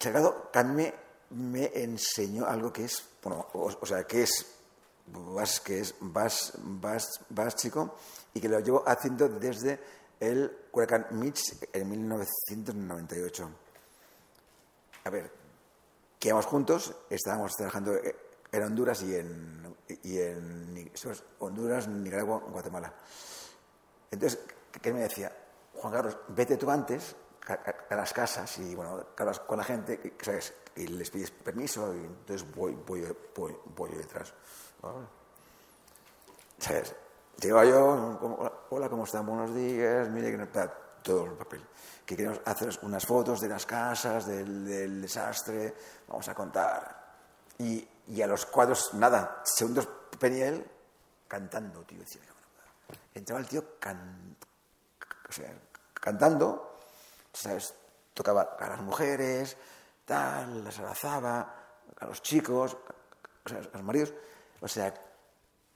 Salgado 0.00 0.50
a 0.54 0.62
mí 0.62 0.90
me, 1.30 1.70
enseñó 1.74 2.46
algo 2.46 2.72
que 2.72 2.84
es, 2.84 3.06
bueno, 3.22 3.46
o, 3.52 3.84
sea, 3.84 4.04
que 4.04 4.22
es, 4.22 4.46
vas, 5.06 5.60
que 5.60 5.80
es 5.80 5.94
vas, 6.00 6.54
vas, 6.56 7.20
básico 7.28 7.96
y 8.32 8.40
que 8.40 8.48
lo 8.48 8.60
llevo 8.60 8.82
haciendo 8.86 9.28
desde 9.28 9.78
el 10.18 10.50
Huracán 10.72 11.08
Mitch 11.10 11.54
en 11.74 11.90
1998. 11.90 13.50
A 15.04 15.10
ver, 15.10 15.30
que 16.18 16.28
íbamos 16.28 16.46
juntos, 16.46 16.94
estábamos 17.10 17.54
trabajando 17.54 17.92
en 18.52 18.62
Honduras 18.62 19.02
y 19.02 19.14
en, 19.14 19.76
y 20.02 20.18
en 20.18 20.90
Honduras, 21.40 21.88
Nicaragua, 21.88 22.38
Guatemala. 22.38 22.94
Entonces, 24.10 24.40
¿qué 24.80 24.94
me 24.94 25.00
decía? 25.00 25.30
Juan 25.74 25.92
Carlos, 25.92 26.16
vete 26.28 26.56
tú 26.56 26.70
antes 26.70 27.14
a, 27.48 27.94
las 27.94 28.12
casas 28.12 28.58
y, 28.58 28.74
bueno, 28.74 29.06
con 29.46 29.58
la 29.58 29.64
gente, 29.64 30.14
¿sabes? 30.20 30.54
Y 30.76 30.86
les 30.86 31.10
pides 31.10 31.30
permiso 31.30 31.94
y 31.94 31.98
entonces 31.98 32.54
voy, 32.54 32.74
voy, 32.86 33.06
voy, 33.36 33.56
voy 33.76 33.90
detrás. 33.90 34.32
Ah. 34.82 34.92
¿Sabes? 36.58 36.94
Llego 37.40 37.64
yo, 37.64 38.58
hola, 38.70 38.88
¿cómo 38.88 39.04
están? 39.04 39.26
Buenos 39.26 39.54
días, 39.54 40.08
mire 40.10 40.30
que 40.30 40.36
no 40.36 40.44
está 40.44 40.70
todo 41.02 41.24
el 41.24 41.32
papel. 41.32 41.66
Que 42.04 42.16
queremos 42.16 42.40
hacer 42.44 42.78
unas 42.82 43.06
fotos 43.06 43.40
de 43.40 43.48
las 43.48 43.64
casas, 43.64 44.26
del, 44.26 44.66
del 44.66 45.02
desastre, 45.02 45.74
vamos 46.08 46.28
a 46.28 46.34
contar. 46.34 47.14
Y, 47.58 47.86
y 48.08 48.22
a 48.22 48.26
los 48.26 48.46
cuadros, 48.46 48.92
nada, 48.94 49.40
segundos 49.44 49.88
él 50.20 50.66
cantando, 51.26 51.82
tío. 51.84 52.02
Entraba 53.14 53.40
el 53.40 53.48
tío 53.48 53.78
can- 53.78 54.36
o 55.28 55.32
sea, 55.32 55.52
cantando, 55.94 56.69
Tocaba 58.14 58.56
a 58.58 58.68
las 58.68 58.80
mujeres, 58.80 59.56
tal, 60.04 60.64
las 60.64 60.78
abrazaba, 60.78 61.54
a 61.98 62.06
los 62.06 62.22
chicos, 62.22 62.76
a 63.44 63.76
los 63.76 63.84
maridos. 63.84 64.12
O 64.60 64.68
sea, 64.68 64.92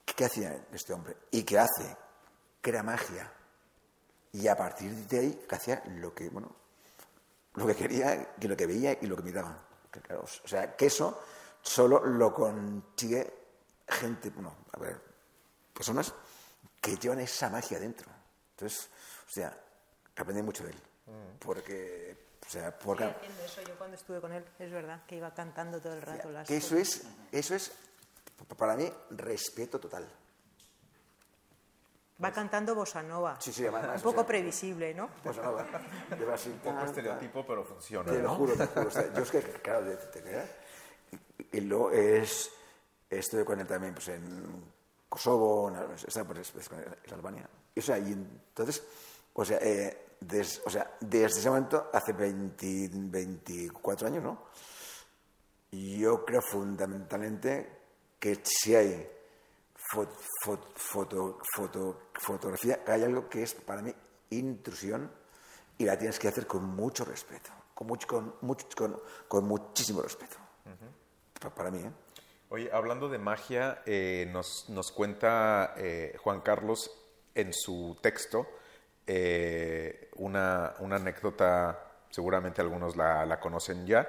¿qué 0.04 0.24
hacía 0.24 0.66
este 0.72 0.92
hombre? 0.92 1.16
¿Y 1.30 1.42
qué 1.42 1.58
hace? 1.58 1.96
Era 2.62 2.82
magia. 2.82 3.32
Y 4.32 4.48
a 4.48 4.56
partir 4.56 4.92
de 5.06 5.18
ahí, 5.18 5.44
que 5.48 5.54
hacía 5.54 5.82
lo 5.86 6.12
que, 6.12 6.28
bueno, 6.28 6.54
lo 7.54 7.66
que 7.66 7.76
quería, 7.76 8.34
y 8.40 8.48
lo 8.48 8.56
que 8.56 8.66
veía 8.66 8.98
y 9.00 9.06
lo 9.06 9.16
que 9.16 9.22
miraba. 9.22 9.56
O 10.20 10.48
sea, 10.48 10.74
que 10.74 10.86
eso 10.86 11.22
solo 11.62 12.04
lo 12.04 12.34
consigue 12.34 13.32
gente, 13.88 14.30
bueno, 14.30 14.56
a 14.72 14.78
ver, 14.78 15.00
personas 15.72 16.12
que 16.80 16.96
llevan 16.96 17.20
esa 17.20 17.48
magia 17.48 17.78
dentro. 17.78 18.10
Entonces, 18.50 18.90
o 19.28 19.30
sea, 19.30 19.56
aprendí 20.16 20.42
mucho 20.42 20.64
de 20.64 20.70
él. 20.70 20.82
Porque, 21.38 22.16
o 22.46 22.50
sea, 22.50 22.76
porque, 22.78 23.04
Sigue 23.04 23.16
haciendo 23.16 23.44
eso 23.44 23.62
yo 23.62 23.74
cuando 23.76 23.96
estuve 23.96 24.20
con 24.20 24.32
él, 24.32 24.44
es 24.58 24.72
verdad, 24.72 25.04
que 25.06 25.16
iba 25.16 25.34
cantando 25.34 25.80
todo 25.80 25.92
el 25.92 26.02
rato 26.02 26.30
las 26.30 26.48
que 26.48 26.56
eso 26.56 26.76
es, 26.76 27.06
eso 27.30 27.54
es, 27.54 27.72
para 28.56 28.76
mí, 28.76 28.90
respeto 29.10 29.78
total. 29.78 30.08
Va 32.22 32.30
cantando 32.32 32.74
bossa 32.74 33.02
nova. 33.02 33.36
Sí, 33.40 33.52
sí, 33.52 33.62
además, 33.66 33.84
Un 33.84 33.98
o 33.98 34.02
poco 34.02 34.20
sea, 34.20 34.26
previsible, 34.26 34.94
¿no? 34.94 35.10
Pues 35.22 35.36
nada, 35.42 35.66
lleva 36.16 36.34
así, 36.34 36.48
Un 36.48 36.58
poco 36.60 36.84
estereotipo, 36.84 37.44
pero 37.44 37.64
funciona. 37.64 38.10
Te 38.10 38.18
lo 38.18 38.28
¿no? 38.28 38.36
juro, 38.36 38.52
te 38.54 38.58
lo 38.60 38.66
juro. 38.68 38.88
O 38.88 38.90
sea, 38.90 39.12
yo 39.12 39.22
es 39.22 39.30
que, 39.30 39.40
claro, 39.40 39.84
te, 39.84 39.96
te 39.96 40.22
creas. 40.22 40.48
Y, 41.10 41.58
y 41.58 41.60
luego 41.62 41.90
es, 41.90 42.50
estuve 43.10 43.44
con 43.44 43.58
él 43.60 43.66
también 43.66 43.94
pues, 43.94 44.08
en 44.08 44.64
Kosovo, 45.08 45.68
en, 45.68 45.86
pues, 45.86 46.52
pues, 46.52 46.70
en 47.04 47.14
Albania. 47.14 47.48
Y, 47.74 47.80
o 47.80 47.82
sea, 47.82 47.98
y 47.98 48.12
entonces, 48.12 48.84
o 49.32 49.44
sea, 49.44 49.58
eh, 49.60 50.03
des- 50.26 50.62
o 50.64 50.70
sea, 50.70 50.96
desde 51.00 51.38
ese 51.40 51.48
momento, 51.48 51.90
hace 51.92 52.12
20, 52.12 52.90
24 52.92 54.06
años, 54.08 54.22
¿no? 54.22 54.44
Yo 55.72 56.24
creo 56.24 56.40
fundamentalmente 56.40 57.70
que 58.20 58.40
si 58.44 58.74
hay 58.76 59.08
fo- 59.92 60.08
fo- 60.44 60.72
foto, 60.76 61.38
foto- 61.54 62.00
fotografía, 62.14 62.82
hay 62.86 63.02
algo 63.02 63.28
que 63.28 63.42
es 63.42 63.54
para 63.54 63.82
mí 63.82 63.92
intrusión 64.30 65.10
y 65.76 65.84
la 65.84 65.98
tienes 65.98 66.18
que 66.18 66.28
hacer 66.28 66.46
con 66.46 66.64
mucho 66.64 67.04
respeto, 67.04 67.50
con, 67.74 67.88
mucho, 67.88 68.06
con, 68.06 68.34
mucho- 68.42 68.68
con, 68.76 69.00
con 69.26 69.44
muchísimo 69.46 70.00
respeto. 70.02 70.36
Pa- 71.40 71.50
Para 71.54 71.70
mí, 71.70 71.78
¿eh? 71.80 71.90
Oye, 72.50 72.70
hablando 72.72 73.08
de 73.08 73.18
magia, 73.18 73.82
eh, 73.84 74.28
nos, 74.30 74.68
nos 74.68 74.92
cuenta 74.92 75.74
eh, 75.76 76.16
Juan 76.22 76.40
Carlos 76.40 76.88
en 77.34 77.52
su 77.52 77.96
texto 78.00 78.46
eh, 79.06 80.10
una, 80.16 80.74
una 80.80 80.96
anécdota, 80.96 81.78
seguramente 82.10 82.60
algunos 82.60 82.96
la, 82.96 83.26
conocen 83.40 83.86
ya, 83.86 84.08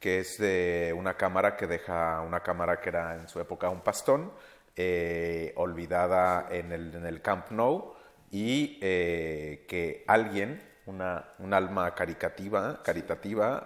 que 0.00 0.20
es 0.20 0.38
de 0.38 0.94
una 0.96 1.16
cámara 1.16 1.56
que 1.56 1.66
deja, 1.66 2.20
una 2.22 2.40
cámara 2.42 2.80
que 2.80 2.88
era 2.90 3.14
en 3.16 3.28
su 3.28 3.40
época 3.40 3.68
un 3.70 3.80
pastón, 3.82 4.32
eh, 4.76 5.52
olvidada 5.56 6.48
en 6.50 6.72
el, 6.72 6.94
en 6.94 7.06
el 7.06 7.20
Camp 7.22 7.50
Nou, 7.50 7.94
y 8.30 8.78
eh, 8.82 9.64
que 9.68 10.04
alguien, 10.08 10.62
una, 10.86 11.24
un 11.38 11.54
alma 11.54 11.94
caritativa, 11.94 12.80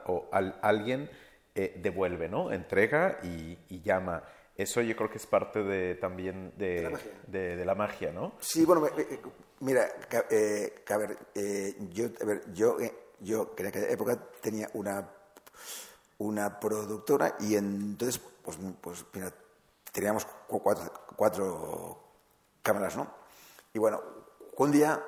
o 0.06 0.28
al- 0.32 0.58
alguien 0.62 1.08
devuelve, 1.76 2.28
¿no? 2.28 2.52
Entrega 2.52 3.18
y 3.22 3.58
llama. 3.82 4.22
Eso 4.56 4.80
yo 4.80 4.96
creo 4.96 5.10
que 5.10 5.18
es 5.18 5.26
parte 5.26 5.62
de, 5.62 5.96
también 5.96 6.52
de, 6.56 6.82
la 6.82 6.90
magia. 6.90 7.12
de- 7.26 7.56
de 7.56 7.64
la 7.64 7.74
magia, 7.74 8.12
¿no? 8.12 8.32
Sí, 8.40 8.64
bueno, 8.64 8.80
me- 8.82 9.02
eh, 9.02 9.20
mira, 9.60 9.86
eh, 10.30 10.82
a 10.88 10.96
ver, 10.96 11.18
eh, 11.34 11.76
yo, 11.92 12.06
a 12.20 12.24
ver, 12.24 12.52
yo, 12.54 12.80
eh, 12.80 12.94
yo 13.20 13.54
en 13.58 13.66
aquella 13.66 13.88
época 13.90 14.16
tenía 14.40 14.70
una, 14.72 15.10
una 16.18 16.58
productora 16.58 17.36
y 17.40 17.56
entonces, 17.56 18.18
pues, 18.42 18.58
pues 18.80 19.04
mira, 19.12 19.32
teníamos 19.92 20.24
cu- 20.24 20.62
cuatro, 20.62 20.92
cuatro 21.16 22.02
cámaras, 22.62 22.96
¿no? 22.96 23.12
Y 23.74 23.78
bueno, 23.78 24.02
un 24.56 24.72
día 24.72 25.02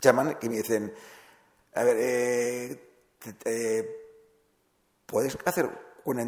llaman 0.00 0.36
y 0.42 0.48
me 0.50 0.56
dicen, 0.56 0.92
a 1.74 1.84
ver, 1.84 1.96
eh, 1.98 2.90
te- 3.18 3.32
te- 3.32 3.96
¿puedes 5.06 5.38
hacer 5.46 5.68
un 6.04 6.18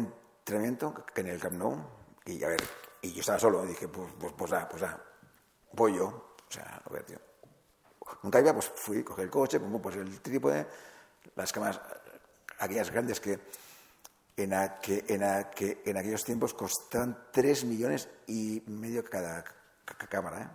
entrenamiento 0.43 0.93
que 1.13 1.21
en 1.21 1.27
el 1.27 1.39
Camp 1.39 1.55
Nou? 1.55 1.73
Y 2.25 2.43
a 2.43 2.49
ver, 2.49 2.61
y 3.01 3.13
yo 3.13 3.21
estaba 3.21 3.39
solo, 3.39 3.63
y 3.63 3.67
dije, 3.69 3.87
pues, 3.87 4.11
pues, 4.19 4.33
pues, 4.37 4.51
ah, 4.53 4.67
pues 4.69 4.83
ah, 4.83 5.01
voy 5.71 5.95
yo. 5.95 6.05
O 6.07 6.51
sea, 6.51 6.81
a 6.85 6.89
ver, 6.91 7.03
tío. 7.05 7.19
Nunca 8.23 8.39
iba, 8.39 8.53
pues 8.53 8.71
fui, 8.75 9.03
cogí 9.03 9.21
el 9.21 9.29
coche, 9.29 9.59
pum, 9.59 9.81
pues 9.81 9.95
el 9.95 10.21
trípode, 10.21 10.67
las 11.35 11.51
cámaras, 11.51 11.79
aquellas 12.59 12.91
grandes 12.91 13.19
que 13.19 13.39
en, 14.35 14.53
aque- 14.53 15.05
en, 15.07 15.23
aque- 15.23 15.81
en 15.85 15.97
aquellos 15.97 16.23
tiempos 16.23 16.53
costaban 16.53 17.27
3 17.31 17.63
millones 17.63 18.09
y 18.27 18.61
medio 18.67 19.03
cada 19.03 19.43
ca- 19.43 19.95
ca- 19.97 20.07
cámara, 20.07 20.41
¿eh? 20.41 20.47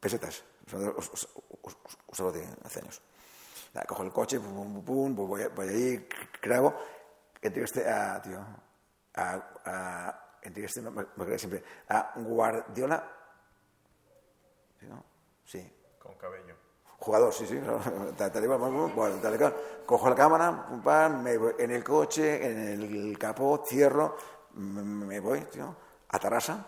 Pesetas. 0.00 0.44
Os- 0.72 1.10
os- 1.12 1.28
os- 1.62 1.78
os- 2.06 2.32
de 2.34 2.46
hace 2.64 2.80
años. 2.80 3.02
Cojo 3.88 4.02
el 4.04 4.12
coche, 4.12 4.38
pum, 4.38 4.54
pum, 4.54 4.84
pum, 4.84 5.16
pues 5.16 5.28
voy, 5.28 5.44
voy 5.54 5.68
ahí, 5.68 6.08
grabo, 6.40 6.74
entrevisté 7.40 7.88
a, 7.90 8.20
tío, 8.22 8.44
a, 9.14 9.42
a, 9.64 10.38
en 10.42 10.52
Trieste, 10.52 10.80
me 10.82 10.90
me 10.90 11.00
acuerdo 11.02 11.38
siempre, 11.38 11.62
a 11.88 12.12
Guardiola, 12.16 13.04
¿sí, 14.80 14.86
no? 14.86 15.04
Sí, 15.44 15.72
Con 15.98 16.14
cabello. 16.16 16.54
Jugador, 16.98 17.32
sí, 17.34 17.46
sí. 17.46 17.60
tal- 18.16 18.30
bueno, 18.58 19.18
tal 19.20 19.38
cual. 19.38 19.54
Cojo 19.86 20.08
la 20.08 20.14
cámara, 20.16 20.66
pum, 20.68 20.82
pam, 20.82 21.22
me 21.22 21.36
voy 21.36 21.54
en 21.58 21.70
el 21.72 21.82
coche, 21.82 22.46
en 22.46 22.58
el 22.82 23.18
capó, 23.18 23.62
cierro, 23.66 24.16
me, 24.54 24.82
me 24.82 25.20
voy, 25.20 25.40
tío, 25.42 25.74
a 26.08 26.18
Tarrasa. 26.18 26.64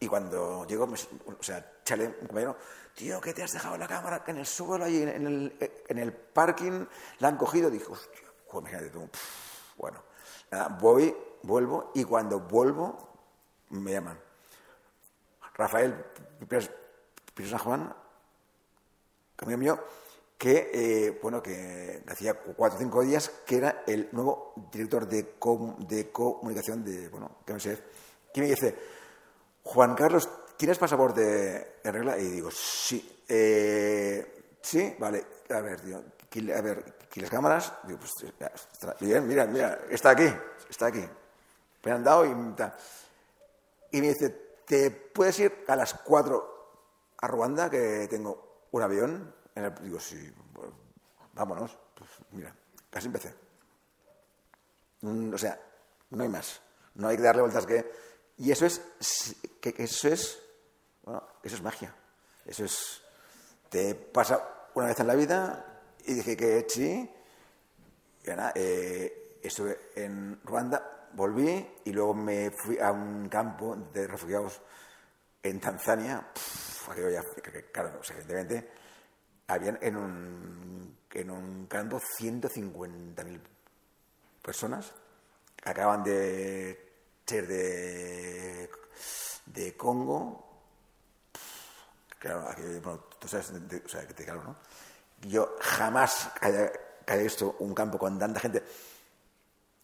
Y 0.00 0.08
cuando 0.08 0.66
llego, 0.66 0.86
me- 0.86 0.98
o 0.98 1.42
sea, 1.42 1.64
chale, 1.84 2.06
un 2.20 2.26
compañero, 2.26 2.56
tío, 2.94 3.20
que 3.20 3.32
te 3.32 3.42
has 3.44 3.52
dejado 3.52 3.76
la 3.78 3.86
cámara 3.86 4.24
en 4.26 4.38
el 4.38 4.46
suelo, 4.46 4.84
ahí 4.84 5.02
en, 5.02 5.26
el, 5.26 5.84
en 5.88 5.98
el 5.98 6.12
parking, 6.12 6.84
la 7.20 7.28
han 7.28 7.36
cogido. 7.36 7.70
Dijo, 7.70 7.92
hostia, 7.92 8.20
joder, 8.48 8.68
imagínate 8.68 8.90
tú. 8.90 9.08
pff, 9.08 9.76
Bueno, 9.76 10.02
nada, 10.50 10.68
voy, 10.80 11.16
vuelvo, 11.46 11.90
y 11.94 12.04
cuando 12.04 12.40
vuelvo, 12.40 12.98
me 13.70 13.92
llaman. 13.92 14.18
Rafael 15.54 15.94
Pires 16.48 16.70
San 17.50 17.58
Juan, 17.58 17.94
mío, 19.46 19.78
que, 20.38 20.70
eh, 20.72 21.18
bueno, 21.22 21.42
que 21.42 22.02
hacía 22.08 22.34
cuatro 22.34 22.76
o 22.76 22.80
cinco 22.80 23.02
días 23.02 23.30
que 23.46 23.56
era 23.56 23.82
el 23.86 24.08
nuevo 24.12 24.52
director 24.70 25.06
de, 25.08 25.34
com- 25.38 25.76
de 25.86 26.10
comunicación 26.10 26.84
de, 26.84 27.08
bueno, 27.08 27.38
que 27.46 27.52
no 27.54 27.60
sé, 27.60 27.82
que 28.32 28.40
me 28.42 28.48
dice, 28.48 28.76
Juan 29.64 29.94
Carlos, 29.94 30.28
¿tienes 30.56 30.78
pasaporte 30.78 31.78
en 31.82 31.92
regla? 31.92 32.18
Y 32.18 32.24
digo, 32.28 32.50
sí. 32.50 33.22
Eh, 33.28 34.56
sí, 34.62 34.94
vale, 34.98 35.24
a 35.50 35.60
ver, 35.60 35.80
tío, 35.80 36.02
¿qui- 36.30 36.54
a 36.54 36.60
ver, 36.60 36.96
¿y 37.14 37.20
las 37.20 37.30
cámaras? 37.30 37.72
Digo, 37.84 37.98
pues, 37.98 38.12
mira, 39.22 39.46
mira, 39.46 39.80
está 39.90 40.10
aquí, 40.10 40.30
está 40.68 40.86
aquí. 40.86 41.04
Me 41.86 41.92
han 41.92 42.02
dado 42.02 42.26
y. 42.26 42.30
Y 43.92 44.00
me 44.00 44.08
dice, 44.08 44.30
¿te 44.66 44.90
puedes 44.90 45.38
ir 45.38 45.64
a 45.68 45.76
las 45.76 45.94
4 45.94 46.72
a 47.18 47.28
Ruanda, 47.28 47.70
que 47.70 48.08
tengo 48.10 48.66
un 48.72 48.82
avión? 48.82 49.32
En 49.54 49.72
digo, 49.76 50.00
sí, 50.00 50.34
bueno, 50.52 50.72
vámonos. 51.34 51.78
Pues 51.94 52.10
mira, 52.32 52.52
casi 52.90 53.06
empecé. 53.06 53.32
O 55.32 55.38
sea, 55.38 55.60
no 56.10 56.24
hay 56.24 56.28
más. 56.28 56.60
No 56.96 57.06
hay 57.06 57.16
que 57.16 57.22
darle 57.22 57.42
vueltas 57.42 57.64
que... 57.64 57.88
Y 58.38 58.50
eso 58.50 58.66
es... 58.66 58.82
Que 59.60 59.72
eso 59.78 60.08
es... 60.08 60.42
Bueno, 61.04 61.22
eso 61.44 61.54
es 61.54 61.62
magia. 61.62 61.94
Eso 62.44 62.64
es... 62.64 63.00
Te 63.68 63.94
pasa 63.94 64.42
una 64.74 64.88
vez 64.88 64.98
en 64.98 65.06
la 65.06 65.14
vida 65.14 65.82
y 66.04 66.14
dije 66.14 66.36
que 66.36 66.66
sí. 66.68 67.08
Y 68.24 68.28
nada, 68.28 68.52
eh, 68.56 69.38
estuve 69.40 69.90
en 69.94 70.40
Ruanda, 70.42 70.95
volví 71.16 71.66
y 71.84 71.92
luego 71.92 72.14
me 72.14 72.50
fui 72.50 72.78
a 72.78 72.92
un 72.92 73.28
campo 73.28 73.74
de 73.92 74.06
refugiados 74.06 74.60
en 75.42 75.58
Tanzania. 75.58 76.24
Pff, 76.32 76.90
claro, 77.72 78.00
evidentemente, 78.08 78.70
habían 79.48 79.78
en 79.80 79.96
un, 79.96 80.98
en 81.12 81.30
un 81.30 81.66
campo 81.66 81.98
150.000 81.98 83.40
personas. 84.42 84.92
Acaban 85.64 86.04
de 86.04 86.92
ser 87.24 87.46
de, 87.48 88.70
de 89.46 89.76
Congo. 89.76 90.44
Claro, 92.18 92.48
aquello, 92.48 92.80
bueno, 92.82 93.04
tú 93.18 93.26
sabes, 93.26 93.50
o 93.50 93.88
sea, 93.88 94.06
que 94.06 94.14
te 94.14 94.24
claro, 94.24 94.44
¿no? 94.44 94.56
Yo 95.28 95.56
jamás 95.60 96.30
haya, 96.40 96.70
haya 97.06 97.22
visto 97.22 97.56
un 97.60 97.74
campo 97.74 97.98
con 97.98 98.18
tanta 98.18 98.38
gente. 98.40 98.62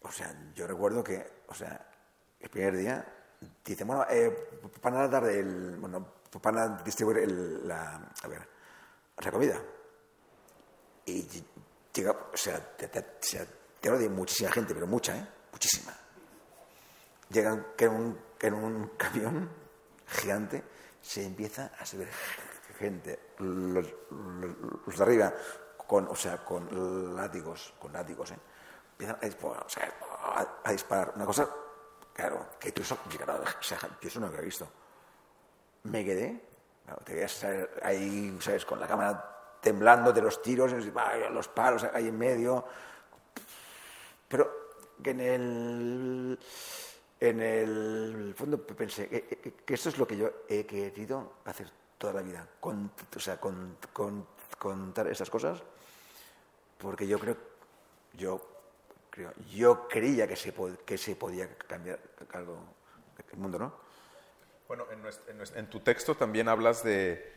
O 0.04 0.10
sea, 0.12 0.34
yo 0.54 0.66
recuerdo 0.66 1.02
que, 1.04 1.42
o 1.48 1.54
sea, 1.54 1.88
el 2.40 2.48
primer 2.50 2.76
día, 2.76 3.06
dice, 3.64 3.84
bueno, 3.84 4.04
eh, 4.10 4.30
para 4.80 5.08
tarde, 5.10 5.38
el, 5.38 5.76
bueno, 5.78 6.06
para 6.40 6.68
distribuir 6.82 7.18
el, 7.18 7.68
la, 7.68 8.10
a 8.22 8.28
ver, 8.28 8.46
la 9.18 9.30
comida. 9.30 9.60
Y 11.06 11.28
llega, 11.92 12.12
o 12.32 12.36
sea, 12.36 12.58
te, 12.76 12.88
te, 12.88 13.88
hablo 13.88 13.98
de 14.00 14.08
muchísima 14.08 14.50
gente, 14.50 14.74
pero 14.74 14.86
mucha, 14.86 15.16
¿eh? 15.16 15.26
Muchísima. 15.52 15.92
Llegan 17.30 17.66
que 17.76 17.84
en 17.86 18.54
un, 18.54 18.90
camión 18.96 19.48
gigante 20.06 20.62
se 21.00 21.24
empieza 21.24 21.72
a 21.78 21.84
subir 21.86 22.08
gente, 22.78 23.18
los- 23.38 23.94
los 24.86 24.96
de 24.96 25.02
arriba, 25.02 25.32
con, 25.86 26.06
o 26.08 26.14
sea, 26.16 26.44
con 26.44 27.14
látigos, 27.16 27.74
con 27.78 27.92
látigos, 27.92 28.30
¿eh? 28.32 28.38
Empiezan 29.02 29.16
a 29.20 29.26
disparar, 29.26 29.66
o 29.66 29.68
sea, 29.68 29.92
a, 30.36 30.46
a 30.62 30.70
disparar. 30.72 31.12
Una 31.16 31.26
cosa, 31.26 31.48
claro, 32.12 32.46
que 32.60 32.70
tú 32.70 32.82
eso, 32.82 32.96
claro, 33.16 33.42
o 33.42 33.62
sea, 33.62 33.78
yo 34.00 34.08
eso 34.08 34.20
no 34.20 34.26
lo 34.26 34.32
había 34.32 34.44
visto. 34.44 34.68
Me 35.84 36.04
quedé, 36.04 36.40
claro, 36.84 37.02
te 37.04 37.14
quedas 37.14 37.44
ahí, 37.82 38.36
¿sabes? 38.40 38.64
Con 38.64 38.78
la 38.78 38.86
cámara 38.86 39.58
temblando 39.60 40.12
de 40.12 40.22
los 40.22 40.40
tiros, 40.40 40.72
los 40.72 41.48
palos 41.48 41.82
ahí 41.92 42.06
en 42.08 42.16
medio. 42.16 42.64
Pero 44.28 44.70
que 45.02 45.10
en 45.10 45.20
el, 45.20 46.38
en 47.18 47.40
el 47.40 48.34
fondo 48.38 48.64
pensé 48.64 49.08
que, 49.08 49.26
que- 49.26 49.52
que 49.54 49.74
esto 49.74 49.88
es 49.88 49.98
lo 49.98 50.06
que 50.06 50.16
yo 50.16 50.30
he 50.48 50.64
querido 50.64 51.32
hacer 51.44 51.68
toda 51.98 52.12
la 52.12 52.22
vida, 52.22 52.46
con, 52.60 52.92
o 53.16 53.20
sea, 53.20 53.40
con, 53.40 53.78
con- 53.92 54.26
contar 54.60 55.08
estas 55.08 55.28
cosas, 55.28 55.60
porque 56.78 57.06
yo 57.08 57.18
creo, 57.18 57.36
yo 58.14 58.51
creo, 59.12 59.32
yo 59.54 59.86
creía 59.86 60.26
que 60.26 60.34
se, 60.34 60.52
que 60.84 60.98
se 60.98 61.14
podía 61.14 61.48
cambiar 61.68 62.00
algo 62.32 62.58
el 63.32 63.38
mundo, 63.38 63.58
¿no? 63.58 63.72
Bueno, 64.68 64.86
en, 65.54 65.66
tu 65.66 65.80
texto 65.80 66.14
también 66.14 66.48
hablas 66.48 66.82
de, 66.82 67.30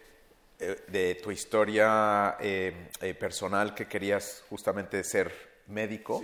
eh, 0.60 0.86
de 0.88 1.16
tu 1.16 1.32
historia 1.32 2.38
eh, 2.40 2.90
eh, 3.02 3.14
personal 3.14 3.76
que 3.76 3.88
querías 3.88 4.44
justamente 4.50 5.04
ser 5.04 5.34
médico, 5.68 6.24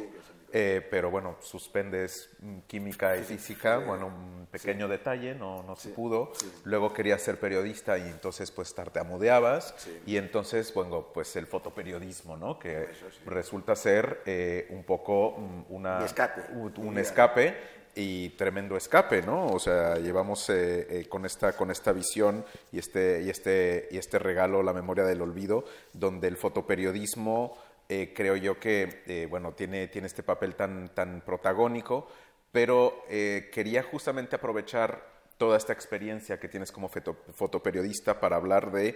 eh, 0.54 0.86
pero 0.90 1.10
bueno, 1.10 1.38
suspendes 1.42 2.30
mm, 2.40 2.60
química 2.68 3.16
y 3.18 3.24
física, 3.24 3.78
bueno, 3.80 4.08
un 4.08 4.48
pequeño 4.52 4.88
detalle, 4.88 5.34
no, 5.36 5.64
no 5.64 5.76
se 5.76 5.90
pudo. 5.90 6.32
Luego 6.66 6.94
querías 6.94 7.22
ser 7.22 7.40
periodista 7.40 7.98
y 7.98 8.02
entonces 8.04 8.52
pues 8.52 8.74
tartamudeabas 8.76 9.74
y 10.06 10.18
entonces, 10.18 10.74
bueno, 10.74 11.08
pues 11.14 11.36
el 11.36 11.48
fotoperiodismo, 11.48 12.38
¿no? 12.38 12.60
Que 12.60 12.88
resulta 13.26 13.76
ser 13.76 14.22
eh, 14.26 14.68
un 14.72 14.84
poco 14.84 15.38
mm, 15.38 15.62
una, 15.74 16.00
Mi 16.00 16.06
escape. 16.06 16.42
un- 16.54 16.74
un 16.78 16.98
escape 16.98 17.56
y 17.94 18.30
tremendo 18.30 18.78
escape, 18.78 19.22
¿no? 19.22 19.48
O 19.48 19.60
sea, 19.60 19.96
llevamos 19.96 20.50
eh, 20.50 20.88
eh, 21.02 21.06
con 21.10 21.26
esta 21.26 21.54
con 21.58 21.72
esta 21.72 21.92
visión 21.92 22.46
y 22.72 22.80
este 22.80 23.22
y 23.22 23.30
este 23.30 23.90
y 23.92 23.98
este 23.98 24.18
regalo 24.18 24.64
la 24.64 24.72
memoria 24.72 25.04
del 25.04 25.22
olvido, 25.22 25.66
donde 25.92 26.30
el 26.30 26.38
fotoperiodismo 26.38 27.58
eh, 27.92 28.14
creo 28.16 28.36
yo 28.36 28.54
que 28.64 29.04
eh, 29.08 29.28
bueno 29.30 29.52
tiene 29.54 29.88
tiene 29.90 30.08
este 30.08 30.24
papel 30.24 30.56
tan 30.56 30.90
tan 30.96 31.22
protagónico, 31.22 32.08
pero 32.52 33.04
eh, 33.10 33.50
quería 33.54 33.84
justamente 33.84 34.36
aprovechar 34.36 34.90
toda 35.38 35.58
esta 35.58 35.74
experiencia 35.74 36.40
que 36.40 36.48
tienes 36.48 36.72
como 36.72 36.88
foto- 36.88 37.18
fotoperiodista 37.34 38.20
para 38.22 38.36
hablar 38.38 38.72
de 38.72 38.96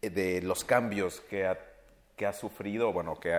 de 0.00 0.42
los 0.42 0.64
cambios 0.64 1.20
que 1.30 1.46
ha 1.46 1.56
que 2.16 2.26
ha 2.26 2.32
sufrido, 2.32 2.92
bueno, 2.92 3.18
que, 3.18 3.32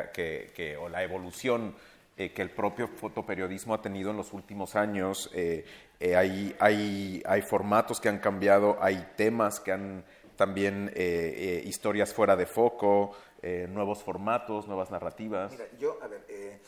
que, 0.55 0.77
o 0.77 0.89
la 0.89 1.03
evolución 1.03 1.75
eh, 2.17 2.31
que 2.33 2.41
el 2.41 2.49
propio 2.49 2.87
fotoperiodismo 2.87 3.73
ha 3.73 3.81
tenido 3.81 4.09
en 4.11 4.17
los 4.17 4.33
últimos 4.33 4.75
años. 4.75 5.29
Eh, 5.33 5.63
eh, 5.99 6.15
hay, 6.15 6.55
hay, 6.59 7.21
hay 7.25 7.41
formatos 7.41 7.99
que 7.99 8.09
han 8.09 8.19
cambiado, 8.19 8.77
hay 8.81 9.13
temas 9.15 9.59
que 9.59 9.71
han 9.71 10.03
también, 10.35 10.89
eh, 10.95 11.33
eh, 11.37 11.61
historias 11.65 12.13
fuera 12.13 12.35
de 12.35 12.45
foco, 12.47 13.15
eh, 13.45 13.67
nuevos 13.69 14.01
formatos, 14.01 14.67
nuevas 14.67 14.89
narrativas. 14.89 15.51
Mira, 15.51 15.65
yo, 15.77 15.97
a 16.01 16.07
ver, 16.07 16.23
eh, 16.29 16.61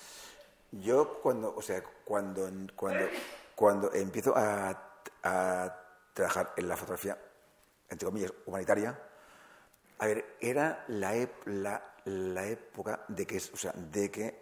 yo 0.73 1.21
cuando, 1.21 1.55
o 1.55 1.61
sea, 1.61 1.81
cuando, 2.03 2.49
cuando, 2.75 3.07
cuando 3.55 3.93
empiezo 3.93 4.33
a, 4.35 4.91
trabajar 6.13 6.51
en 6.57 6.67
la 6.67 6.75
fotografía, 6.75 7.17
entre 7.89 8.05
comillas, 8.05 8.33
humanitaria, 8.45 8.99
a 9.99 10.05
ver, 10.05 10.35
era 10.41 10.83
la, 10.89 11.29
la, 12.03 12.45
época 12.45 13.05
de 13.07 13.25
que, 13.25 13.37
o 13.37 13.57
sea, 13.57 13.71
de 13.71 14.11
que, 14.11 14.41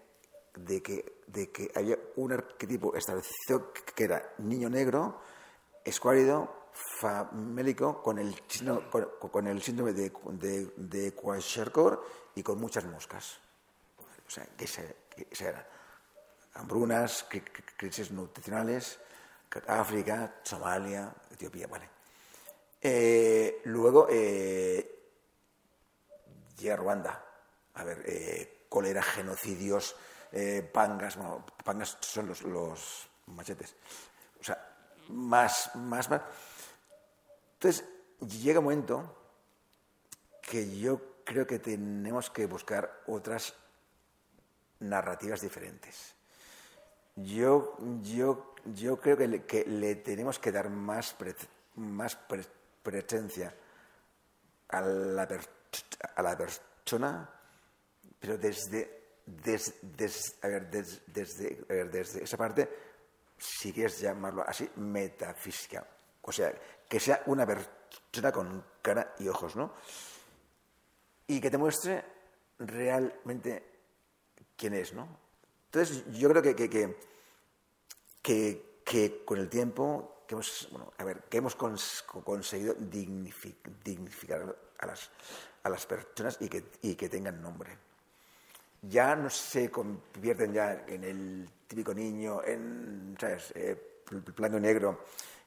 de 0.55 0.81
que, 0.81 1.21
de 1.27 1.51
que 1.51 1.71
había 1.75 1.99
un 2.15 2.33
arquetipo 2.33 2.95
establecido 2.95 3.71
que 3.95 4.03
era 4.03 4.33
niño 4.39 4.71
negro, 4.71 5.19
escuálido, 5.85 6.62
famélico, 6.73 8.01
con 8.01 8.17
el, 8.19 8.35
signo- 8.47 8.89
con, 8.89 9.47
el 9.47 9.61
síndrome 9.61 9.93
de, 9.93 10.11
de, 10.31 10.73
de 10.75 11.13
y 12.35 12.43
con 12.43 12.59
muchas 12.59 12.85
moscas. 12.85 13.37
O 14.27 14.29
sea, 14.29 14.45
que 14.55 14.65
era. 15.45 15.67
Hambrunas, 16.55 17.27
cri- 17.29 17.43
cri- 17.43 17.73
crisis 17.77 18.11
nutricionales, 18.11 18.99
África, 19.67 20.35
Somalia, 20.43 21.13
Etiopía, 21.31 21.67
vale. 21.67 21.89
Eh, 22.81 23.61
luego 23.65 24.07
eh, 24.09 25.09
llega 26.57 26.75
Ruanda. 26.75 27.25
A 27.75 27.83
ver, 27.83 28.03
eh, 28.05 28.65
cólera, 28.69 29.01
genocidios, 29.01 29.95
eh, 30.31 30.67
pangas, 30.73 31.15
bueno, 31.17 31.45
pangas 31.63 31.97
son 32.01 32.27
los, 32.27 32.41
los 32.43 33.07
machetes. 33.27 33.75
O 34.39 34.43
sea, 34.43 34.75
más, 35.09 35.71
más, 35.75 36.09
más. 36.09 36.21
Entonces, 37.63 37.85
llega 38.43 38.59
un 38.59 38.65
momento 38.65 39.15
que 40.41 40.77
yo 40.77 41.23
creo 41.23 41.47
que 41.47 41.59
tenemos 41.59 42.29
que 42.29 42.45
buscar 42.45 43.03
otras 43.07 43.53
narrativas 44.81 45.39
diferentes. 45.39 46.13
Yo, 47.15 47.77
yo, 48.01 48.53
yo 48.65 48.99
creo 48.99 49.15
que 49.15 49.63
le, 49.65 49.95
tenemos 49.95 50.39
que 50.39 50.51
dar 50.51 50.69
más, 50.69 51.15
presencia 52.83 53.55
a 54.67 54.81
la, 54.81 55.25
persona, 56.37 57.29
pero 58.19 58.37
desde, 58.37 59.03
desde, 59.25 60.21
desde 61.85 62.23
esa 62.25 62.35
parte, 62.35 62.69
si 63.37 63.71
quieres 63.71 64.01
llamarlo 64.01 64.43
así, 64.45 64.69
metafísica. 64.75 65.87
O 66.23 66.31
sea, 66.31 66.53
que 66.93 66.99
sea 66.99 67.23
una 67.25 67.43
persona 67.43 68.31
con 68.31 68.63
cara 68.79 69.15
y 69.17 69.27
ojos, 69.27 69.55
¿no? 69.55 69.73
Y 71.25 71.41
que 71.41 71.49
te 71.49 71.57
muestre 71.57 72.05
realmente 72.59 73.63
quién 74.55 74.75
es, 74.75 74.93
¿no? 74.93 75.07
Entonces, 75.65 76.03
yo 76.11 76.29
creo 76.29 76.43
que, 76.43 76.55
que, 78.21 78.79
que, 78.85 79.23
con 79.25 79.39
el 79.39 79.49
tiempo 79.49 80.21
que 80.27 80.35
hemos, 80.35 80.67
bueno, 80.69 80.93
a 80.99 81.03
ver, 81.03 81.23
que 81.23 81.39
hemos 81.39 81.55
conseguido 81.55 82.75
dignificar 82.75 84.55
a 84.77 84.85
las, 84.85 85.09
a 85.63 85.69
las 85.69 85.87
personas 85.87 86.37
y 86.41 86.47
que, 86.47 86.63
y 86.83 86.93
que 86.93 87.09
tengan 87.09 87.41
nombre. 87.41 87.75
Ya 88.83 89.15
no 89.15 89.31
se 89.31 89.71
convierten 89.71 90.53
ya 90.53 90.85
en 90.85 91.03
el 91.03 91.49
típico 91.65 91.91
niño, 91.91 92.43
en, 92.43 93.17
¿sabes?, 93.19 93.51
eh, 93.55 94.03
plano 94.35 94.59
negro 94.59 95.05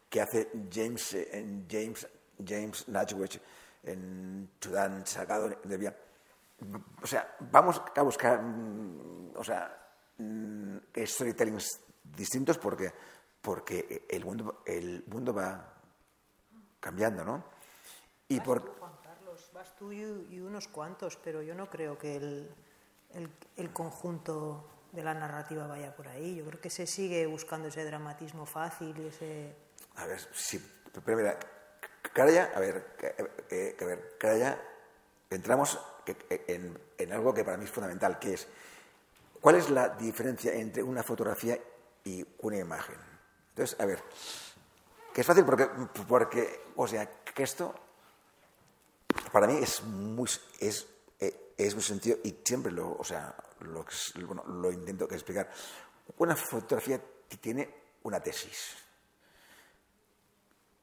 que 0.08 0.20
hace 0.20 0.50
James, 0.72 1.14
en 1.14 1.66
James, 1.68 2.06
James 2.44 2.88
Natchwich 2.88 3.40
en 3.86 4.50
Sudán, 4.60 5.06
sacado 5.06 5.48
de 5.48 5.76
vía. 5.76 5.96
O 7.02 7.06
sea, 7.06 7.36
vamos 7.40 7.80
a 7.94 8.02
buscar, 8.02 8.42
mm, 8.42 9.36
o 9.36 9.44
sea, 9.44 9.88
mm, 10.18 10.76
storytellings 11.04 11.80
distintos 12.02 12.58
porque, 12.58 12.92
porque 13.40 14.06
el, 14.08 14.24
mundo, 14.24 14.62
el 14.66 15.04
mundo 15.06 15.32
va 15.32 15.74
cambiando, 16.80 17.24
¿no? 17.24 17.44
Y 18.28 18.40
por... 18.40 18.62
Tú, 18.62 18.72
Juan 18.78 18.96
Carlos, 19.02 19.50
vas 19.54 19.76
tú 19.76 19.92
y, 19.92 20.40
unos 20.40 20.68
cuantos, 20.68 21.16
pero 21.16 21.42
yo 21.42 21.54
no 21.54 21.70
creo 21.70 21.96
que 21.98 22.16
el, 22.16 22.54
el, 23.10 23.30
el 23.56 23.72
conjunto 23.72 24.68
de 24.92 25.04
la 25.04 25.14
narrativa 25.14 25.66
vaya 25.66 25.94
por 25.94 26.08
ahí. 26.08 26.36
Yo 26.36 26.44
creo 26.46 26.60
que 26.60 26.70
se 26.70 26.86
sigue 26.86 27.26
buscando 27.26 27.68
ese 27.68 27.84
dramatismo 27.84 28.46
fácil 28.46 28.98
y 28.98 29.06
ese... 29.06 29.65
A 29.96 30.06
ver, 30.06 30.20
sí, 30.32 30.58
pero 31.04 31.38
Caraya, 32.12 32.52
a 32.54 32.60
ver, 32.60 32.96
a 33.80 33.84
ver, 33.84 34.16
Caraya, 34.18 34.62
entramos 35.30 35.78
en, 36.28 37.12
algo 37.12 37.34
que 37.34 37.44
para 37.44 37.56
mí 37.56 37.64
es 37.64 37.70
fundamental, 37.70 38.18
que 38.18 38.34
es, 38.34 38.46
¿cuál 39.40 39.56
es 39.56 39.70
la 39.70 39.90
diferencia 39.90 40.52
entre 40.54 40.82
una 40.82 41.02
fotografía 41.02 41.58
y 42.04 42.24
una 42.40 42.58
imagen? 42.58 42.96
Entonces, 43.50 43.78
a 43.80 43.86
ver, 43.86 44.02
que 45.12 45.20
es 45.20 45.26
fácil 45.26 45.44
porque, 45.44 45.68
porque 46.08 46.60
o 46.76 46.86
sea, 46.86 47.06
que 47.22 47.42
esto 47.42 47.74
para 49.32 49.46
mí 49.46 49.58
es 49.60 49.82
muy, 49.82 50.28
es, 50.60 50.86
es 51.18 51.74
muy 51.74 51.82
sencillo 51.82 52.18
y 52.22 52.38
siempre 52.44 52.70
lo, 52.70 52.96
o 52.98 53.04
sea, 53.04 53.34
lo, 53.60 53.84
bueno, 54.26 54.44
lo 54.44 54.70
intento 54.70 55.04
explicar. 55.10 55.50
Una 56.18 56.36
fotografía 56.36 57.00
tiene 57.40 57.68
una 58.02 58.20
tesis. 58.20 58.85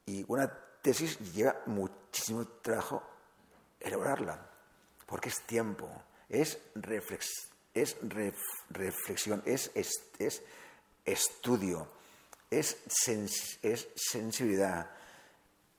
Y 0.06 0.24
una 0.28 0.50
tesis 0.82 1.18
lleva 1.32 1.56
muchísimo 1.66 2.46
trabajo 2.62 3.02
elaborarla, 3.80 4.38
porque 5.06 5.28
es 5.28 5.42
tiempo, 5.42 5.88
es, 6.28 6.58
reflexión, 6.74 9.42
es, 9.46 9.70
es, 9.74 10.42
estudio, 11.04 11.88
es, 12.50 12.76
sensibilidad, 13.94 14.90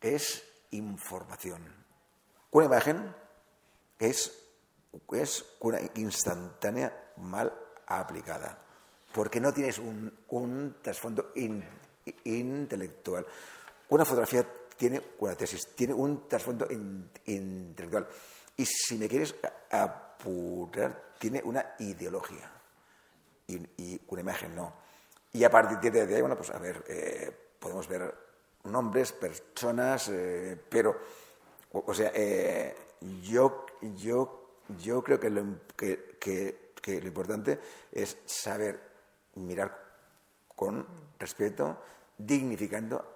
es 0.01 0.43
información. 0.71 1.61
Una 2.51 2.65
imagen 2.65 3.13
es 3.99 4.31
una 5.59 5.79
instantánea 5.95 7.11
mal 7.17 7.53
aplicada, 7.87 8.57
porque 9.13 9.39
no 9.39 9.53
tienes 9.53 9.79
un, 9.79 10.75
trasfondo 10.81 11.31
intelectual. 12.23 13.25
Una 13.89 14.05
fotografía 14.05 14.45
tiene 14.77 15.01
una 15.19 15.35
tesis, 15.35 15.75
tiene 15.75 15.93
un 15.93 16.27
trasfondo 16.27 16.67
intelectual. 17.25 18.07
Y 18.57 18.65
si 18.65 18.97
me 18.97 19.07
quieres 19.07 19.35
apurar, 19.71 21.13
tiene 21.19 21.41
una 21.43 21.75
ideología 21.79 22.51
y, 23.47 24.01
una 24.07 24.21
imagen 24.21 24.55
no. 24.55 24.73
Y 25.33 25.43
a 25.43 25.49
partir 25.49 25.91
de 25.91 26.01
ahí, 26.01 26.21
bueno, 26.21 26.37
pues 26.37 26.49
a 26.51 26.59
ver, 26.59 26.83
eh, 26.87 27.31
podemos 27.59 27.87
ver 27.87 28.13
nombres, 28.63 29.11
personas, 29.11 30.09
eh, 30.09 30.57
pero, 30.69 30.97
o, 31.73 31.93
sea, 31.93 32.11
eh, 32.13 32.75
yo, 33.21 33.65
yo 33.97 34.45
yo 34.69 35.03
creo 35.03 35.19
que 35.19 35.29
lo, 35.29 35.43
que, 35.75 36.71
lo 36.85 37.07
importante 37.07 37.59
es 37.91 38.17
saber 38.25 38.79
mirar 39.35 39.83
con 40.55 40.85
respeto, 41.19 41.77
dignificando 42.17 43.14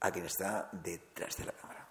a 0.00 0.10
quien 0.10 0.26
está 0.26 0.68
detrás 0.72 1.36
de 1.36 1.44
la 1.46 1.52
cámara. 1.52 1.86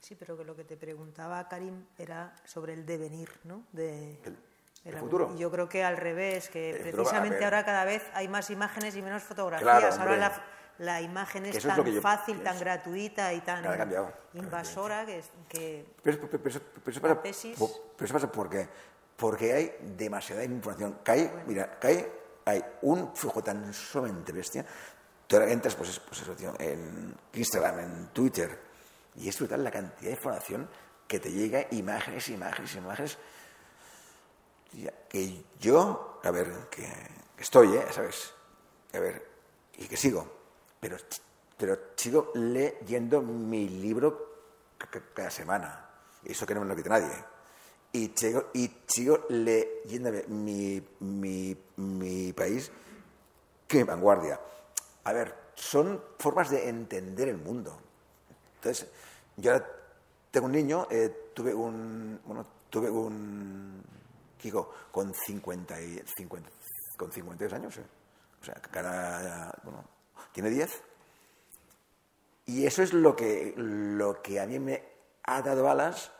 Sí, 0.00 0.14
pero 0.14 0.36
que 0.36 0.44
lo 0.44 0.54
que 0.54 0.64
te 0.64 0.76
preguntaba 0.76 1.48
Karim 1.48 1.86
era 1.98 2.34
sobre 2.44 2.74
el 2.74 2.86
devenir, 2.86 3.28
¿no? 3.44 3.64
De, 3.72 4.20
el, 4.84 4.96
futuro. 4.98 5.36
Yo 5.36 5.50
creo 5.50 5.68
que 5.68 5.82
al 5.82 5.96
revés, 5.96 6.48
que 6.48 6.78
precisamente 6.80 7.44
ahora 7.44 7.64
cada 7.64 7.84
vez 7.84 8.04
hay 8.14 8.28
más 8.28 8.50
imágenes 8.50 8.94
y 8.94 9.02
menos 9.02 9.24
fotografías. 9.24 9.98
ahora 9.98 10.16
la, 10.16 10.42
la 10.78 11.00
imagen 11.00 11.46
es 11.46 11.62
tan 11.62 11.84
fácil, 12.00 12.42
tan 12.42 12.58
gratuita 12.58 13.32
y 13.32 13.40
tan 13.40 13.64
invasora 14.34 15.06
que... 15.06 15.22
que 15.48 15.86
pero, 16.02 16.16
eso 16.16 16.60
pasa, 16.78 17.22
pero, 17.22 18.12
pasa 18.12 18.30
porque, 18.30 18.68
porque 19.16 19.52
hay 19.52 19.76
demasiada 19.96 20.44
información. 20.44 20.98
hay, 21.06 21.32
mira, 21.46 21.78
hay, 21.82 22.06
hay 22.44 22.64
un 22.82 23.14
flujo 23.16 23.42
tan 23.42 23.72
sumamente 23.72 24.32
bestia. 24.32 24.64
Tú 25.26 25.36
entras 25.36 25.74
pues, 25.74 26.00
pues 26.00 26.22
eso, 26.22 26.32
tío, 26.34 26.54
en 26.58 27.14
Instagram, 27.32 27.80
en 27.80 28.06
Twitter, 28.08 28.60
y 29.16 29.28
es 29.28 29.38
brutal 29.38 29.64
la 29.64 29.70
cantidad 29.70 30.10
de 30.10 30.16
información 30.16 30.68
que 31.08 31.18
te 31.18 31.30
llega, 31.30 31.66
imágenes, 31.70 32.28
imágenes, 32.28 32.74
imágenes. 32.74 33.18
Que 35.08 35.44
yo, 35.58 36.20
a 36.22 36.30
ver, 36.30 36.68
que, 36.70 36.86
estoy, 37.38 37.76
¿eh? 37.76 37.86
¿sabes? 37.90 38.32
A 38.92 38.98
ver, 38.98 39.26
y 39.78 39.86
que 39.86 39.96
sigo 39.96 40.36
pero, 40.80 40.96
pero 41.56 41.78
sigo 41.96 42.30
leyendo 42.34 43.22
mi 43.22 43.68
libro 43.68 44.34
cada 45.14 45.30
semana. 45.30 45.88
Eso 46.24 46.46
que 46.46 46.54
no 46.54 46.60
me 46.60 46.66
lo 46.66 46.76
quita 46.76 46.90
nadie. 46.90 47.12
Y 47.92 48.12
sigo, 48.14 48.50
y 48.54 48.70
sigo 48.86 49.26
leyendo 49.30 50.12
mi, 50.28 50.82
mi, 51.00 51.56
mi 51.76 52.32
país 52.32 52.70
que 53.66 53.84
vanguardia. 53.84 54.40
A 55.06 55.12
ver, 55.12 55.32
son 55.54 56.02
formas 56.18 56.50
de 56.50 56.68
entender 56.68 57.28
el 57.28 57.38
mundo. 57.38 57.78
Entonces, 58.56 58.90
yo 59.36 59.52
ahora 59.52 59.64
tengo 60.32 60.46
un 60.46 60.52
niño, 60.52 60.88
eh, 60.90 61.30
tuve 61.32 61.54
un, 61.54 62.20
bueno, 62.24 62.44
tuve 62.68 62.90
un 62.90 63.84
Kiko 64.36 64.74
con 64.90 65.14
50, 65.14 65.80
y, 65.80 66.02
50 66.16 66.50
con 66.96 67.12
52 67.12 67.52
años, 67.52 67.76
eh. 67.76 67.84
o 68.42 68.44
sea, 68.44 68.54
cada, 68.54 69.56
bueno, 69.62 69.84
tiene 70.32 70.50
10. 70.50 70.82
Y 72.46 72.66
eso 72.66 72.82
es 72.82 72.92
lo 72.92 73.14
que, 73.14 73.54
lo 73.56 74.20
que 74.20 74.40
a 74.40 74.46
mí 74.46 74.58
me 74.58 74.82
ha 75.22 75.40
dado 75.40 75.70
alas 75.70 76.10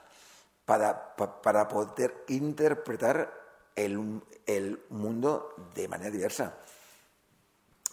para, 0.65 1.17
para 1.17 1.67
poder 1.67 2.23
interpretar 2.29 3.33
el, 3.75 4.23
el, 4.47 4.81
mundo 4.91 5.73
de 5.75 5.89
manera 5.89 6.11
diversa. 6.13 6.57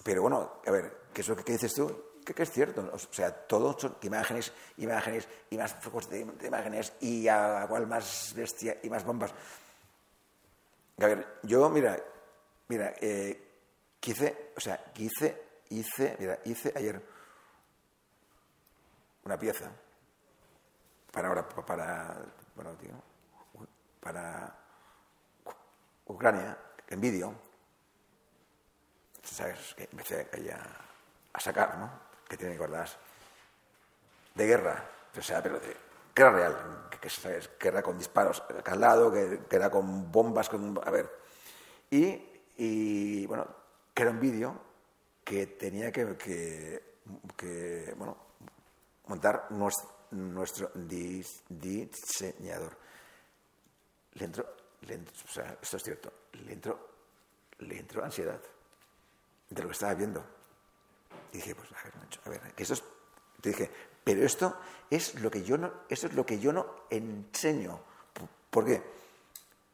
Pero 0.04 0.22
bueno, 0.22 0.62
a 0.66 0.72
ver, 0.72 1.08
¿qué 1.14 1.22
es 1.22 1.28
lo 1.28 1.36
que 1.36 1.54
dices 1.54 1.74
tú? 1.74 2.12
Que, 2.26 2.44
es 2.44 2.52
cierto. 2.52 2.90
O 2.94 2.98
sea, 2.98 3.32
todos 3.32 3.82
son 3.82 3.98
imágenes, 4.02 4.52
imágenes 4.78 5.28
y 5.50 5.58
más 5.58 5.74
focos 5.82 6.10
de, 6.10 6.20
imágenes 6.20 6.94
y 7.02 7.28
a 7.28 7.66
cual 7.68 7.88
más 7.88 8.34
bestia 8.36 8.78
y 8.84 8.90
más 8.90 9.04
bombas. 9.06 9.34
A 11.00 11.08
ver, 11.08 11.40
yo, 11.44 11.70
mira, 11.70 11.98
mira, 12.68 12.94
eh, 13.00 13.42
quise, 14.00 14.52
o 14.56 14.60
sea, 14.60 14.92
quise 14.94 15.54
hice, 15.74 16.16
mira, 16.20 16.40
hice 16.46 16.72
ayer 16.76 17.02
una 19.26 19.38
pieza 19.38 19.72
para 21.12 21.48
para, 21.48 22.26
bueno, 22.56 22.72
tío, 22.76 22.92
para 24.00 24.56
Ucrania 26.06 26.58
en 26.88 27.02
vídeo. 27.02 27.34
¿Sabes? 29.24 29.74
Que 29.76 29.90
empecé 29.92 30.28
a, 31.34 31.40
sacar, 31.40 31.78
¿no? 31.78 31.90
que 32.28 32.38
tienen 32.38 32.58
guardadas 32.58 32.98
de 34.36 34.46
guerra, 34.46 34.84
o 35.18 35.22
sea, 35.22 35.42
pero 35.42 35.60
de 35.60 35.76
guerra 36.16 36.32
real, 36.32 36.88
que, 36.90 37.00
que, 37.00 37.10
guerra 37.60 37.82
con 37.82 37.98
disparos 37.98 38.44
al 38.66 38.80
lado, 38.80 39.12
que, 39.12 39.42
que, 39.50 39.56
era 39.56 39.70
con 39.70 40.12
bombas, 40.12 40.50
con, 40.50 40.80
a 40.84 40.92
ver. 40.92 41.10
Y, 41.90 42.22
y 42.58 43.26
bueno, 43.26 43.48
que 43.94 44.02
era 44.04 44.12
un 44.12 44.20
vídeo 44.20 44.60
que 45.24 45.48
tenía 45.48 45.92
que, 45.92 46.18
que, 47.38 47.94
bueno, 47.96 48.18
montar 49.08 49.48
nuestro, 49.52 49.90
nuestro 50.12 50.72
diseñador. 51.50 52.78
Le 54.14 54.26
entró, 54.26 54.56
le 54.82 54.96
entró, 54.96 55.14
o 55.28 55.32
sea, 55.32 55.58
esto 55.62 55.78
es 55.78 55.84
cierto, 55.84 56.14
le 56.34 56.54
entró, 56.54 56.90
le 57.60 57.80
entró 57.80 58.04
ansiedad 58.04 58.40
de 59.54 59.62
lo 59.62 59.70
que 59.70 59.74
estaba 59.74 59.94
viendo. 59.94 60.24
Y 61.32 61.38
dije, 61.38 61.56
pues 61.56 61.70
a 61.72 61.84
ver, 61.84 61.94
a 62.26 62.30
ver, 62.30 62.54
que 62.54 62.64
esto 62.64 62.76
es, 62.76 62.84
te 63.42 63.50
dije, 63.50 63.72
pero 64.04 64.26
esto 64.26 64.58
es 64.90 65.16
lo 65.16 65.32
que 65.32 65.44
yo 65.44 65.58
no, 65.58 65.72
esto 65.90 66.08
es 66.08 66.14
lo 66.14 66.26
que 66.26 66.40
yo 66.40 66.54
no 66.54 66.66
enseño. 66.90 67.80
¿Por 68.50 68.66
qué? 68.66 68.84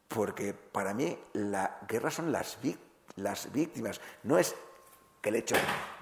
Porque 0.07 0.53
para 0.53 0.93
mí 0.93 1.17
la 1.33 1.79
guerra 1.87 2.09
son 2.09 2.31
las, 2.31 2.57
las 3.15 3.51
víctimas, 3.51 3.99
no 4.23 4.37
es 4.37 4.55
el 5.23 5.35
hecho 5.35 5.55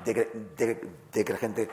de 0.06 0.14
que, 0.14 0.80
de, 1.12 1.26
que 1.26 1.34
la 1.34 1.40
gente 1.40 1.70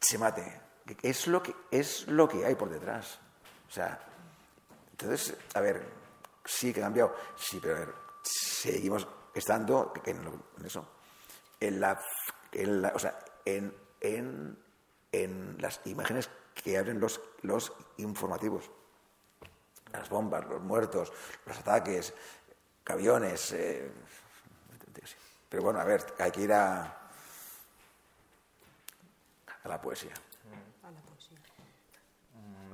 se 0.00 0.18
mate. 0.18 0.60
Es 1.02 1.26
lo, 1.26 1.42
que, 1.42 1.54
es 1.70 2.06
lo 2.08 2.28
que 2.28 2.44
hay 2.44 2.54
por 2.54 2.68
detrás. 2.68 3.18
O 3.68 3.70
sea, 3.70 4.00
entonces, 4.90 5.36
a 5.54 5.60
ver, 5.60 5.82
sí 6.44 6.72
que 6.72 6.80
ha 6.80 6.84
cambiado, 6.84 7.14
sí, 7.36 7.58
pero 7.60 7.76
a 7.76 7.78
ver, 7.80 7.94
seguimos 8.22 9.06
estando 9.34 9.92
en, 10.04 10.42
eso. 10.64 10.86
En 11.66 11.80
la, 11.80 12.00
en 12.52 12.82
la, 12.82 12.92
o 12.94 12.98
sea, 12.98 13.18
en, 13.44 13.74
en 14.00 14.56
en 15.12 15.56
las 15.60 15.80
imágenes 15.84 16.30
que 16.54 16.78
abren 16.78 16.98
los, 16.98 17.20
los 17.42 17.72
informativos. 17.98 18.70
Las 19.92 20.08
bombas, 20.08 20.46
los 20.46 20.62
muertos, 20.62 21.12
los 21.44 21.58
ataques, 21.58 22.14
aviones. 22.86 23.52
Eh, 23.52 23.90
pero 25.48 25.62
bueno, 25.62 25.80
a 25.80 25.84
ver, 25.84 26.02
hay 26.18 26.30
que 26.30 26.40
ir 26.40 26.52
a, 26.52 26.80
a 29.62 29.68
la 29.68 29.80
poesía. 29.80 30.14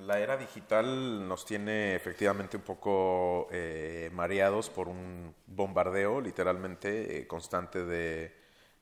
La 0.03 0.20
era 0.20 0.36
digital 0.39 1.28
nos 1.28 1.45
tiene 1.45 1.95
efectivamente 1.95 2.57
un 2.57 2.62
poco 2.62 3.49
eh, 3.51 4.09
mareados 4.14 4.70
por 4.70 4.89
un 4.89 5.34
bombardeo 5.47 6.20
literalmente 6.20 7.18
eh, 7.18 7.26
constante 7.26 7.84
de, 7.84 8.34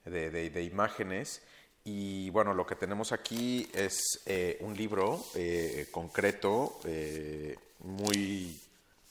de, 0.07 0.63
imágenes 0.63 1.43
y 1.85 2.31
bueno, 2.31 2.55
lo 2.55 2.67
que 2.67 2.75
tenemos 2.75 3.13
aquí 3.13 3.69
es 3.73 4.23
eh, 4.27 4.59
un 4.61 4.77
libro 4.77 5.25
eh, 5.35 5.87
concreto, 5.91 6.81
eh, 6.85 7.57
muy 7.81 8.61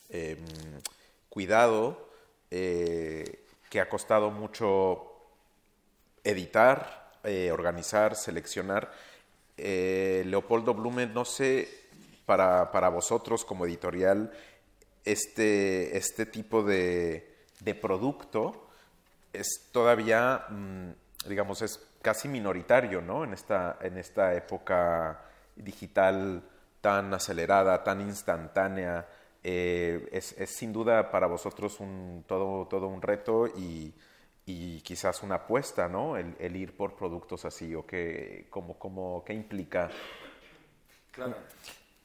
em, 0.09 0.37
cuidado, 1.29 2.09
que 2.49 3.81
ha 3.81 3.89
costado 3.89 4.31
mucho 4.31 5.11
editar, 6.23 7.11
organizar, 7.51 8.15
seleccionar. 8.15 8.93
Leopoldo 9.57 10.73
Blume, 10.73 11.05
no 11.07 11.25
sé, 11.25 11.67
para, 12.25 12.71
para, 12.71 12.87
vosotros 12.87 13.43
como 13.43 13.65
editorial, 13.65 14.31
este, 15.03 15.97
este 15.97 16.25
tipo 16.25 16.63
de 16.63 17.25
producto 17.81 18.64
es 19.39 19.69
todavía, 19.71 20.45
mm, 20.49 20.89
digamos, 21.27 21.61
es 21.61 21.79
casi 22.01 22.27
minoritario, 22.27 23.01
¿no? 23.01 23.23
En 23.23 23.33
esta, 23.33 23.77
en 23.81 23.97
esta 23.97 24.33
época 24.35 25.21
digital 25.55 26.43
tan 26.81 27.13
acelerada, 27.13 27.83
tan 27.83 28.01
instantánea. 28.01 29.07
Eh, 29.43 30.07
es, 30.11 30.35
sin 30.49 30.71
duda 30.71 31.09
para 31.09 31.27
vosotros 31.27 31.79
un, 31.79 32.23
todo, 32.27 32.67
todo 32.67 32.87
un 32.87 33.01
reto 33.01 33.47
y, 33.47 33.93
quizás 34.83 35.23
una 35.23 35.35
apuesta, 35.35 35.87
¿no? 35.87 36.15
El, 36.15 36.55
ir 36.55 36.77
por 36.77 36.95
productos 36.95 37.43
así 37.45 37.73
o 37.73 37.85
qué, 37.87 38.45
como, 38.51 38.77
como, 38.77 39.23
qué 39.25 39.33
implica. 39.33 39.89
Claro. 41.11 41.35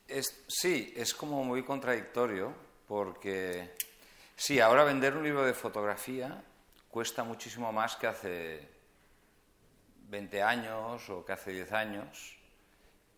Es, 0.09 0.45
sí, 0.49 0.95
es 0.97 1.13
como 1.13 1.45
muy 1.45 1.63
contradictorio 1.63 2.55
porque 2.89 3.75
sí, 4.35 4.61
ahora 4.61 4.85
vender 4.85 5.15
un 5.15 5.25
libro 5.25 5.45
de 5.45 5.53
fotografía 5.53 6.43
cuesta 6.91 7.25
muchísimo 7.25 7.73
más 7.73 7.97
que 7.97 8.07
hace 8.07 8.69
20 10.09 10.43
años 10.43 11.09
o 11.09 11.25
que 11.25 11.33
hace 11.33 11.53
10 11.53 11.73
años 11.73 12.37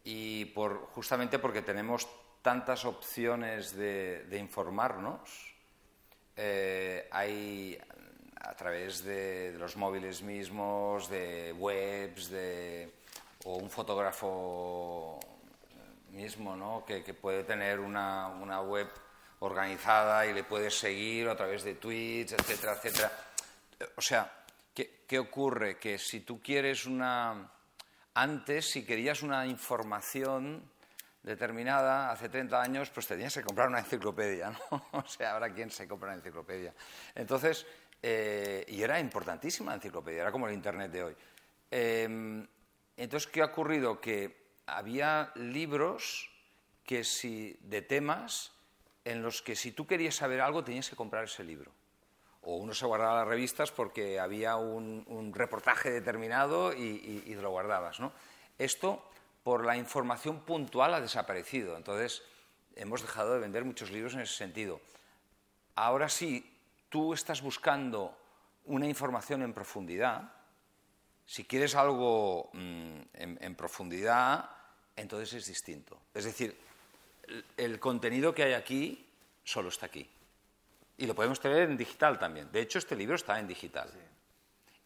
y 0.04 0.46
por, 0.46 0.86
justamente 0.92 1.38
porque 1.38 1.62
tenemos 1.62 2.06
tantas 2.42 2.84
opciones 2.84 3.74
de, 3.76 4.36
informarnos, 4.38 5.54
eh, 6.36 7.08
hay 7.10 7.78
a 8.40 8.54
través 8.54 9.04
de, 9.04 9.54
los 9.58 9.76
móviles 9.76 10.22
mismos, 10.22 11.08
de 11.08 11.54
webs, 11.56 12.30
de, 12.30 12.92
o 13.44 13.56
un 13.56 13.70
fotógrafo 13.70 15.20
mismo, 16.10 16.56
¿no? 16.56 16.84
que, 16.84 17.04
que 17.04 17.14
puede 17.14 17.44
tener 17.44 17.78
una, 17.78 18.28
una, 18.28 18.60
web 18.60 18.88
organizada 19.38 20.26
y 20.26 20.34
le 20.34 20.44
puedes 20.44 20.78
seguir 20.78 21.28
a 21.28 21.36
través 21.36 21.62
de 21.62 21.74
tweets, 21.74 22.32
etcétera, 22.32 22.74
etcétera. 22.74 23.12
O 23.97 24.01
sea, 24.01 24.43
¿Qué, 24.74 25.18
ocurre? 25.18 25.78
Que 25.78 25.99
si 25.99 26.20
tú 26.20 26.41
quieres 26.41 26.87
una... 26.87 27.51
Antes, 28.14 28.70
si 28.70 28.85
querías 28.85 29.22
una 29.22 29.47
información 29.47 30.62
determinada 31.22 32.11
hace 32.11 32.28
30 32.28 32.61
años, 32.61 32.91
pues 32.91 33.07
tenías 33.07 33.35
que 33.35 33.43
comprar 33.43 33.68
una 33.68 33.80
enciclopedia, 33.80 34.51
¿no? 34.51 34.87
O 34.93 35.07
sea, 35.07 35.33
ahora 35.33 35.53
quién 35.53 35.70
se 35.70 35.87
compra 35.87 36.09
una 36.09 36.16
enciclopedia. 36.16 36.74
Entonces, 37.14 37.66
eh, 38.03 38.64
y 38.68 38.83
era 38.83 38.99
importantísima 38.99 39.72
la 39.72 39.76
enciclopedia, 39.76 40.22
era 40.22 40.33
como 40.33 40.49
el 40.49 40.55
Internet 40.55 40.91
de 40.91 41.05
hoy. 41.05 41.16
Em, 41.70 42.47
entonces, 42.97 43.30
¿qué 43.30 43.43
ha 43.43 43.47
ocurrido? 43.47 44.01
Que 44.01 44.49
había 44.66 45.33
libros 45.37 46.30
que 46.85 47.05
si, 47.05 47.57
de 47.61 47.83
temas 47.83 48.53
en 49.05 49.22
los 49.22 49.43
que 49.43 49.57
si 49.57 49.72
tú 49.72 49.87
querías 49.87 50.14
saber 50.14 50.41
algo 50.41 50.64
tenías 50.64 50.89
que 50.89 50.97
comprar 50.97 51.24
ese 51.24 51.45
libro 51.45 51.72
o 52.43 52.57
uno 52.57 52.74
se 52.74 52.86
guardaba 52.86 53.20
las 53.20 53.28
revistas 53.28 53.70
porque 53.70 54.18
había 54.18 54.57
un, 54.57 55.32
reportaje 55.34 55.90
determinado 55.90 56.72
y, 56.72 57.22
y, 57.26 57.34
lo 57.34 57.51
guardabas. 57.51 57.99
Esto, 58.59 59.05
por 59.43 59.64
la 59.64 59.76
información 59.76 60.40
puntual, 60.40 60.95
ha 60.95 61.01
desaparecido. 61.01 61.76
Entonces, 61.76 62.22
hemos 62.76 63.03
dejado 63.03 63.34
de 63.34 63.40
vender 63.40 63.64
muchos 63.64 63.90
libros 63.90 64.14
en 64.14 64.20
ese 64.20 64.34
sentido. 64.34 64.80
Ahora 65.74 66.09
sí, 66.09 66.53
tú 66.88 67.14
estás 67.14 67.43
buscando 67.43 68.16
una 68.66 68.86
información 68.86 69.43
en 69.43 69.53
profundidad. 69.53 70.32
Si 71.26 71.45
quieres 71.45 71.74
algo 71.74 72.51
mm, 72.53 73.01
en, 73.14 73.55
profundidad, 73.55 74.51
entonces 74.97 75.32
es 75.34 75.47
distinto. 75.47 75.99
Es 76.12 76.24
decir, 76.24 76.59
el 77.57 77.80
contenido 77.80 78.34
que 78.34 78.43
hay 78.43 78.53
aquí 78.53 79.07
solo 79.45 79.68
está 79.68 79.86
aquí. 79.86 80.09
Y 81.03 81.07
lo 81.07 81.16
podemos 81.16 81.40
tener 81.40 81.62
en 81.62 81.76
digital 81.76 82.16
también. 82.16 82.53
De 82.53 82.61
hecho, 82.61 82.78
este 82.78 82.94
libro 82.94 83.16
está 83.16 83.36
en 83.40 83.48
digital. 83.48 83.90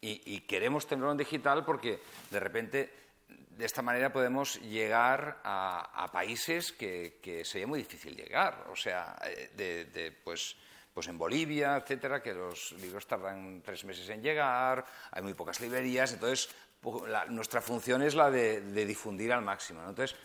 Y, 0.01 0.39
queremos 0.41 0.87
tenerlo 0.87 1.11
en 1.11 1.17
digital 1.17 1.63
porque 1.63 2.01
de 2.31 2.39
repente 2.39 2.93
de 3.27 3.63
esta 3.63 3.83
manera 3.83 4.11
podemos 4.11 4.59
llegar 4.61 5.41
a, 5.43 6.09
países 6.11 6.71
que, 6.71 7.43
sería 7.45 7.67
muy 7.67 7.77
difícil 7.77 8.15
llegar. 8.15 8.65
O 8.71 8.75
sea, 8.75 9.15
eh, 9.25 9.51
de, 9.55 10.11
pues, 10.23 10.55
pues 10.91 11.07
en 11.07 11.19
Bolivia, 11.19 11.77
etcétera, 11.77 12.19
que 12.19 12.33
los 12.33 12.71
libros 12.81 13.05
tardan 13.05 13.61
tres 13.63 13.85
meses 13.85 14.09
en 14.09 14.23
llegar, 14.23 14.87
hay 15.11 15.21
muy 15.21 15.35
pocas 15.35 15.61
librerías, 15.61 16.13
entonces 16.13 16.49
nuestra 17.29 17.61
función 17.61 18.01
es 18.01 18.15
la 18.15 18.31
de, 18.31 18.61
difundir 18.87 19.31
al 19.31 19.43
máximo. 19.43 19.81
Entonces, 19.87 20.17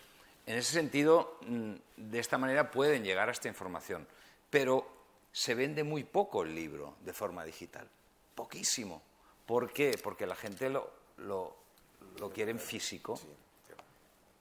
en 0.47 0.57
ese 0.57 0.72
sentido, 0.72 1.38
mm, 1.43 1.74
de 1.99 2.18
esta 2.18 2.38
manera 2.38 2.70
pueden 2.70 3.05
llegar 3.05 3.28
a 3.28 3.32
esta 3.32 3.49
información. 3.49 4.09
Pero 4.49 5.01
se 5.33 5.55
vende 5.55 5.83
muy 5.83 6.05
poco 6.05 6.43
el 6.43 6.55
libro 6.55 6.97
de 7.01 7.12
forma 7.12 7.45
digital, 7.45 7.89
poquísimo. 8.35 9.03
¿Por 9.47 9.72
qué? 9.72 9.99
Porque 10.03 10.26
la 10.26 10.37
gente 10.37 10.68
lo, 10.68 10.93
lo, 11.16 11.57
quiere 12.33 12.51
en 12.51 12.61
físico. 12.61 13.18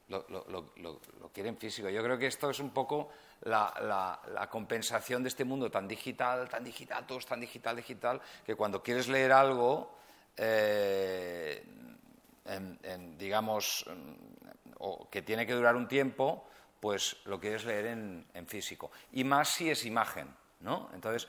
Lo, 0.10 0.26
lo, 0.28 1.30
quiere 1.34 1.48
en 1.48 1.58
físico. 1.58 1.90
Yo 1.90 2.04
creo 2.04 2.18
que 2.18 2.28
esto 2.28 2.50
es 2.50 2.60
un 2.60 2.72
poco 2.72 3.10
la, 3.44 4.20
la, 4.34 4.50
compensación 4.50 5.24
de 5.24 5.30
este 5.30 5.46
mundo 5.46 5.72
tan 5.72 5.88
digital, 5.88 6.50
tan 6.50 6.66
digital, 6.66 7.08
todo 7.08 7.20
es 7.20 7.26
tan 7.26 7.40
digital, 7.40 7.78
digital, 7.78 8.22
que 8.46 8.56
cuando 8.56 8.84
quieres 8.84 9.08
leer 9.08 9.32
algo, 9.32 9.96
eh, 10.36 11.64
digamos, 13.18 13.86
o 14.80 15.10
que 15.10 15.22
tiene 15.22 15.48
que 15.48 15.54
durar 15.54 15.78
un 15.78 15.88
tiempo, 15.88 16.46
pues 16.82 17.16
lo 17.26 17.40
quieres 17.40 17.64
leer 17.64 17.86
en, 17.86 18.26
en 18.34 18.48
físico. 18.48 18.92
Y 19.14 19.24
más 19.24 19.48
si 19.50 19.70
es 19.70 19.86
imagen. 19.86 20.41
Entonces, 20.94 21.28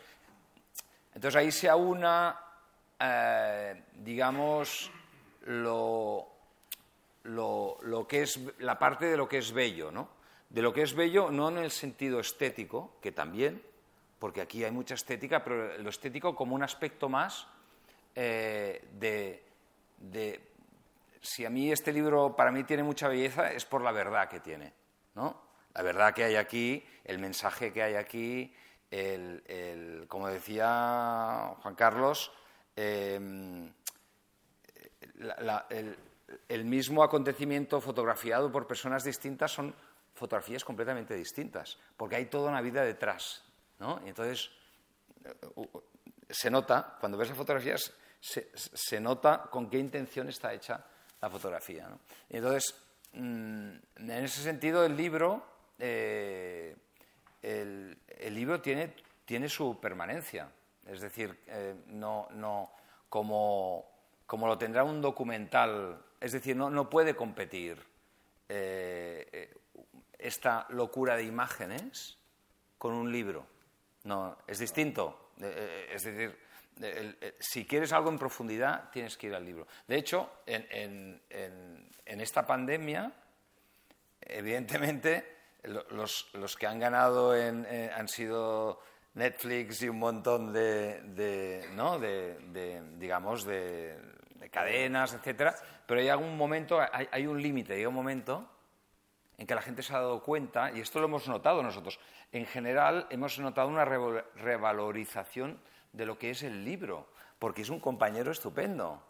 entonces 1.15 1.37
ahí 1.37 1.53
se 1.53 1.69
aúna, 1.69 2.39
eh, 2.99 3.85
digamos, 3.95 4.91
lo, 5.47 6.29
lo, 7.25 7.79
lo 7.83 8.07
que 8.07 8.23
es 8.23 8.41
la 8.59 8.79
parte 8.79 9.07
de 9.07 9.17
lo 9.17 9.29
que 9.29 9.39
es 9.39 9.53
bello, 9.53 9.91
¿no? 9.91 10.09
De 10.49 10.63
lo 10.63 10.73
que 10.73 10.83
es 10.83 10.95
bello 10.95 11.31
no 11.31 11.49
en 11.49 11.59
el 11.59 11.71
sentido 11.71 12.21
estético, 12.21 12.99
que 13.01 13.13
también, 13.13 13.63
porque 14.19 14.41
aquí 14.41 14.65
hay 14.65 14.71
mucha 14.71 14.95
estética, 14.95 15.43
pero 15.43 15.79
lo 15.79 15.91
estético 15.91 16.35
como 16.35 16.55
un 16.55 16.63
aspecto 16.63 17.09
más 17.09 17.49
eh, 18.15 18.87
de, 18.93 19.43
de, 19.99 20.41
Si 21.21 21.45
a 21.45 21.51
mí 21.51 21.73
este 21.73 21.93
libro 21.93 22.37
para 22.37 22.53
mí 22.53 22.65
tiene 22.65 22.83
mucha 22.83 23.09
belleza 23.09 23.51
es 23.51 23.65
por 23.65 23.83
la 23.83 23.93
verdad 23.93 24.29
que 24.29 24.41
tiene, 24.41 24.73
¿no? 25.15 25.41
La 25.75 25.83
verdad 25.83 26.13
que 26.13 26.25
hay 26.25 26.37
aquí, 26.37 26.85
el 27.05 27.19
mensaje 27.19 27.73
que 27.73 27.83
hay 27.83 27.95
aquí, 27.95 28.55
el, 28.93 30.05
como 30.07 30.29
decía 30.29 31.55
Juan 31.63 31.75
Carlos, 31.75 32.31
eh, 32.77 33.19
la, 35.19 35.67
el, 36.49 36.65
mismo 36.65 37.03
acontecimiento 37.03 37.81
fotografiado 37.81 38.53
por 38.53 38.67
personas 38.67 39.05
distintas 39.05 39.51
son 39.51 39.75
fotografías 40.15 40.65
completamente 40.65 41.15
distintas, 41.15 41.79
porque 41.97 42.17
hay 42.17 42.27
toda 42.27 42.51
una 42.51 42.61
vida 42.61 42.85
detrás. 42.85 43.43
¿no? 43.79 44.01
Entonces, 44.05 44.51
se 46.29 46.51
nota, 46.51 46.97
cuando 47.01 47.17
ves 47.17 47.29
las 47.29 47.39
fotografías, 47.39 47.93
se, 48.21 48.51
se, 48.55 49.01
nota 49.01 49.49
con 49.51 49.69
qué 49.69 49.79
intención 49.79 50.29
está 50.29 50.53
hecha 50.53 50.85
la 51.21 51.31
fotografía. 51.31 51.89
¿no? 51.89 52.01
Entonces, 52.29 52.75
mm, 53.15 53.73
en 53.97 54.11
ese 54.11 54.43
sentido, 54.43 54.85
el 54.85 54.97
libro, 54.97 55.45
eh, 55.79 56.77
el, 57.43 57.99
libro 58.31 58.61
tiene, 58.61 58.95
tiene, 59.25 59.49
su 59.49 59.79
permanencia. 59.81 60.49
Es 60.87 61.01
decir, 61.01 61.39
eh, 61.47 61.75
no, 61.89 62.29
no 62.33 62.73
como, 63.09 63.87
como 64.27 64.47
lo 64.47 64.57
tendrá 64.57 64.85
un 64.85 65.01
documental 65.01 66.01
es 66.23 66.31
decir, 66.31 66.55
no, 66.57 66.71
no 66.71 66.89
puede 66.89 67.17
competir 67.17 67.85
eh, 68.49 69.29
eh, 69.33 69.55
esta 70.17 70.67
locura 70.71 71.17
de 71.17 71.25
imágenes 71.25 72.17
con 72.79 72.95
un 72.95 73.11
libro. 73.11 73.45
No, 74.05 74.39
es 74.47 74.61
distinto. 74.61 75.33
Es 75.37 76.05
decir, 76.05 76.39
si 77.41 77.67
quieres 77.67 77.93
algo 77.93 78.09
en 78.11 78.19
profundidad, 78.19 78.89
tienes 78.91 79.17
que 79.17 79.27
ir 79.27 79.35
al 79.35 79.45
libro. 79.45 79.67
De 79.89 79.97
hecho, 79.97 80.31
en, 80.47 81.21
en, 81.29 81.91
en 82.07 82.21
esta 82.21 82.47
pandemia, 82.47 83.13
evidentemente, 84.21 85.42
los, 85.65 86.31
los 86.35 86.57
que 86.57 86.67
han 86.67 86.79
ganado 86.79 87.33
han 87.33 88.09
sido 88.09 88.81
Netflix 89.15 89.83
y 89.83 89.89
un 89.89 89.99
montón 89.99 90.53
de, 90.53 91.01
de, 91.03 91.69
¿no? 91.75 91.99
de, 91.99 92.83
digamos, 92.99 93.45
de, 93.45 93.99
de 94.37 94.51
cadenas, 94.51 95.15
etcétera, 95.15 95.55
pero 95.87 96.01
hay 96.01 96.09
algún 96.09 96.37
momento, 96.37 96.81
hay, 96.81 97.27
un 97.27 97.41
límite, 97.41 97.75
hay 97.75 97.87
un 97.87 97.95
momento 97.95 98.49
en 99.39 99.47
que 99.47 99.55
la 99.55 99.63
gente 99.63 99.83
se 99.83 99.95
ha 99.95 99.99
dado 99.99 100.23
cuenta, 100.23 100.73
y 100.73 100.81
esto 100.81 100.99
lo 100.99 101.07
hemos 101.07 101.29
notado 101.29 101.63
nosotros, 101.63 101.99
en 102.33 102.47
general 102.47 103.07
hemos 103.11 103.39
notado 103.39 103.69
una 103.69 103.85
revalorización 103.85 105.61
de 105.93 106.07
lo 106.07 106.19
que 106.19 106.31
es 106.31 106.43
el 106.43 106.65
libro, 106.65 107.09
porque 107.39 107.63
es 107.63 107.69
un 107.69 107.81
compañero 107.81 108.33
estupendo, 108.33 109.03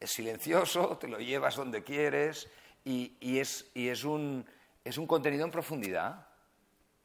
es 0.00 0.10
silencioso, 0.10 0.98
te 0.98 1.08
lo 1.08 1.18
llevas 1.18 1.56
donde 1.56 1.82
quieres 1.82 2.50
y, 2.84 3.16
y, 3.20 3.38
es, 3.38 3.70
y 3.74 3.88
es, 3.88 4.04
un, 4.04 4.46
es, 4.88 4.98
un, 4.98 5.06
contenido 5.06 5.44
en 5.44 5.50
profundidad, 5.50 6.26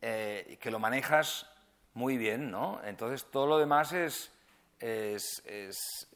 eh, 0.02 0.58
que 0.60 0.72
lo 0.72 0.80
manejas 0.80 1.48
muy 1.94 2.18
bien, 2.18 2.50
¿no? 2.50 2.82
Entonces 2.84 3.26
todo 3.30 3.48
lo 3.48 3.58
demás 3.58 3.92
es, 3.94 4.32
es, 4.80 5.42
es 5.46 6.08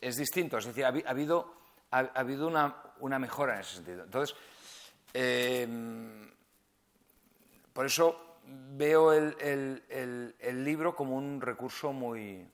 es, 0.00 0.16
distinto. 0.16 0.58
Es 0.58 0.66
decir, 0.66 0.84
ha, 0.84 0.88
ha 0.88 1.10
habido, 1.10 1.54
ha, 1.90 1.98
ha, 1.98 2.20
habido 2.20 2.46
una, 2.46 2.76
una, 3.00 3.18
mejora 3.18 3.54
en 3.54 3.60
ese 3.60 3.76
sentido. 3.76 4.04
Entonces, 4.04 4.36
eh, 5.14 5.66
por 7.72 7.86
eso 7.86 8.36
veo 8.44 9.12
el, 9.12 9.36
el, 9.40 9.84
el, 9.88 10.36
el, 10.38 10.64
libro 10.64 10.94
como 10.94 11.16
un 11.16 11.40
recurso 11.40 11.92
muy, 11.92 12.46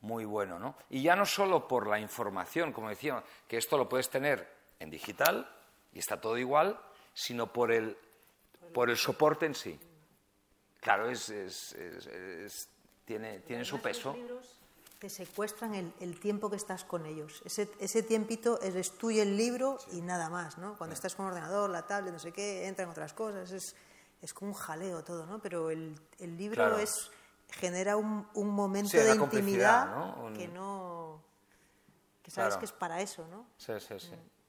muy 0.00 0.24
bueno. 0.24 0.58
¿no? 0.58 0.76
Y 0.90 1.02
ya 1.02 1.16
no 1.16 1.26
solo 1.26 1.66
por 1.66 1.86
la 1.86 1.98
información, 1.98 2.72
como 2.72 2.88
decía, 2.88 3.22
que 3.48 3.56
esto 3.56 3.76
lo 3.76 3.88
puedes 3.88 4.10
tener 4.10 4.48
en 4.78 4.90
digital 4.90 5.48
y 5.92 5.98
está 5.98 6.20
todo 6.20 6.38
igual, 6.38 6.78
sino 7.20 7.52
por 7.52 7.70
el, 7.70 7.98
por 8.72 8.88
el 8.88 8.96
soporte 8.96 9.44
en 9.44 9.54
sí. 9.54 9.78
Claro, 10.80 11.10
es, 11.10 11.28
es, 11.28 11.74
es 11.74 12.68
tiene, 13.04 13.40
tiene 13.40 13.62
su 13.66 13.78
peso. 13.78 14.16
Te 14.98 15.10
secuestran 15.10 15.74
el, 15.74 15.92
el, 16.00 16.18
tiempo 16.18 16.48
que 16.48 16.56
estás 16.56 16.84
con 16.84 17.04
ellos. 17.04 17.42
Ese, 17.44 17.70
ese, 17.78 18.02
tiempito 18.02 18.60
eres 18.62 18.92
tú 18.92 19.10
y 19.10 19.20
el 19.20 19.36
libro 19.36 19.78
sí. 19.80 19.98
y 19.98 20.00
nada 20.00 20.30
más, 20.30 20.56
¿no? 20.56 20.76
Cuando 20.78 20.96
sí. 20.96 20.98
estás 20.98 21.14
con 21.14 21.26
el 21.26 21.32
ordenador, 21.32 21.68
la 21.68 21.86
tablet, 21.86 22.12
no 22.12 22.18
sé 22.18 22.32
qué, 22.32 22.66
entran 22.66 22.88
otras 22.88 23.12
cosas, 23.12 23.50
es, 23.50 23.76
es 24.22 24.32
como 24.32 24.52
un 24.52 24.56
jaleo 24.56 25.04
todo, 25.04 25.26
¿no? 25.26 25.40
Pero 25.40 25.70
el, 25.70 25.94
el 26.18 26.36
libro 26.38 26.56
claro. 26.56 26.78
es 26.78 27.10
genera 27.50 27.96
un, 27.96 28.26
un 28.34 28.48
momento 28.48 28.90
sí, 28.90 28.98
de 28.98 29.14
intimidad 29.14 29.94
¿no? 29.94 30.24
Un... 30.24 30.34
que 30.34 30.48
no... 30.48 31.22
que 32.22 32.30
sabes 32.30 32.54
claro. 32.54 32.60
que 32.60 32.64
es 32.64 32.72
para 32.72 33.00
eso, 33.02 33.26
¿no? 33.28 33.46
Sí, 33.58 33.72
sí, 33.78 33.98
sí. 33.98 34.14
Mm. 34.14 34.39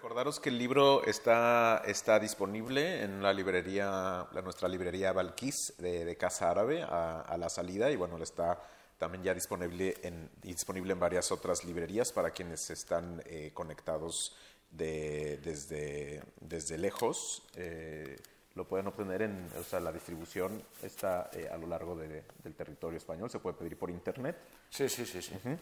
Recordaros 0.00 0.40
que 0.40 0.48
el 0.48 0.56
libro 0.56 1.04
está, 1.04 1.82
está 1.84 2.18
disponible 2.18 3.02
en 3.02 3.22
la 3.22 3.34
librería, 3.34 4.26
la, 4.32 4.40
nuestra 4.42 4.66
librería 4.66 5.12
Valquís 5.12 5.74
de, 5.76 6.06
de 6.06 6.16
Casa 6.16 6.50
Árabe 6.50 6.82
a, 6.82 7.20
a, 7.20 7.36
la 7.36 7.50
salida 7.50 7.90
y 7.90 7.96
bueno, 7.96 8.16
está 8.16 8.58
también 8.96 9.22
ya 9.22 9.34
disponible 9.34 9.94
en, 10.02 10.30
disponible 10.40 10.94
en 10.94 11.00
varias 11.00 11.30
otras 11.30 11.66
librerías 11.66 12.12
para 12.12 12.30
quienes 12.30 12.70
están 12.70 13.22
eh, 13.26 13.50
conectados 13.52 14.34
de, 14.70 15.38
desde, 15.44 16.22
desde 16.40 16.78
lejos. 16.78 17.42
Eh, 17.56 18.16
lo 18.54 18.66
pueden 18.66 18.86
obtener 18.86 19.20
en, 19.20 19.50
o 19.60 19.62
sea, 19.62 19.80
la 19.80 19.92
distribución 19.92 20.62
está 20.82 21.28
eh, 21.34 21.46
a 21.52 21.58
lo 21.58 21.66
largo 21.66 21.94
de, 21.94 22.24
del 22.42 22.54
territorio 22.54 22.96
español, 22.96 23.28
se 23.28 23.38
puede 23.38 23.58
pedir 23.58 23.76
por 23.76 23.90
internet. 23.90 24.38
Sí, 24.70 24.88
sí, 24.88 25.04
sí. 25.04 25.20
sí. 25.20 25.34
Uh 25.44 25.46
-huh. 25.46 25.58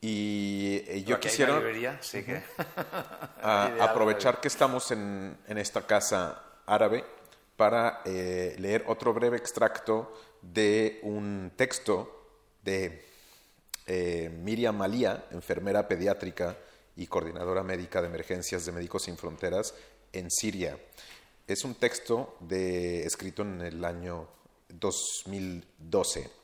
Y 0.00 1.02
yo 1.02 1.16
Aquí 1.16 1.28
quisiera 1.28 1.54
librería, 1.54 1.98
sí 2.00 2.22
que... 2.22 2.42
a, 3.42 3.76
aprovechar 3.80 4.40
que 4.40 4.48
estamos 4.48 4.90
en, 4.92 5.36
en, 5.48 5.58
esta 5.58 5.86
casa 5.86 6.42
árabe 6.66 7.04
para 7.56 8.02
leer 8.04 8.84
otro 8.86 9.12
breve 9.12 9.36
extracto 9.36 10.12
de 10.42 11.00
un 11.02 11.52
texto 11.56 12.18
de 12.62 13.08
eh, 13.86 14.28
Miriam 14.28 14.76
Malía, 14.76 15.26
enfermera 15.30 15.88
pediátrica 15.88 16.58
y 16.96 17.06
coordinadora 17.06 17.62
médica 17.62 18.02
de 18.02 18.08
emergencias 18.08 18.66
de 18.66 18.72
Médicos 18.72 19.04
Sin 19.04 19.16
Fronteras 19.16 19.74
en 20.12 20.30
Siria. 20.30 20.78
Es 21.46 21.64
un 21.64 21.74
texto 21.74 22.36
de, 22.40 23.04
escrito 23.04 23.42
en 23.42 23.62
el 23.62 23.82
año 23.84 24.28
2012. 24.68 26.37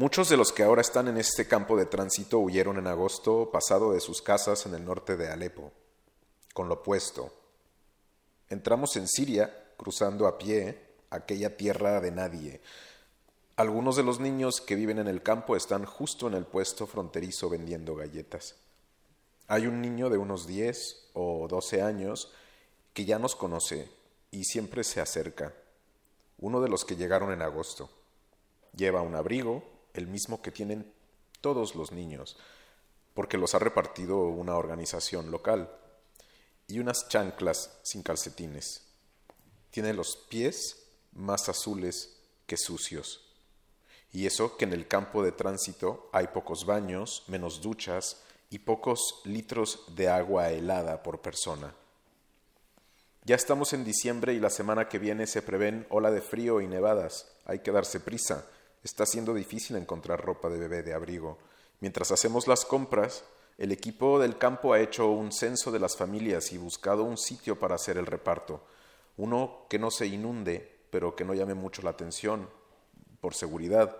Muchos 0.00 0.30
de 0.30 0.38
los 0.38 0.50
que 0.50 0.62
ahora 0.62 0.80
están 0.80 1.08
en 1.08 1.18
este 1.18 1.46
campo 1.46 1.76
de 1.76 1.84
tránsito 1.84 2.38
huyeron 2.38 2.78
en 2.78 2.86
agosto 2.86 3.50
pasado 3.52 3.92
de 3.92 4.00
sus 4.00 4.22
casas 4.22 4.64
en 4.64 4.74
el 4.74 4.82
norte 4.82 5.14
de 5.14 5.28
Alepo, 5.28 5.72
con 6.54 6.70
lo 6.70 6.76
opuesto. 6.76 7.34
Entramos 8.48 8.96
en 8.96 9.06
Siria 9.06 9.74
cruzando 9.76 10.26
a 10.26 10.38
pie 10.38 10.80
aquella 11.10 11.54
tierra 11.54 12.00
de 12.00 12.12
nadie, 12.12 12.62
algunos 13.56 13.94
de 13.94 14.02
los 14.02 14.20
niños 14.20 14.62
que 14.62 14.74
viven 14.74 14.98
en 14.98 15.06
el 15.06 15.22
campo 15.22 15.54
están 15.54 15.84
justo 15.84 16.28
en 16.28 16.32
el 16.32 16.46
puesto 16.46 16.86
fronterizo 16.86 17.50
vendiendo 17.50 17.94
galletas. 17.94 18.56
Hay 19.48 19.66
un 19.66 19.82
niño 19.82 20.08
de 20.08 20.16
unos 20.16 20.46
10 20.46 21.10
o 21.12 21.46
12 21.46 21.82
años 21.82 22.32
que 22.94 23.04
ya 23.04 23.18
nos 23.18 23.36
conoce 23.36 23.90
y 24.30 24.44
siempre 24.44 24.82
se 24.82 25.02
acerca. 25.02 25.52
Uno 26.38 26.62
de 26.62 26.70
los 26.70 26.86
que 26.86 26.96
llegaron 26.96 27.32
en 27.32 27.42
agosto. 27.42 27.90
Lleva 28.74 29.02
un 29.02 29.14
abrigo, 29.14 29.62
el 29.94 30.06
mismo 30.06 30.42
que 30.42 30.50
tienen 30.50 30.92
todos 31.40 31.74
los 31.74 31.92
niños, 31.92 32.36
porque 33.14 33.38
los 33.38 33.54
ha 33.54 33.58
repartido 33.58 34.22
una 34.28 34.56
organización 34.56 35.30
local, 35.30 35.70
y 36.70 36.78
unas 36.78 37.08
chanclas 37.08 37.78
sin 37.82 38.02
calcetines. 38.02 38.82
Tiene 39.70 39.92
los 39.92 40.16
pies 40.16 40.86
más 41.12 41.48
azules 41.48 42.16
que 42.46 42.56
sucios. 42.56 43.26
Y 44.12 44.26
eso 44.26 44.56
que 44.56 44.64
en 44.64 44.72
el 44.72 44.88
campo 44.88 45.22
de 45.22 45.32
tránsito 45.32 46.08
hay 46.12 46.28
pocos 46.28 46.66
baños, 46.66 47.24
menos 47.28 47.60
duchas 47.60 48.22
y 48.50 48.60
pocos 48.60 49.20
litros 49.24 49.84
de 49.94 50.08
agua 50.08 50.50
helada 50.50 51.02
por 51.02 51.20
persona. 51.20 51.74
Ya 53.24 53.36
estamos 53.36 53.72
en 53.72 53.84
diciembre 53.84 54.32
y 54.32 54.40
la 54.40 54.50
semana 54.50 54.88
que 54.88 54.98
viene 54.98 55.26
se 55.26 55.42
prevén 55.42 55.86
ola 55.90 56.10
de 56.10 56.22
frío 56.22 56.60
y 56.60 56.66
nevadas. 56.66 57.30
Hay 57.44 57.60
que 57.60 57.70
darse 57.70 58.00
prisa. 58.00 58.46
Está 58.82 59.04
siendo 59.06 59.34
difícil 59.34 59.76
encontrar 59.76 60.24
ropa 60.24 60.48
de 60.48 60.58
bebé 60.58 60.82
de 60.82 60.94
abrigo. 60.94 61.38
Mientras 61.80 62.10
hacemos 62.12 62.46
las 62.46 62.64
compras, 62.64 63.24
el 63.58 63.72
equipo 63.72 64.18
del 64.18 64.38
campo 64.38 64.72
ha 64.72 64.80
hecho 64.80 65.10
un 65.10 65.32
censo 65.32 65.70
de 65.70 65.78
las 65.78 65.96
familias 65.96 66.52
y 66.52 66.58
buscado 66.58 67.04
un 67.04 67.18
sitio 67.18 67.58
para 67.58 67.74
hacer 67.74 67.98
el 67.98 68.06
reparto. 68.06 68.64
Uno 69.18 69.66
que 69.68 69.78
no 69.78 69.90
se 69.90 70.06
inunde, 70.06 70.80
pero 70.90 71.14
que 71.14 71.26
no 71.26 71.34
llame 71.34 71.52
mucho 71.52 71.82
la 71.82 71.90
atención, 71.90 72.48
por 73.20 73.34
seguridad. 73.34 73.96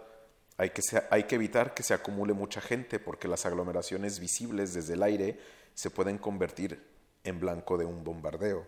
Hay 0.57 0.71
que, 0.71 0.83
hay 1.11 1.25
que 1.25 1.35
evitar 1.35 1.75
que 1.75 1.83
se 1.83 1.95
acumule 1.95 2.33
mucha 2.33 2.63
gente 2.63 2.99
porque 2.99 3.29
las 3.29 3.45
aglomeraciones 3.45 4.19
visibles 4.19 4.73
desde 4.73 4.95
el 4.95 5.03
aire 5.03 5.39
se 5.75 5.91
pueden 5.91 6.17
convertir 6.17 6.83
en 7.25 7.39
blanco 7.39 7.77
de 7.77 7.85
un 7.85 8.03
bombardeo. 8.03 8.67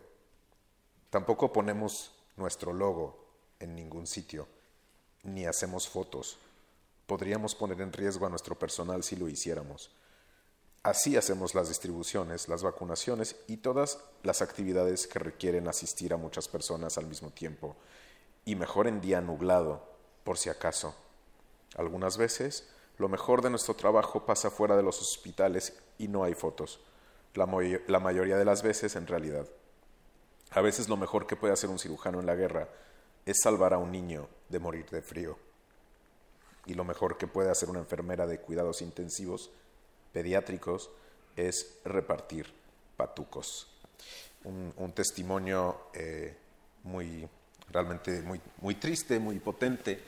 Tampoco 1.11 1.53
ponemos 1.53 2.15
nuestro 2.37 2.73
logo 2.73 3.27
en 3.61 3.75
ningún 3.75 4.07
sitio, 4.07 4.47
ni 5.23 5.47
hacemos 5.47 5.89
fotos. 5.89 6.39
Podríamos 7.07 7.55
poner 7.55 7.81
en 7.81 7.93
riesgo 7.93 8.27
a 8.27 8.31
nuestro 8.31 8.59
personal 8.59 9.03
si 9.03 9.17
lo 9.17 9.29
hiciéramos. 9.29 9.91
Así 10.83 11.17
hacemos 11.17 11.55
las 11.55 11.69
distribuciones, 11.69 12.49
las 12.49 12.63
vacunaciones 12.63 13.37
y 13.47 13.59
todas 13.59 14.01
las 14.25 14.43
actividades 14.43 15.07
que 15.07 15.21
requieren 15.21 15.69
asistir 15.69 16.13
a 16.13 16.17
muchas 16.17 16.49
personas 16.49 16.99
al 16.99 17.07
mismo 17.07 17.31
tiempo, 17.31 17.77
y 18.45 18.57
mejor 18.57 18.89
en 18.89 19.01
día 19.01 19.21
nublado, 19.21 19.87
por 20.25 20.39
si 20.39 20.51
acaso. 20.51 20.95
Algunas 21.77 22.17
veces, 22.17 22.69
lo 22.99 23.09
mejor 23.09 23.43
de 23.43 23.51
nuestro 23.51 23.75
trabajo 23.75 24.27
pasa 24.27 24.51
fuera 24.51 24.77
de 24.77 24.83
los 24.83 25.01
hospitales 25.01 25.79
y 25.99 26.09
no 26.09 26.25
hay 26.25 26.35
fotos. 26.35 26.81
La, 27.35 27.47
mayoría 27.47 28.37
de 28.37 28.45
las 28.45 28.63
veces, 28.63 28.97
en 28.97 29.07
realidad. 29.07 29.47
A 30.51 30.61
veces 30.61 30.89
lo 30.89 30.97
mejor 30.97 31.27
que 31.27 31.37
puede 31.37 31.53
hacer 31.55 31.71
un 31.71 31.79
cirujano 31.79 32.21
en 32.21 32.27
la 32.27 32.35
guerra 32.35 32.69
es 33.25 33.41
salvar 33.43 33.75
a 33.75 33.79
un 33.79 33.93
niño 33.93 34.29
de 34.49 34.59
morir 34.59 34.89
de 34.91 35.03
frío. 35.03 35.39
Y 36.67 36.75
lo 36.75 36.85
mejor 36.85 37.19
que 37.19 37.27
puede 37.27 37.51
hacer 37.51 37.69
una 37.71 37.81
enfermera 37.81 38.27
de 38.27 38.39
cuidados 38.39 38.83
intensivos 38.83 39.51
pediátricos 40.13 40.91
es 41.37 41.79
repartir 41.85 42.53
patucos. 42.97 43.69
Un, 44.45 44.93
testimonio 44.93 45.89
eh, 45.95 46.37
muy, 46.83 47.29
realmente 47.71 48.23
muy, 48.23 48.41
muy 48.61 48.75
triste, 48.75 49.19
muy 49.19 49.39
potente. 49.39 50.03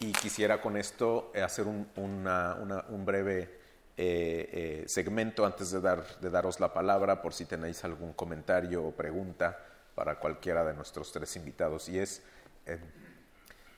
Y 0.00 0.12
quisiera 0.12 0.60
con 0.60 0.76
esto 0.76 1.32
hacer 1.34 1.66
un, 1.66 1.88
un 1.96 3.04
breve 3.06 3.66
eh, 3.98 4.50
eh, 4.52 4.88
segmento 4.88 5.46
antes 5.46 5.70
de, 5.70 5.80
dar, 5.80 6.20
de 6.20 6.28
daros 6.28 6.60
la 6.60 6.74
palabra 6.74 7.22
por 7.22 7.32
si 7.32 7.46
tenéis 7.46 7.82
algún 7.82 8.12
comentario 8.12 8.84
o 8.84 8.92
pregunta 8.92 9.58
para 9.94 10.18
cualquiera 10.18 10.64
de 10.64 10.74
nuestros 10.74 11.12
tres 11.12 11.34
invitados. 11.36 11.88
Y 11.88 11.98
es, 11.98 12.22
eh, 12.66 12.78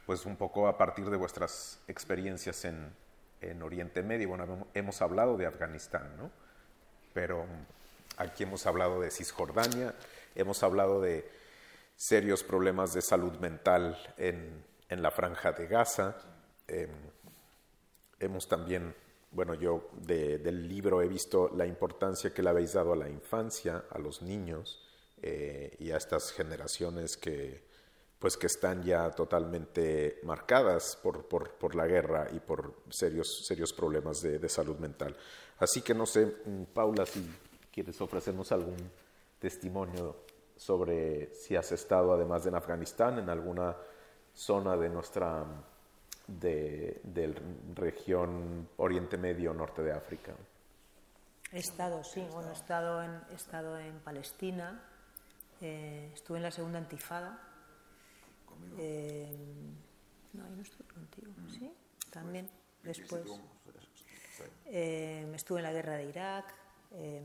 pues, 0.06 0.26
un 0.26 0.36
poco 0.36 0.68
a 0.68 0.76
partir 0.78 1.08
de 1.10 1.16
vuestras 1.16 1.80
experiencias 1.88 2.64
en, 2.64 2.92
en 3.40 3.62
Oriente 3.62 4.02
Medio. 4.02 4.28
Bueno, 4.28 4.66
hemos 4.74 5.02
hablado 5.02 5.36
de 5.36 5.46
Afganistán, 5.46 6.16
¿no? 6.16 6.30
Pero 7.12 7.46
aquí 8.16 8.44
hemos 8.44 8.66
hablado 8.66 9.00
de 9.00 9.10
Cisjordania, 9.10 9.94
hemos 10.34 10.62
hablado 10.62 11.00
de 11.00 11.30
serios 11.96 12.44
problemas 12.44 12.94
de 12.94 13.02
salud 13.02 13.32
mental 13.38 13.98
en, 14.16 14.64
en 14.88 15.02
la 15.02 15.10
franja 15.10 15.52
de 15.52 15.66
Gaza. 15.66 16.16
Em, 16.66 16.90
hemos 18.20 18.48
también 18.48 18.94
bueno, 19.30 19.54
yo 19.54 19.90
del 19.92 20.68
libro 20.68 21.02
he 21.02 21.08
visto 21.08 21.50
la 21.54 21.66
importancia 21.66 22.32
que 22.32 22.42
le 22.42 22.50
habéis 22.50 22.72
dado 22.72 22.94
a 22.94 22.96
la 22.96 23.08
infancia, 23.08 23.84
a 23.90 23.98
los 23.98 24.22
niños 24.22 24.82
eh, 25.20 25.76
y 25.78 25.90
a 25.90 25.96
estas 25.98 26.32
generaciones 26.32 27.16
que, 27.16 27.67
pues, 28.18 28.36
que 28.36 28.46
están 28.46 28.82
ya 28.82 29.10
totalmente 29.10 30.20
marcadas 30.24 30.98
por, 31.02 31.26
por, 31.26 31.52
por 31.52 31.74
la 31.74 31.86
guerra 31.86 32.26
y 32.32 32.40
por 32.40 32.74
serios, 32.90 33.44
serios 33.46 33.72
problemas 33.72 34.20
de, 34.20 34.38
de, 34.38 34.48
salud 34.48 34.78
mental. 34.78 35.16
Así 35.58 35.82
que 35.82 35.94
no 35.94 36.06
sé, 36.06 36.26
mm, 36.26 36.64
Paula, 36.74 37.06
si 37.06 37.24
quieres 37.72 38.00
ofrecernos 38.00 38.50
algún 38.52 38.90
testimonio 39.38 40.16
sobre 40.56 41.32
si 41.34 41.54
has 41.54 41.70
estado, 41.72 42.12
además 42.12 42.42
de 42.42 42.48
en 42.48 42.56
Afganistán, 42.56 43.18
en 43.18 43.30
alguna 43.30 43.76
zona 44.34 44.76
de 44.76 44.88
nuestra 44.88 45.44
de, 46.26 47.00
de 47.02 47.34
región 47.74 48.68
Oriente 48.76 49.16
Medio, 49.16 49.54
norte 49.54 49.82
de 49.82 49.92
África. 49.92 50.34
He 51.50 51.58
estado, 51.58 52.04
sí, 52.04 52.26
bueno, 52.30 52.50
he 52.50 52.52
estado 52.52 53.02
en, 53.02 53.22
he 53.30 53.34
estado 53.34 53.78
en 53.78 53.98
Palestina, 54.00 54.82
eh, 55.60 56.10
estuve 56.14 56.36
en 56.36 56.42
la 56.42 56.50
segunda 56.50 56.78
antifada. 56.78 57.47
Eh, 58.78 59.36
no, 60.32 60.44
ahí 60.44 60.52
no 60.54 60.62
estuve 60.62 60.86
contigo, 60.88 61.32
mm. 61.36 61.50
¿sí? 61.50 61.72
También, 62.10 62.48
después. 62.82 63.24
Eh, 64.66 65.30
estuve 65.34 65.58
en 65.58 65.64
la 65.64 65.72
guerra 65.72 65.94
de 65.94 66.04
Irak, 66.04 66.54
eh, 66.92 67.20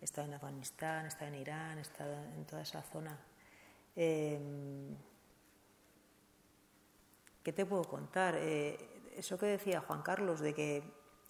he 0.00 0.04
estado 0.04 0.28
en 0.28 0.34
Afganistán, 0.34 1.06
he 1.06 1.08
estado 1.08 1.32
en 1.32 1.40
Irán, 1.40 1.78
he 1.78 1.80
estado 1.80 2.14
en 2.34 2.44
toda 2.44 2.62
esa 2.62 2.82
zona. 2.82 3.18
Eh, 3.96 4.38
¿Qué 7.42 7.52
te 7.52 7.66
puedo 7.66 7.84
contar? 7.84 8.36
Eh, 8.36 8.78
eso 9.16 9.38
que 9.38 9.46
decía 9.46 9.80
Juan 9.80 10.02
Carlos, 10.02 10.40
de 10.40 10.54
que 10.54 10.82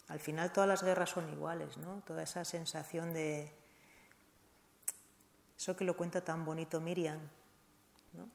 al 0.08 0.20
final 0.20 0.52
todas 0.52 0.68
las 0.68 0.82
guerras 0.82 1.10
son 1.10 1.30
iguales, 1.30 1.76
¿no? 1.78 2.02
Toda 2.06 2.22
esa 2.22 2.44
sensación 2.44 3.12
de... 3.12 3.52
Eso 5.58 5.76
que 5.76 5.84
lo 5.84 5.96
cuenta 5.96 6.22
tan 6.22 6.44
bonito 6.44 6.80
Miriam, 6.80 7.18
¿no? 8.12 8.28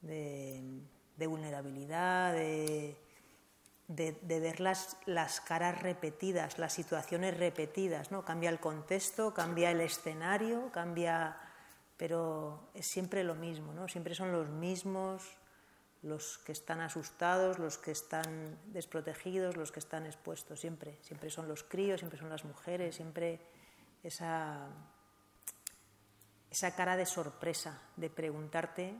De, 0.00 1.26
vulnerabilidad, 1.28 2.32
de, 2.32 2.96
ver 3.86 4.58
las, 4.58 4.96
las, 5.06 5.40
caras 5.40 5.80
repetidas, 5.80 6.58
las 6.58 6.72
situaciones 6.72 7.38
repetidas, 7.38 8.10
¿no? 8.10 8.24
Cambia 8.24 8.50
el 8.50 8.58
contexto, 8.58 9.32
cambia 9.32 9.70
el 9.70 9.80
escenario, 9.80 10.70
cambia... 10.72 11.38
Pero 11.96 12.70
es 12.74 12.86
siempre 12.86 13.22
lo 13.22 13.36
mismo, 13.36 13.72
¿no? 13.72 13.86
Siempre 13.86 14.16
son 14.16 14.32
los 14.32 14.48
mismos 14.48 15.22
los 16.02 16.38
que 16.38 16.50
están 16.50 16.80
asustados, 16.80 17.60
los 17.60 17.78
que 17.78 17.92
están 17.92 18.58
desprotegidos, 18.72 19.56
los 19.56 19.70
que 19.70 19.78
están 19.78 20.06
expuestos, 20.06 20.58
siempre. 20.58 20.98
Siempre 21.02 21.30
son 21.30 21.46
los 21.46 21.62
críos, 21.62 22.00
siempre 22.00 22.18
son 22.18 22.28
las 22.28 22.44
mujeres, 22.44 22.96
siempre 22.96 23.38
esa, 24.02 24.68
esa 26.52 26.74
cara 26.76 26.98
de 26.98 27.06
sorpresa, 27.06 27.80
de 27.96 28.10
preguntarte 28.10 28.94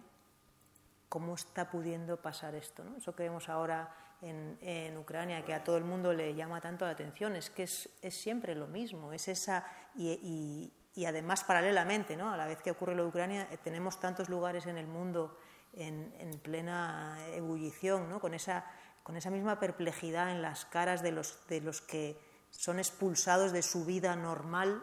cómo 1.10 1.34
está 1.34 1.70
pudiendo 1.70 2.16
pasar 2.16 2.54
esto. 2.54 2.82
¿no? 2.82 2.96
Eso 2.96 3.14
que 3.14 3.24
vemos 3.24 3.50
ahora 3.50 3.94
en, 4.22 4.56
en, 4.62 4.96
Ucrania, 4.96 5.44
que 5.44 5.52
a 5.52 5.62
todo 5.62 5.76
el 5.76 5.84
mundo 5.84 6.14
le 6.14 6.34
llama 6.34 6.62
tanto 6.62 6.86
la 6.86 6.92
atención, 6.92 7.36
es 7.36 7.50
que 7.50 7.64
es, 7.64 7.90
siempre 8.08 8.54
lo 8.54 8.66
mismo, 8.68 9.12
es 9.12 9.28
esa... 9.28 9.66
Y, 9.94 10.72
además, 11.06 11.44
paralelamente, 11.44 12.16
¿no? 12.16 12.32
a 12.32 12.38
la 12.38 12.46
vez 12.46 12.62
que 12.62 12.70
ocurre 12.70 12.94
lo 12.94 13.02
de 13.02 13.08
Ucrania, 13.10 13.48
eh, 13.50 13.58
tenemos 13.62 14.00
tantos 14.00 14.30
lugares 14.30 14.66
en 14.66 14.78
el 14.78 14.86
mundo 14.86 15.38
en, 15.74 16.40
plena 16.42 17.18
ebullición, 17.34 18.08
¿no? 18.08 18.18
con, 18.18 18.32
esa, 18.32 18.64
con 19.02 19.16
esa 19.16 19.30
misma 19.30 19.60
perplejidad 19.60 20.30
en 20.30 20.40
las 20.40 20.64
caras 20.64 21.02
de 21.02 21.12
los, 21.12 21.46
de 21.48 21.60
los 21.60 21.82
que 21.82 22.18
son 22.48 22.78
expulsados 22.78 23.52
de 23.52 23.62
su 23.62 23.84
vida 23.84 24.16
normal 24.16 24.82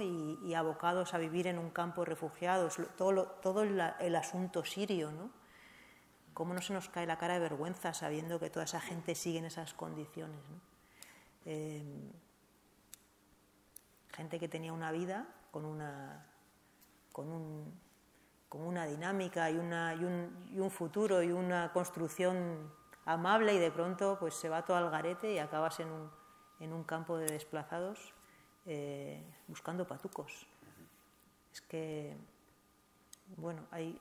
y, 0.00 0.54
abocados 0.54 1.14
a 1.14 1.18
vivir 1.18 1.46
en 1.46 1.58
un 1.58 1.70
campo 1.70 2.04
refugiados, 2.04 2.76
todo, 2.96 3.26
todo 3.42 3.62
el, 3.62 4.16
asunto 4.16 4.64
sirio. 4.64 5.10
¿no? 5.10 5.30
¿Cómo 6.34 6.54
no 6.54 6.60
se 6.60 6.72
nos 6.72 6.88
cae 6.88 7.06
la 7.06 7.18
cara 7.18 7.34
de 7.34 7.40
vergüenza 7.40 7.94
sabiendo 7.94 8.38
que 8.38 8.50
toda 8.50 8.64
esa 8.64 8.80
gente 8.80 9.14
sigue 9.14 9.38
en 9.38 9.46
esas 9.46 9.74
condiciones? 9.74 10.40
Eh, 11.46 12.12
gente 14.12 14.38
que 14.38 14.48
tenía 14.48 14.72
una 14.72 14.92
vida 14.92 15.26
con, 15.50 15.64
una, 15.64 16.26
con 17.12 17.28
un 17.28 17.90
con 18.50 18.62
una 18.62 18.84
dinámica 18.84 19.48
y, 19.48 19.56
una, 19.56 19.94
y, 19.94 20.04
un, 20.04 20.48
y, 20.52 20.58
un, 20.58 20.72
futuro 20.72 21.22
y 21.22 21.30
una 21.30 21.72
construcción 21.72 22.68
amable 23.04 23.54
y 23.54 23.60
de 23.60 23.70
pronto 23.70 24.16
pues 24.18 24.34
se 24.34 24.48
va 24.48 24.64
todo 24.64 24.76
al 24.76 24.90
garete 24.90 25.32
y 25.32 25.38
acabas 25.38 25.78
en 25.78 25.88
un, 25.88 26.10
en 26.58 26.72
un 26.72 26.82
campo 26.82 27.16
de 27.16 27.26
desplazados 27.26 28.12
eh, 28.66 29.22
buscando 29.48 29.86
patucos. 29.86 30.46
Es 31.52 31.60
que, 31.62 32.16
bueno, 33.36 33.66
hay, 33.70 34.00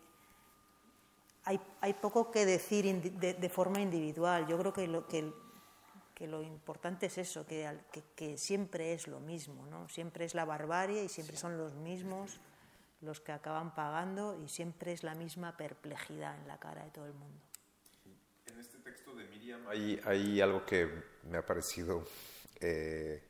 hay, 1.45 1.59
hay 1.81 1.93
poco 1.93 2.31
que 2.31 2.45
decir 2.45 2.85
de, 3.19 3.33
de, 3.33 3.49
forma 3.49 3.81
individual. 3.81 4.47
Yo 4.47 4.57
creo 4.59 4.73
que 4.73 4.87
lo, 4.87 5.07
que, 5.07 5.33
que 6.13 6.27
lo 6.27 6.43
importante 6.43 7.07
es 7.07 7.17
eso, 7.17 7.45
que, 7.45 7.79
que, 7.91 8.03
que, 8.15 8.37
siempre 8.37 8.93
es 8.93 9.07
lo 9.07 9.19
mismo, 9.19 9.65
¿no? 9.67 9.89
Siempre 9.89 10.25
es 10.25 10.35
la 10.35 10.45
barbarie 10.45 11.03
y 11.03 11.09
siempre 11.09 11.37
son 11.37 11.57
los 11.57 11.73
mismos 11.75 12.39
los 13.01 13.21
que 13.21 13.31
acaban 13.31 13.73
pagando 13.73 14.37
y 14.43 14.49
siempre 14.49 14.91
es 14.91 15.03
la 15.03 15.15
misma 15.15 15.55
perplejidad 15.55 16.37
en 16.37 16.47
la 16.47 16.59
cara 16.59 16.83
de 16.83 16.91
todo 16.91 17.05
el 17.05 17.13
mundo. 17.13 17.41
En 18.45 18.59
este 18.59 18.77
texto 18.79 19.15
de 19.15 19.25
Miriam 19.25 19.65
hay, 19.67 19.99
hay 20.05 20.41
algo 20.41 20.65
que 20.65 20.89
me 21.23 21.37
ha 21.37 21.45
parecido 21.45 22.03
eh, 22.59 23.28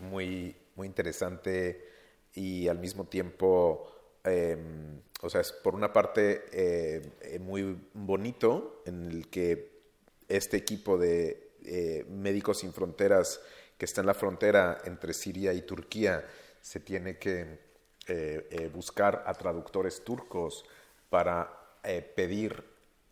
muy, 0.00 0.56
muy 0.76 0.86
interesante 0.86 1.88
y 2.34 2.68
al 2.68 2.78
mismo 2.78 3.04
tiempo, 3.06 3.90
eh, 4.24 4.56
o 5.20 5.30
sea, 5.30 5.40
es 5.40 5.52
por 5.52 5.74
una 5.74 5.92
parte 5.92 6.44
eh, 6.52 7.38
muy 7.40 7.78
bonito 7.94 8.82
en 8.86 9.10
el 9.10 9.28
que 9.28 9.72
este 10.28 10.56
equipo 10.56 10.98
de 10.98 11.50
Médicos 12.08 12.58
Sin 12.58 12.72
Fronteras 12.72 13.40
que 13.82 13.86
está 13.86 14.00
en 14.00 14.06
la 14.06 14.14
frontera 14.14 14.78
entre 14.84 15.12
Siria 15.12 15.52
y 15.52 15.62
Turquía 15.62 16.24
se 16.60 16.78
tiene 16.78 17.18
que 17.18 17.58
eh, 18.06 18.46
eh, 18.50 18.70
buscar 18.72 19.24
a 19.26 19.34
traductores 19.34 20.04
turcos 20.04 20.64
para 21.10 21.78
eh, 21.82 22.00
pedir 22.00 22.64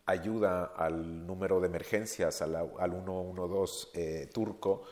ayuda 0.05 0.71
al 0.75 1.27
número 1.27 1.59
de 1.59 1.67
emergencias, 1.67 2.41
al, 2.41 2.55
al 2.55 2.91
112 2.91 3.87
eh, 3.93 4.29
turco, 4.33 4.83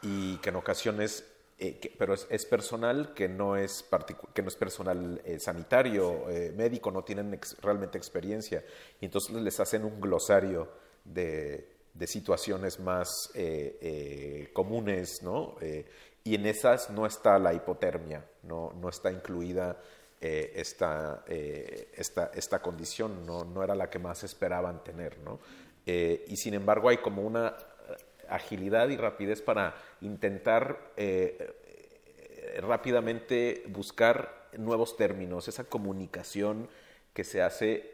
y 0.00 0.38
que 0.38 0.48
en 0.48 0.56
ocasiones, 0.56 1.24
eh, 1.58 1.78
que- 1.78 1.90
pero 1.98 2.14
es, 2.14 2.26
es 2.30 2.44
personal 2.44 3.14
que 3.14 3.28
no 3.28 3.56
es, 3.56 3.84
que 4.34 4.42
no 4.42 4.48
es 4.48 4.56
personal 4.56 5.20
eh, 5.24 5.38
sanitario, 5.40 6.28
eh, 6.28 6.52
médico, 6.54 6.90
no 6.90 7.02
tienen 7.02 7.32
ex- 7.34 7.56
realmente 7.62 7.96
experiencia, 7.98 8.62
y 9.00 9.06
entonces 9.06 9.34
les 9.34 9.58
hacen 9.60 9.84
un 9.84 10.00
glosario 10.00 10.68
de, 11.04 11.68
de 11.94 12.06
situaciones 12.06 12.78
más 12.80 13.30
eh, 13.34 13.78
eh, 13.80 14.50
comunes, 14.52 15.22
¿no? 15.22 15.56
Eh, 15.60 15.86
y 16.24 16.34
en 16.34 16.46
esas 16.46 16.90
no 16.90 17.06
está 17.06 17.38
la 17.38 17.54
hipotermia, 17.54 18.24
no, 18.42 18.72
no 18.72 18.88
está 18.88 19.10
incluida 19.12 19.80
esta, 20.20 21.24
esta, 21.28 22.32
esta 22.34 22.60
condición, 22.60 23.24
no, 23.24 23.44
no 23.44 23.62
era 23.62 23.74
la 23.76 23.88
que 23.90 23.98
más 24.00 24.24
esperaban 24.24 24.82
tener, 24.82 25.18
¿no? 25.18 25.38
Y 25.84 26.36
sin 26.36 26.54
embargo 26.54 26.88
hay 26.88 26.96
como 26.96 27.22
una 27.22 27.54
agilidad 28.28 28.88
y 28.88 28.96
rapidez 28.96 29.42
para 29.42 29.74
intentar 30.00 30.92
eh, 30.96 31.54
eh, 32.18 32.60
rápidamente 32.60 33.64
buscar 33.68 34.48
nuevos 34.56 34.96
términos, 34.96 35.48
esa 35.48 35.64
comunicación 35.64 36.68
que 37.12 37.24
se 37.24 37.42
hace 37.42 37.90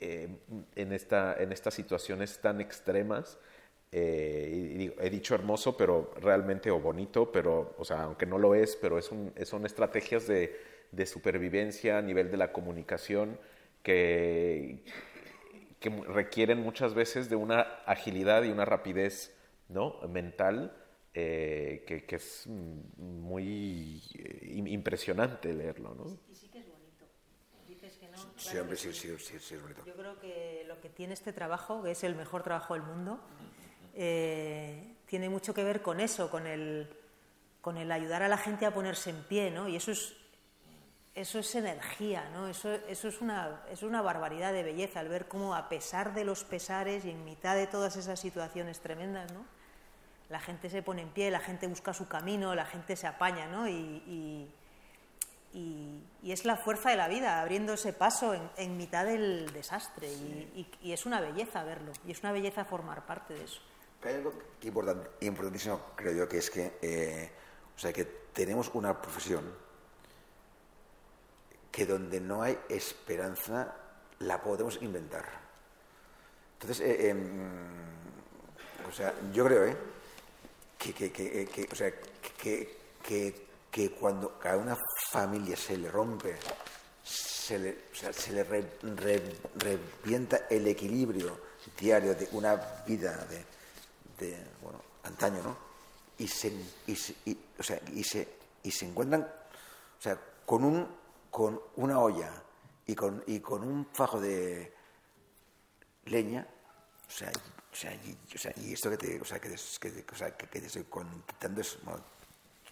eh, 0.00 0.28
en, 0.74 0.92
esta, 0.92 1.36
en 1.38 1.52
estas 1.52 1.74
situaciones 1.74 2.38
tan 2.40 2.60
extremas. 2.60 3.38
he 3.92 5.10
dicho 5.10 5.34
hermoso, 5.34 5.76
pero 5.76 6.12
realmente, 6.20 6.70
o 6.70 6.80
bonito, 6.80 7.32
pero, 7.32 7.74
o 7.78 7.84
sea, 7.84 8.02
aunque 8.02 8.26
no 8.26 8.38
lo 8.38 8.54
es, 8.54 8.76
pero 8.76 8.98
es 8.98 9.10
son 9.48 9.66
estrategias 9.66 10.26
de, 10.26 10.54
supervivencia 11.06 11.98
a 11.98 12.02
nivel 12.02 12.30
de 12.30 12.36
la 12.36 12.52
comunicación 12.52 13.38
que, 13.82 14.82
requieren 16.08 16.60
muchas 16.60 16.94
veces 16.94 17.28
de 17.28 17.36
una 17.36 17.60
agilidad 17.86 18.42
y 18.42 18.50
una 18.50 18.64
rapidez 18.64 19.35
¿no? 19.68 20.00
mental 20.08 20.74
eh, 21.14 21.84
que, 21.86 22.04
que 22.04 22.16
es 22.16 22.46
muy 22.46 24.02
eh, 24.14 24.52
im- 24.56 24.68
impresionante 24.68 25.52
leerlo. 25.54 25.94
¿no? 25.94 26.04
Y 26.30 26.34
sí 26.34 26.48
que 26.48 26.58
es 26.58 26.66
bonito. 26.68 27.04
Dices 27.66 27.96
que 27.98 28.08
no. 28.08 28.18
Sí, 28.18 28.50
claro 28.50 28.60
hombre, 28.62 28.76
que 28.76 28.82
sí, 28.82 28.92
sí, 28.92 29.16
sí, 29.18 29.38
sí, 29.40 29.54
es 29.54 29.62
bonito. 29.62 29.82
Yo 29.86 29.94
creo 29.94 30.20
que 30.20 30.64
lo 30.68 30.80
que 30.80 30.88
tiene 30.90 31.14
este 31.14 31.32
trabajo, 31.32 31.82
que 31.82 31.92
es 31.92 32.04
el 32.04 32.14
mejor 32.16 32.42
trabajo 32.42 32.74
del 32.74 32.82
mundo, 32.82 33.18
eh, 33.94 34.94
tiene 35.06 35.28
mucho 35.28 35.54
que 35.54 35.64
ver 35.64 35.82
con 35.82 36.00
eso, 36.00 36.30
con 36.30 36.46
el, 36.46 36.88
con 37.60 37.76
el 37.78 37.90
ayudar 37.92 38.22
a 38.22 38.28
la 38.28 38.36
gente 38.38 38.66
a 38.66 38.74
ponerse 38.74 39.10
en 39.10 39.22
pie, 39.24 39.50
¿no? 39.50 39.68
Y 39.68 39.76
eso 39.76 39.92
es, 39.92 40.14
eso 41.14 41.38
es 41.38 41.54
energía, 41.54 42.28
¿no? 42.30 42.46
Eso, 42.48 42.74
eso 42.74 43.08
es, 43.08 43.20
una, 43.22 43.62
es 43.70 43.82
una 43.82 44.02
barbaridad 44.02 44.52
de 44.52 44.62
belleza, 44.62 45.00
al 45.00 45.08
ver 45.08 45.28
cómo 45.28 45.54
a 45.54 45.68
pesar 45.70 46.12
de 46.12 46.24
los 46.24 46.44
pesares 46.44 47.04
y 47.06 47.10
en 47.10 47.24
mitad 47.24 47.56
de 47.56 47.66
todas 47.66 47.96
esas 47.96 48.20
situaciones 48.20 48.80
tremendas, 48.80 49.32
¿no? 49.32 49.46
La 50.28 50.40
gente 50.40 50.68
se 50.70 50.82
pone 50.82 51.02
en 51.02 51.08
pie, 51.10 51.30
la 51.30 51.40
gente 51.40 51.66
busca 51.68 51.92
su 51.94 52.08
camino, 52.08 52.54
la 52.54 52.66
gente 52.66 52.96
se 52.96 53.06
apaña, 53.06 53.46
¿no? 53.46 53.68
Y, 53.68 53.72
y- 53.72 54.54
y- 55.54 56.02
y 56.22 56.32
es 56.32 56.44
la 56.44 56.56
fuerza 56.56 56.90
de 56.90 56.96
la 56.96 57.08
vida, 57.08 57.40
abriendo 57.40 57.74
ese 57.74 57.92
paso 57.92 58.34
en, 58.34 58.50
en 58.56 58.76
mitad 58.76 59.04
del 59.06 59.52
desastre. 59.52 60.08
Y, 60.12 60.68
y- 60.82 60.92
es 60.92 61.06
una 61.06 61.20
belleza 61.20 61.62
verlo, 61.64 61.92
y 62.04 62.10
es 62.10 62.20
una 62.20 62.32
belleza 62.32 62.64
formar 62.64 63.06
parte 63.06 63.34
de 63.34 63.44
eso. 63.44 63.60
Hay 64.04 64.14
algo 64.14 64.32
que 64.60 64.68
importan- 64.72 65.08
importantísimo, 65.20 65.80
creo 65.96 66.12
yo, 66.12 66.28
que 66.28 66.38
es 66.38 66.50
que, 66.50 66.76
eh, 66.82 67.30
o 67.74 67.78
sea, 67.78 67.92
que 67.92 68.04
tenemos 68.04 68.70
una 68.74 69.00
profesión 69.00 69.44
que 71.70 71.86
donde 71.86 72.20
no 72.20 72.42
hay 72.42 72.58
esperanza 72.68 73.74
la 74.20 74.42
podemos 74.42 74.80
inventar. 74.82 75.24
Entonces, 76.54 76.80
eh, 76.80 77.10
em, 77.10 77.40
o 78.88 78.92
sea, 78.92 79.12
yo 79.32 79.44
creo, 79.44 79.64
¿eh? 79.66 79.76
Que, 80.78 80.92
que, 80.92 81.10
que, 81.12 81.42
eh, 81.42 81.46
que- 81.46 81.68
o 81.70 81.74
sea, 81.74 81.90
que, 82.42 82.76
que, 83.02 83.46
que 83.70 83.90
cuando 83.92 84.38
a 84.44 84.56
una 84.56 84.76
familia 85.10 85.56
se 85.56 85.76
le 85.76 85.90
rompe, 85.90 86.36
se 87.02 87.58
le, 87.58 87.70
o 87.92 87.94
sea, 87.94 88.12
se 88.12 88.32
le 88.32 88.44
re- 88.44 88.78
re- 88.82 89.36
revienta 89.56 90.46
el 90.50 90.66
equilibrio 90.66 91.40
diario 91.78 92.14
de 92.14 92.28
una 92.32 92.54
vida 92.86 93.26
de, 93.26 93.44
de, 94.26 94.44
bueno, 94.62 94.80
antaño, 95.04 95.42
¿no? 95.42 95.56
Y 96.18 96.28
se, 96.28 96.52
y 96.86 96.96
se, 96.96 97.14
y- 97.24 97.38
o 97.58 97.62
sea, 97.62 97.80
y 97.92 98.02
se, 98.04 98.28
y 98.62 98.70
se 98.70 98.86
encuentran, 98.86 99.22
o 99.22 100.02
sea, 100.02 100.18
con, 100.44 100.64
un, 100.64 100.88
con 101.30 101.60
una 101.76 101.98
olla 102.00 102.30
y 102.86 102.94
con, 102.94 103.22
y 103.26 103.40
con 103.40 103.62
un 103.62 103.86
fajo 103.92 104.20
de 104.20 104.72
leña, 106.06 106.46
o 107.06 107.10
sea, 107.10 107.30
o 107.76 108.38
sea, 108.38 108.52
y, 108.56 108.72
esto 108.72 108.88
que 108.90 108.96
te, 108.96 109.20
o 109.20 109.24
sea, 109.24 109.38
que, 109.38 109.48
que 109.50 110.04
o 110.10 110.16
sea, 110.16 110.30
que, 110.36 110.46
te 110.46 110.66
estoy 110.66 110.84
contando 110.84 111.60
es, 111.60 111.76
bueno, 111.82 112.02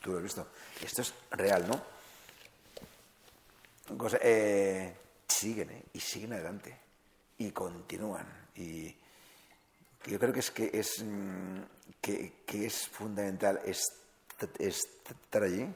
tú 0.03 0.13
lo 0.13 0.17
has 0.19 0.23
visto, 0.23 0.49
esto 0.83 1.03
es 1.03 1.13
real, 1.31 1.69
¿no? 1.69 1.83
Eh, 4.23 4.97
siguen, 5.29 5.71
¿eh? 5.71 5.85
Y 5.93 6.01
siguen 6.01 6.33
adelante. 6.33 6.75
Y 7.39 7.51
continúan. 7.51 8.27
Y 8.55 8.97
yo 10.07 10.19
creo 10.19 10.33
que 10.33 10.41
es 10.41 10.51
que 10.51 10.71
es, 10.73 11.03
mm, 11.03 11.61
que, 12.01 12.43
que 12.47 12.67
es 12.67 12.89
fundamental 12.89 13.61
est- 13.67 13.93
estar 14.59 15.43
allí, 15.43 15.67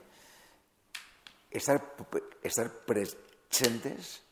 estar, 1.50 1.94
estar 2.42 2.72
presentes 2.86 4.22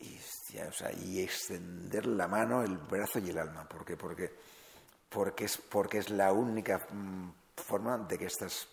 y, 0.00 0.18
hostia, 0.50 0.68
o 0.68 0.72
sea, 0.72 0.92
y 0.92 1.20
extender 1.20 2.06
la 2.06 2.26
mano, 2.26 2.62
el 2.62 2.76
brazo 2.76 3.18
y 3.18 3.30
el 3.30 3.38
alma. 3.38 3.68
porque 3.68 3.96
Porque, 3.96 4.32
porque, 5.08 5.44
es, 5.44 5.56
porque 5.56 5.98
es 5.98 6.10
la 6.10 6.32
única 6.32 6.86
mm, 6.90 7.30
forma 7.56 7.98
de 7.98 8.18
que 8.18 8.26
estas 8.26 8.68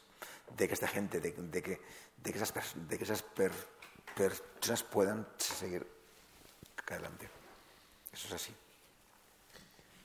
de 0.55 0.65
que 0.67 0.73
esta 0.73 0.87
gente, 0.87 1.19
de, 1.19 1.31
de 1.33 1.61
que, 1.61 1.81
de 2.23 2.31
que 2.31 2.37
esas, 2.37 2.53
de 2.87 2.97
que 2.97 3.03
esas 3.03 3.21
per- 3.21 3.51
personas 4.15 4.81
puedan 4.83 5.27
seguir 5.37 5.85
adelante. 6.89 7.29
Eso 8.13 8.27
es 8.27 8.33
así. 8.33 8.53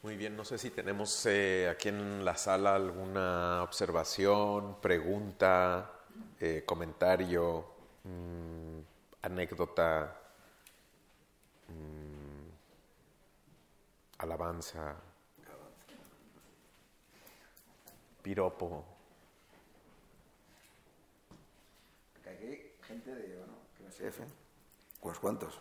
Muy 0.02 0.16
bien, 0.16 0.36
no 0.36 0.44
sé 0.44 0.58
si 0.58 0.70
tenemos 0.70 1.24
eh, 1.26 1.68
aquí 1.70 1.90
en 1.90 2.24
la 2.24 2.36
sala 2.36 2.74
alguna 2.74 3.62
observación, 3.62 4.80
pregunta, 4.80 5.92
eh, 6.40 6.64
comentario, 6.66 7.66
mm, 8.02 8.78
anécdota, 9.22 10.21
mm, 11.72 12.50
alabanza, 14.18 14.96
piropo. 18.22 18.84
Aquí 22.20 22.44
hay 22.44 22.76
gente 22.82 23.14
de, 23.14 23.36
bueno, 23.36 23.54
que 23.76 23.82
no 23.84 23.90
sé, 23.90 24.08
F. 24.08 24.22
Unos 25.02 25.18
cuantos. 25.18 25.60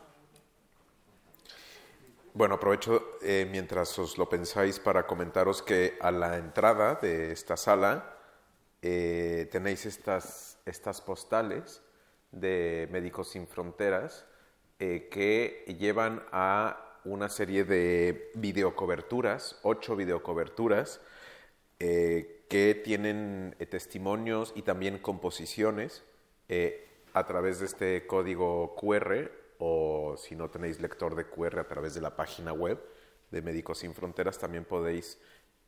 Bueno, 2.34 2.56
aprovecho 2.56 3.18
eh, 3.22 3.46
mientras 3.50 4.00
os 4.00 4.18
lo 4.18 4.30
pensáis 4.30 4.80
para 4.80 5.06
comentaros 5.06 5.62
que 5.62 5.98
a 6.00 6.12
la 6.12 6.38
entrada 6.38 6.96
de 6.96 7.34
esta 7.34 7.58
sala 7.58 8.16
eh, 8.82 9.50
tenéis 9.52 9.86
estas, 9.86 10.58
estas 10.66 11.02
postales 11.02 11.82
de 12.32 12.88
Médicos 12.90 13.32
Sin 13.32 13.48
Fronteras 13.48 14.26
eh, 14.82 15.10
que 15.12 15.66
llevan 15.80 16.24
a 16.34 17.00
una 17.06 17.30
serie 17.30 17.64
de 17.66 18.32
videocoberturas, 18.36 19.60
ocho 19.64 19.96
videocoberturas, 19.96 21.02
eh, 21.80 22.46
que 22.50 22.76
tienen 22.76 23.56
eh, 23.60 23.66
testimonios 23.66 24.54
y 24.56 24.64
también 24.64 25.00
composiciones 25.00 26.04
a 27.14 27.26
través 27.26 27.60
de 27.60 27.66
este 27.66 28.08
código 28.08 28.76
QR 28.76 29.32
o 29.60 30.16
si 30.18 30.36
no 30.36 30.50
tenéis 30.50 30.82
lector 30.82 31.16
de 31.16 31.26
QR 31.26 31.60
a 31.60 31.68
través 31.68 31.94
de 31.94 32.02
la 32.02 32.16
página 32.18 32.52
web 32.54 32.78
de 33.32 33.42
Médicos 33.42 33.80
Sin 33.80 33.94
Fronteras 33.94 34.38
también 34.38 34.66
podéis 34.66 35.18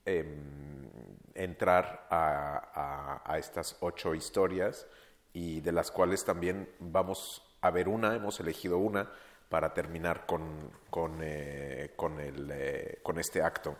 em, 0.05 0.89
entrar 1.35 2.07
a, 2.09 3.21
a- 3.25 3.33
a 3.33 3.37
estas 3.39 3.77
ocho 3.79 4.13
historias 4.15 4.87
y 5.33 5.61
de 5.61 5.71
las 5.71 5.91
cuales 5.91 6.25
también 6.25 6.69
vamos 6.79 7.41
a 7.63 7.71
ver 7.71 7.87
una, 7.87 8.13
hemos 8.13 8.39
elegido 8.41 8.77
una 8.77 9.09
para 9.47 9.73
terminar 9.73 10.25
con, 10.25 10.69
con, 10.89 11.19
eh, 11.21 11.93
con 11.95 12.19
el, 12.19 12.49
eh, 12.51 12.99
con 13.01 13.19
este 13.19 13.41
acto. 13.41 13.77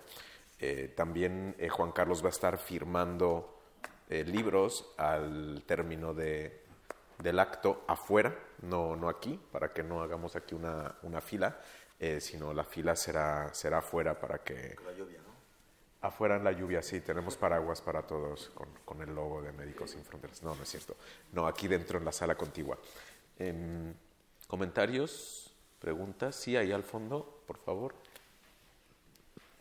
Eh, 0.57 0.93
también 0.95 1.55
Juan 1.69 1.91
Carlos 1.91 2.23
va 2.23 2.27
a 2.27 2.31
estar 2.31 2.57
firmando 2.57 3.59
eh, 4.09 4.23
libros 4.23 4.93
al 4.97 5.63
término 5.67 6.13
de, 6.13 6.63
del 7.17 7.39
acto 7.39 7.83
afuera, 7.87 8.33
no, 8.61 8.95
no 8.95 9.09
aquí, 9.09 9.37
para 9.51 9.73
que 9.73 9.83
no 9.83 10.01
hagamos 10.01 10.37
aquí 10.37 10.55
una, 10.55 10.95
una 11.03 11.19
fila, 11.19 11.59
sino 12.19 12.53
la 12.53 12.65
fila 12.65 12.95
será, 12.97 13.53
será 13.53 13.77
afuera 13.77 14.19
para 14.19 14.39
que... 14.39 14.75
La 14.85 14.91
lluvia, 14.91 15.19
¿no? 15.25 15.33
Afuera 16.01 16.35
en 16.35 16.43
la 16.43 16.51
lluvia, 16.51 16.81
sí, 16.81 16.99
tenemos 16.99 17.37
paraguas 17.37 17.81
para 17.81 18.01
todos 18.01 18.49
con, 18.49 18.67
con 18.83 19.01
el 19.01 19.15
logo 19.15 19.41
de 19.41 19.53
Médicos 19.53 19.91
Sin 19.91 20.03
Fronteras. 20.03 20.43
No, 20.43 20.53
no 20.53 20.63
es 20.63 20.69
cierto. 20.69 20.97
No, 21.31 21.47
aquí 21.47 21.69
dentro 21.69 21.97
en 21.97 22.03
la 22.03 22.11
sala 22.11 22.35
contigua. 22.35 22.77
Em, 23.39 23.93
¿Comentarios? 24.47 25.53
¿Preguntas? 25.79 26.35
Sí, 26.35 26.55
ahí 26.55 26.71
al 26.71 26.83
fondo, 26.83 27.43
por 27.47 27.57
favor. 27.57 27.95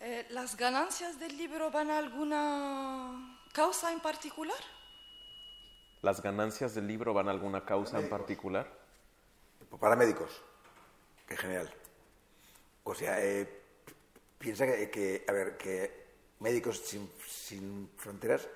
Eh, 0.01 0.27
¿Las 0.31 0.57
ganancias 0.57 1.19
del 1.19 1.37
libro 1.37 1.71
van 1.71 1.91
a 1.91 1.99
alguna 1.99 3.39
causa 3.53 3.93
en 3.93 4.01
particular? 4.01 4.59
¿Las 6.03 6.21
ganancias 6.21 6.75
del 6.75 6.87
libro 6.87 7.15
van 7.15 7.29
a 7.29 7.31
alguna 7.31 7.65
causa 7.65 8.01
en 8.01 8.09
particular? 8.09 8.71
Para 9.81 9.97
médicos, 9.97 10.43
que 11.27 11.35
en 11.35 11.41
general. 11.41 11.75
O 12.85 12.95
sea, 12.95 13.25
eh, 13.25 13.49
piensa 14.39 14.67
que, 14.67 14.91
que, 14.91 15.25
a 15.29 15.33
ver, 15.33 15.57
que 15.57 16.03
Médicos 16.41 16.79
Sin, 16.79 17.09
sin 17.27 17.89
Fronteras, 17.97 18.49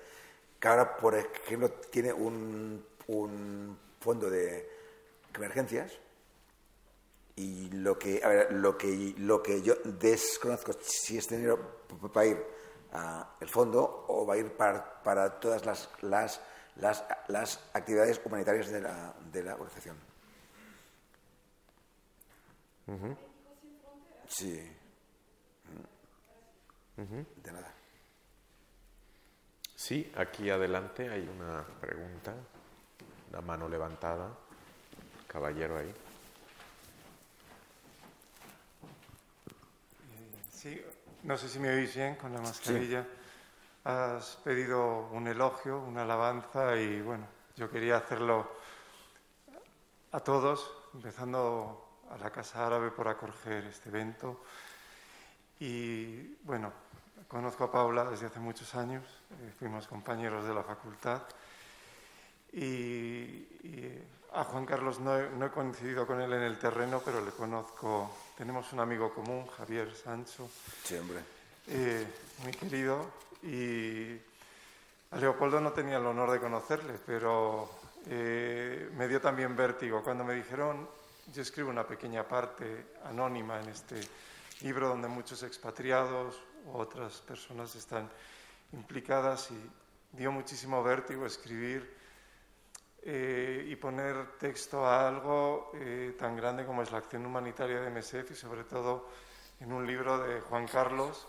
que 0.59 0.67
ahora, 0.67 0.97
por 0.97 1.15
ejemplo, 1.15 1.71
tiene 1.89 2.11
un, 2.11 2.85
un 3.07 3.79
fondo 4.01 4.29
de 4.29 4.76
emergencias 5.37 5.99
y 7.35 7.69
lo 7.69 7.99
que, 7.99 8.21
a 8.23 8.29
ver, 8.29 8.51
lo 8.53 8.77
que, 8.77 9.13
lo 9.17 9.43
que 9.43 9.61
yo 9.61 9.75
desconozco 9.83 10.73
si 10.81 11.17
este 11.17 11.37
dinero 11.37 11.83
va 12.15 12.21
a 12.21 12.25
ir 12.25 12.43
al 12.91 13.49
fondo 13.49 14.05
o 14.07 14.25
va 14.25 14.33
a 14.33 14.37
ir 14.37 14.51
para, 14.53 15.03
para 15.03 15.39
todas 15.39 15.65
las, 15.65 15.89
las, 16.01 16.41
las, 16.77 17.05
las, 17.27 17.69
actividades 17.73 18.19
humanitarias 18.25 18.69
de 18.69 18.81
la, 18.81 19.13
de 19.31 19.43
la 19.43 19.53
organización. 19.53 19.97
Uh 22.87 22.93
-huh. 22.93 23.17
Sí. 24.27 24.71
Uh 26.97 27.01
-huh. 27.03 27.25
De 27.43 27.51
nada. 27.51 27.73
Sí, 29.75 30.11
aquí 30.15 30.49
adelante 30.49 31.07
hay 31.07 31.27
una 31.27 31.63
pregunta, 31.79 32.33
una 33.29 33.41
mano 33.41 33.69
levantada, 33.69 34.35
caballero 35.37 35.77
ahí. 35.77 35.93
Sí, 40.51 40.81
no 41.21 41.37
sé 41.37 41.47
si 41.47 41.59
me 41.59 41.69
oís 41.69 41.95
bien 41.95 42.15
con 42.15 42.33
la 42.33 42.41
mascarilla. 42.41 43.03
Sí. 43.03 43.09
Has 43.83 44.37
pedido 44.43 45.09
un 45.11 45.27
elogio, 45.27 45.79
una 45.79 46.01
alabanza 46.01 46.75
y 46.75 47.01
bueno, 47.01 47.27
yo 47.55 47.69
quería 47.69 47.97
hacerlo 47.97 48.51
a 50.11 50.19
todos, 50.21 50.73
empezando 50.95 52.01
a 52.09 52.17
la 52.17 52.31
Casa 52.31 52.65
Árabe 52.65 52.89
por 52.89 53.07
acoger 53.07 53.65
este 53.65 53.89
evento. 53.89 54.41
Y 55.59 56.33
bueno, 56.45 56.73
conozco 57.27 57.65
a 57.65 57.71
Paula 57.71 58.05
desde 58.05 58.25
hace 58.25 58.39
muchos 58.39 58.73
años, 58.73 59.03
eh, 59.39 59.53
fuimos 59.59 59.87
compañeros 59.87 60.47
de 60.47 60.53
la 60.55 60.63
facultad. 60.63 61.21
Y, 62.51 62.59
y 62.59 64.03
a 64.33 64.43
Juan 64.43 64.65
Carlos 64.65 64.99
no 64.99 65.17
he, 65.17 65.29
no 65.29 65.45
he, 65.45 65.49
coincidido 65.49 66.05
con 66.05 66.21
él 66.21 66.31
en 66.33 66.41
el 66.41 66.57
terreno, 66.57 67.01
pero 67.03 67.23
le 67.23 67.31
conozco. 67.31 68.11
Tenemos 68.37 68.71
un 68.73 68.79
amigo 68.79 69.13
común, 69.13 69.47
Javier 69.47 69.95
Sancho. 69.95 70.49
Siempre. 70.83 71.19
Eh, 71.67 72.05
muy 72.43 72.51
querido. 72.51 73.05
Y 73.43 74.17
a 75.11 75.17
Leopoldo 75.17 75.59
no 75.61 75.71
tenía 75.71 75.97
el 75.97 76.05
honor 76.05 76.31
de 76.31 76.39
conocerle, 76.39 76.93
pero 77.05 77.69
eh, 78.07 78.89
me 78.95 79.07
dio 79.07 79.21
también 79.21 79.55
vértigo. 79.55 80.03
Cuando 80.03 80.23
me 80.23 80.33
dijeron, 80.33 80.87
yo 81.33 81.41
escribo 81.41 81.69
una 81.69 81.85
pequeña 81.85 82.27
parte 82.27 82.93
anónima 83.05 83.59
en 83.59 83.69
este 83.69 83.99
libro 84.61 84.89
donde 84.89 85.07
muchos 85.07 85.43
expatriados 85.43 86.35
u 86.65 86.77
otras 86.77 87.21
personas 87.21 87.75
están 87.75 88.09
implicadas 88.73 89.51
y 89.51 90.17
dio 90.17 90.31
muchísimo 90.31 90.83
vértigo 90.83 91.25
escribir 91.25 91.95
eh, 93.01 93.65
y 93.67 93.75
poner 93.75 94.37
texto 94.37 94.85
a 94.85 95.07
algo 95.07 95.71
eh, 95.75 96.15
tan 96.17 96.35
grande 96.35 96.65
como 96.65 96.81
es 96.81 96.91
la 96.91 96.97
acción 96.97 97.25
humanitaria 97.25 97.79
de 97.79 97.89
MSF 97.89 98.31
y 98.31 98.35
sobre 98.35 98.63
todo 98.63 99.09
en 99.59 99.71
un 99.71 99.85
libro 99.85 100.17
de 100.19 100.41
Juan 100.41 100.67
Carlos, 100.67 101.27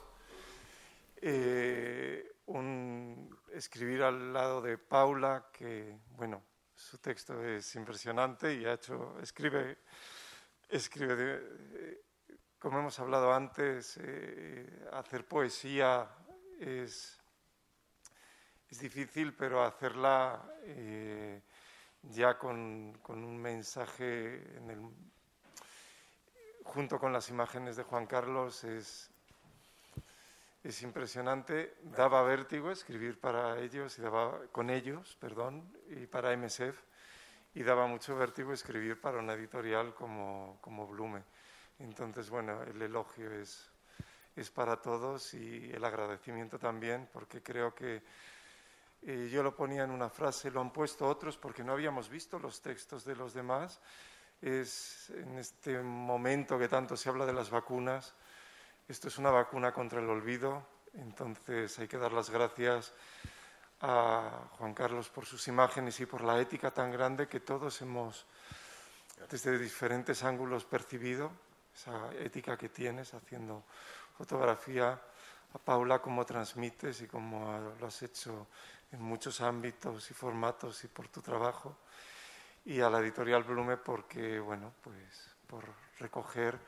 eh, 1.17 2.37
un, 2.47 3.37
escribir 3.53 4.03
al 4.03 4.33
lado 4.33 4.61
de 4.61 4.79
Paula, 4.79 5.51
que 5.53 5.99
bueno, 6.11 6.43
su 6.75 6.99
texto 6.99 7.45
es 7.45 7.75
impresionante 7.77 8.55
y 8.55 8.65
ha 8.65 8.75
hecho, 8.75 9.19
escribe, 9.21 9.79
escribe 10.69 11.17
de, 11.17 12.03
como 12.59 12.79
hemos 12.79 12.99
hablado 12.99 13.33
antes, 13.33 13.99
hacer 14.93 15.27
poesía 15.27 16.09
es, 16.59 17.19
es 18.69 18.81
difícil, 18.81 19.35
pero 19.35 19.63
hacerla 19.63 20.43
eh, 20.63 21.43
ya 22.09 22.39
con, 22.39 22.99
con, 23.03 23.25
un 23.25 23.39
mensaje 23.39 24.57
en 24.57 24.71
el, 24.71 24.81
junto 26.65 26.99
con 26.99 27.13
las 27.13 27.29
imágenes 27.29 27.77
de 27.77 27.83
Juan 27.83 28.07
Carlos 28.07 28.65
es, 28.65 29.11
es 30.65 30.83
impresionante. 30.83 31.77
Daba 31.83 32.23
vértigo 32.23 32.71
escribir 32.71 33.21
para 33.21 33.59
ellos 33.59 33.99
y 33.99 34.03
daba 34.03 34.41
con 34.53 34.71
ellos, 34.71 35.17
perdón, 35.21 35.73
y 35.89 36.07
para 36.07 36.37
MSF 36.37 36.89
y 37.55 37.63
daba 37.63 37.87
mucho 37.87 38.17
vértigo 38.17 38.53
escribir 38.53 39.01
para 39.01 39.19
una 39.19 39.33
editorial 39.33 39.95
como, 39.95 40.59
como 40.61 40.87
Blume. 40.87 41.23
Entonces, 41.79 42.31
bueno, 42.31 42.63
el 42.63 42.81
elogio 42.81 43.33
es, 43.33 43.71
es 44.37 44.51
para 44.51 44.81
todos 44.81 45.35
y 45.35 45.71
el 45.73 45.85
agradecimiento 45.85 46.59
también, 46.59 47.09
porque 47.13 47.43
creo 47.43 47.75
que 47.75 48.03
eh, 49.03 49.29
yo 49.31 49.43
lo 49.43 49.55
ponía 49.55 49.85
en 49.85 49.91
una 49.91 50.09
frase, 50.09 50.51
lo 50.51 50.61
han 50.61 50.73
puesto 50.73 51.07
otros 51.07 51.37
porque 51.37 51.63
no 51.63 51.73
habíamos 51.73 52.09
visto 52.09 52.39
los 52.39 52.61
textos 52.61 53.05
de 53.05 53.17
los 53.17 53.35
demás. 53.35 53.81
Es 54.41 55.11
en 55.11 55.39
este 55.39 55.81
momento 55.83 56.59
que 56.59 56.69
tanto 56.69 56.97
se 56.97 57.09
habla 57.09 57.27
de 57.27 57.33
las 57.33 57.51
vacunas, 57.51 58.15
esto 58.89 59.09
es 59.09 59.19
una 59.19 59.31
vacuna 59.31 59.73
contra 59.73 60.01
el 60.01 60.09
olvido, 60.09 60.65
entonces 60.95 61.79
hay 61.79 61.89
que 61.89 61.99
dar 61.99 62.13
las 62.13 62.31
gracias 62.31 62.93
a 63.81 64.49
Juan 64.59 64.75
Carlos 64.75 65.09
por 65.09 65.27
sus 65.27 65.47
imágenes 65.49 66.01
y 66.01 66.07
por 66.07 66.23
la 66.23 66.41
ética 66.41 66.71
tan 66.73 66.91
grande 66.91 67.29
que 67.29 67.41
todos 67.41 67.81
hemos 67.83 68.27
desde 69.31 69.59
diferentes 69.59 70.23
ángulos 70.23 70.65
percibido, 70.65 71.33
esa 71.75 72.13
ética 72.15 72.57
que 72.57 72.69
tienes 72.69 73.15
haciendo 73.15 73.65
fotografía, 74.17 75.01
a 75.55 75.59
Paula 75.59 76.01
cómo 76.01 76.27
transmites 76.27 77.01
y 77.03 77.07
cómo 77.07 77.75
lo 77.81 77.87
has 77.87 78.03
hecho 78.03 78.49
en 78.93 79.03
muchos 79.03 79.41
ámbitos 79.41 80.11
y 80.11 80.15
formatos 80.15 80.85
y 80.85 80.89
por 80.89 81.09
tu 81.09 81.21
trabajo, 81.21 81.77
y 82.65 82.81
a 82.81 82.91
la 82.91 83.01
editorial 83.01 83.45
Blume 83.45 83.77
porque, 83.77 84.39
bueno, 84.41 84.73
pues 84.83 85.37
por 85.47 85.65
recoger 85.99 86.59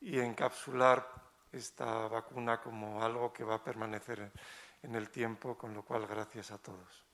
y 0.00 0.18
encapsular 0.18 1.06
esta 1.52 2.08
vacuna 2.08 2.60
como 2.60 3.02
algo 3.02 3.32
que 3.32 3.44
va 3.44 3.56
a 3.56 3.64
permanecer 3.64 4.30
en 4.82 4.94
el 4.94 5.10
tiempo, 5.10 5.56
con 5.56 5.74
lo 5.74 5.82
cual 5.82 6.06
gracias 6.06 6.50
a 6.50 6.58
todos. 6.58 7.04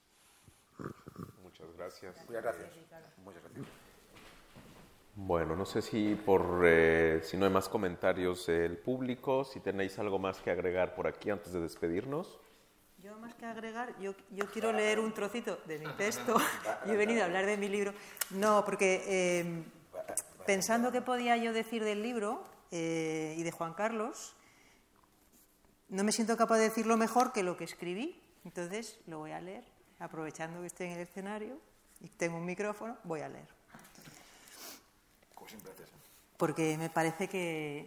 Muchas 1.42 1.72
gracias. 1.76 2.16
Muchas 2.26 2.42
gracias. 2.42 2.70
Muchas 3.18 3.42
gracias. 3.42 3.66
Bueno, 5.16 5.54
no 5.54 5.64
sé 5.64 5.80
si 5.80 6.16
por 6.16 6.62
eh, 6.64 7.20
si 7.22 7.36
no 7.36 7.44
hay 7.44 7.52
más 7.52 7.68
comentarios 7.68 8.46
del 8.46 8.76
público, 8.76 9.44
si 9.44 9.60
tenéis 9.60 9.96
algo 10.00 10.18
más 10.18 10.40
que 10.40 10.50
agregar 10.50 10.96
por 10.96 11.06
aquí 11.06 11.30
antes 11.30 11.52
de 11.52 11.60
despedirnos. 11.60 12.40
Yo 13.04 13.18
más 13.18 13.34
que 13.34 13.44
agregar, 13.44 13.94
yo, 14.00 14.14
yo 14.30 14.50
quiero 14.50 14.72
leer 14.72 14.98
un 14.98 15.12
trocito 15.12 15.58
de 15.66 15.78
mi 15.78 15.92
texto. 15.92 16.38
yo 16.86 16.94
he 16.94 16.96
venido 16.96 17.20
a 17.20 17.26
hablar 17.26 17.44
de 17.44 17.58
mi 17.58 17.68
libro. 17.68 17.92
No, 18.30 18.64
porque 18.64 19.04
eh, 19.06 19.62
pensando 20.46 20.90
qué 20.90 21.02
podía 21.02 21.36
yo 21.36 21.52
decir 21.52 21.84
del 21.84 22.02
libro 22.02 22.42
eh, 22.70 23.34
y 23.36 23.42
de 23.42 23.50
Juan 23.50 23.74
Carlos, 23.74 24.34
no 25.90 26.02
me 26.02 26.12
siento 26.12 26.38
capaz 26.38 26.56
de 26.56 26.70
decirlo 26.70 26.96
mejor 26.96 27.34
que 27.34 27.42
lo 27.42 27.58
que 27.58 27.64
escribí. 27.64 28.18
Entonces 28.42 28.98
lo 29.06 29.18
voy 29.18 29.32
a 29.32 29.40
leer, 29.42 29.64
aprovechando 29.98 30.62
que 30.62 30.68
estoy 30.68 30.86
en 30.86 30.92
el 30.92 31.00
escenario 31.00 31.58
y 32.00 32.08
tengo 32.08 32.38
un 32.38 32.46
micrófono, 32.46 32.96
voy 33.04 33.20
a 33.20 33.28
leer. 33.28 33.48
Porque 36.38 36.78
me 36.78 36.88
parece 36.88 37.28
que, 37.28 37.86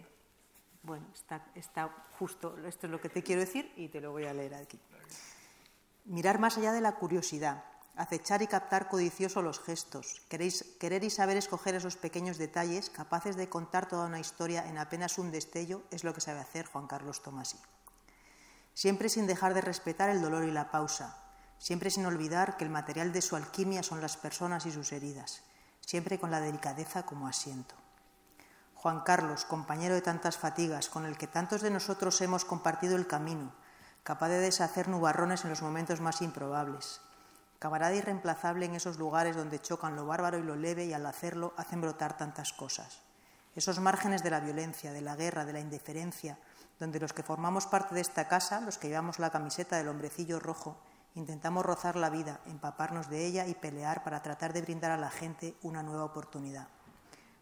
bueno, 0.84 1.08
está, 1.12 1.44
está, 1.56 1.88
justo, 2.20 2.56
esto 2.68 2.86
es 2.86 2.92
lo 2.92 3.00
que 3.00 3.08
te 3.08 3.24
quiero 3.24 3.40
decir 3.40 3.72
y 3.74 3.88
te 3.88 4.00
lo 4.00 4.12
voy 4.12 4.26
a 4.26 4.32
leer 4.32 4.54
aquí. 4.54 4.78
Mirar 6.08 6.38
más 6.38 6.56
allá 6.56 6.72
de 6.72 6.80
la 6.80 6.94
curiosidad, 6.94 7.64
acechar 7.94 8.40
y 8.40 8.46
captar 8.46 8.88
codicioso 8.88 9.42
los 9.42 9.60
gestos, 9.60 10.22
querer 10.30 11.04
y 11.04 11.10
saber 11.10 11.36
escoger 11.36 11.74
esos 11.74 11.98
pequeños 11.98 12.38
detalles 12.38 12.88
capaces 12.88 13.36
de 13.36 13.50
contar 13.50 13.88
toda 13.88 14.06
una 14.06 14.18
historia 14.18 14.66
en 14.66 14.78
apenas 14.78 15.18
un 15.18 15.30
destello 15.30 15.82
es 15.90 16.04
lo 16.04 16.14
que 16.14 16.22
sabe 16.22 16.40
hacer 16.40 16.64
Juan 16.64 16.86
Carlos 16.86 17.22
Tomasi. 17.22 17.58
Siempre 18.72 19.10
sin 19.10 19.26
dejar 19.26 19.52
de 19.52 19.60
respetar 19.60 20.08
el 20.08 20.22
dolor 20.22 20.44
y 20.44 20.50
la 20.50 20.70
pausa, 20.70 21.14
siempre 21.58 21.90
sin 21.90 22.06
olvidar 22.06 22.56
que 22.56 22.64
el 22.64 22.70
material 22.70 23.12
de 23.12 23.20
su 23.20 23.36
alquimia 23.36 23.82
son 23.82 24.00
las 24.00 24.16
personas 24.16 24.64
y 24.64 24.72
sus 24.72 24.92
heridas, 24.92 25.42
siempre 25.84 26.18
con 26.18 26.30
la 26.30 26.40
delicadeza 26.40 27.04
como 27.04 27.28
asiento. 27.28 27.74
Juan 28.76 29.00
Carlos, 29.00 29.44
compañero 29.44 29.94
de 29.94 30.00
tantas 30.00 30.38
fatigas, 30.38 30.88
con 30.88 31.04
el 31.04 31.18
que 31.18 31.26
tantos 31.26 31.60
de 31.60 31.70
nosotros 31.70 32.18
hemos 32.22 32.46
compartido 32.46 32.96
el 32.96 33.06
camino, 33.06 33.52
capaz 34.08 34.30
de 34.30 34.40
deshacer 34.40 34.88
nubarrones 34.88 35.44
en 35.44 35.50
los 35.50 35.60
momentos 35.60 36.00
más 36.00 36.22
improbables, 36.22 37.02
camarada 37.58 37.94
irreemplazable 37.94 38.64
en 38.64 38.74
esos 38.74 38.96
lugares 38.96 39.36
donde 39.36 39.60
chocan 39.60 39.96
lo 39.96 40.06
bárbaro 40.06 40.38
y 40.38 40.42
lo 40.42 40.56
leve 40.56 40.86
y 40.86 40.94
al 40.94 41.04
hacerlo 41.04 41.52
hacen 41.58 41.82
brotar 41.82 42.16
tantas 42.16 42.54
cosas. 42.54 43.02
Esos 43.54 43.80
márgenes 43.80 44.22
de 44.22 44.30
la 44.30 44.40
violencia, 44.40 44.92
de 44.94 45.02
la 45.02 45.14
guerra, 45.14 45.44
de 45.44 45.52
la 45.52 45.60
indiferencia, 45.60 46.38
donde 46.80 47.00
los 47.00 47.12
que 47.12 47.22
formamos 47.22 47.66
parte 47.66 47.94
de 47.94 48.00
esta 48.00 48.28
casa, 48.28 48.62
los 48.62 48.78
que 48.78 48.88
llevamos 48.88 49.18
la 49.18 49.28
camiseta 49.28 49.76
del 49.76 49.88
hombrecillo 49.88 50.40
rojo, 50.40 50.78
intentamos 51.14 51.66
rozar 51.66 51.96
la 51.96 52.08
vida, 52.08 52.40
empaparnos 52.46 53.10
de 53.10 53.26
ella 53.26 53.46
y 53.46 53.56
pelear 53.56 54.04
para 54.04 54.22
tratar 54.22 54.54
de 54.54 54.62
brindar 54.62 54.90
a 54.90 54.96
la 54.96 55.10
gente 55.10 55.54
una 55.60 55.82
nueva 55.82 56.04
oportunidad. 56.04 56.68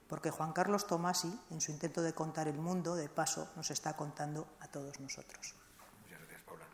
Porque 0.09 0.32
Juan 0.32 0.52
Carlos 0.52 0.88
Tomasi, 0.88 1.38
en 1.51 1.60
su 1.60 1.70
intento 1.70 2.02
de 2.02 2.12
contar 2.12 2.48
el 2.48 2.59
mundo, 2.59 2.97
de 2.97 3.09
paso, 3.09 3.51
nos 3.55 3.70
está 3.70 3.94
contando 3.94 4.48
a 4.59 4.66
todos 4.66 4.98
nosotros. 4.98 5.55
Muchas 6.02 6.20
gracias, 6.20 6.43
Paula. 6.43 6.64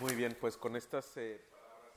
Muy 0.00 0.14
bien, 0.14 0.36
pues 0.40 0.56
con 0.56 0.76
estas 0.76 1.16
eh, 1.16 1.40
palabras 1.50 1.92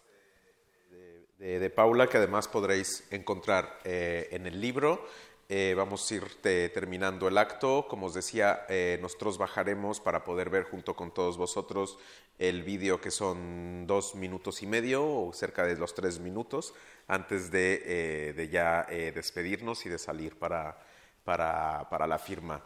de, 0.90 1.46
de- 1.46 1.60
de 1.60 1.70
Paula, 1.70 2.08
que 2.08 2.18
además 2.18 2.48
podréis 2.48 3.06
encontrar 3.12 3.80
eh, 3.84 4.30
en 4.32 4.48
el 4.48 4.62
libro, 4.62 5.06
eh, 5.50 5.74
vamos 5.76 6.10
a 6.10 6.16
ir 6.16 6.42
te- 6.42 6.70
terminando 6.70 7.28
el 7.28 7.38
acto. 7.38 7.88
Como 7.90 8.06
os 8.08 8.14
decía, 8.14 8.66
eh, 8.70 9.00
nosotros 9.02 9.38
bajaremos 9.38 10.00
para 10.00 10.24
poder 10.24 10.50
ver 10.50 10.64
junto 10.64 10.96
con 10.96 11.14
todos 11.14 11.38
vosotros 11.38 11.98
el 12.38 12.64
vídeo 12.64 13.02
que 13.02 13.12
son 13.12 13.86
dos 13.86 14.16
minutos 14.16 14.62
y 14.64 14.68
medio 14.68 15.06
o 15.06 15.34
cerca 15.34 15.66
de 15.66 15.76
los 15.76 15.94
tres 15.94 16.20
minutos 16.20 16.74
antes 17.08 17.52
de, 17.52 17.82
eh, 18.30 18.34
de 18.34 18.48
ya 18.48 18.86
eh, 18.90 19.12
despedirnos 19.14 19.86
y 19.86 19.90
de 19.90 19.98
salir 20.00 20.38
para, 20.40 20.78
para, 21.26 21.90
para 21.90 22.08
la 22.08 22.18
firma. 22.20 22.64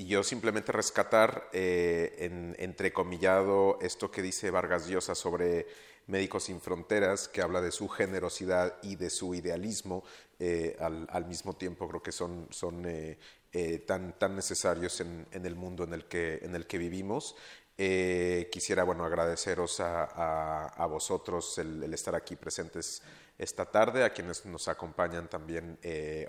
Y 0.00 0.06
yo 0.06 0.22
simplemente 0.22 0.72
rescatar 0.72 1.50
eh, 1.52 2.16
en, 2.20 2.56
entrecomillado 2.58 3.78
esto 3.82 4.10
que 4.10 4.22
dice 4.22 4.50
Vargas 4.50 4.86
Llosa 4.88 5.14
sobre 5.14 5.66
Médicos 6.06 6.44
Sin 6.44 6.62
Fronteras, 6.62 7.28
que 7.28 7.42
habla 7.42 7.60
de 7.60 7.70
su 7.70 7.86
generosidad 7.86 8.78
y 8.82 8.96
de 8.96 9.10
su 9.10 9.34
idealismo, 9.34 10.02
eh, 10.38 10.74
al, 10.80 11.26
mismo 11.26 11.54
tiempo 11.54 11.86
creo 11.86 12.02
que 12.02 12.12
son, 12.12 12.46
son 12.48 12.86
eh, 12.86 13.18
eh, 13.52 13.80
tan, 13.80 14.18
tan 14.18 14.34
necesarios 14.34 15.02
en, 15.02 15.26
el 15.32 15.54
mundo 15.54 15.84
en 15.84 15.92
el 15.92 16.06
que, 16.06 16.38
en 16.44 16.54
el 16.54 16.66
que 16.66 16.78
vivimos. 16.78 17.36
Quisiera 17.76 18.84
bueno, 18.84 19.04
agradeceros 19.04 19.80
a, 19.80 20.04
a- 20.04 20.86
vosotros 20.86 21.58
el, 21.58 21.92
estar 21.92 22.14
aquí 22.14 22.36
presentes 22.36 23.02
esta 23.38 23.64
tarde, 23.70 24.04
a 24.04 24.12
quienes 24.14 24.44
nos 24.46 24.68
acompañan 24.68 25.28
también 25.28 25.78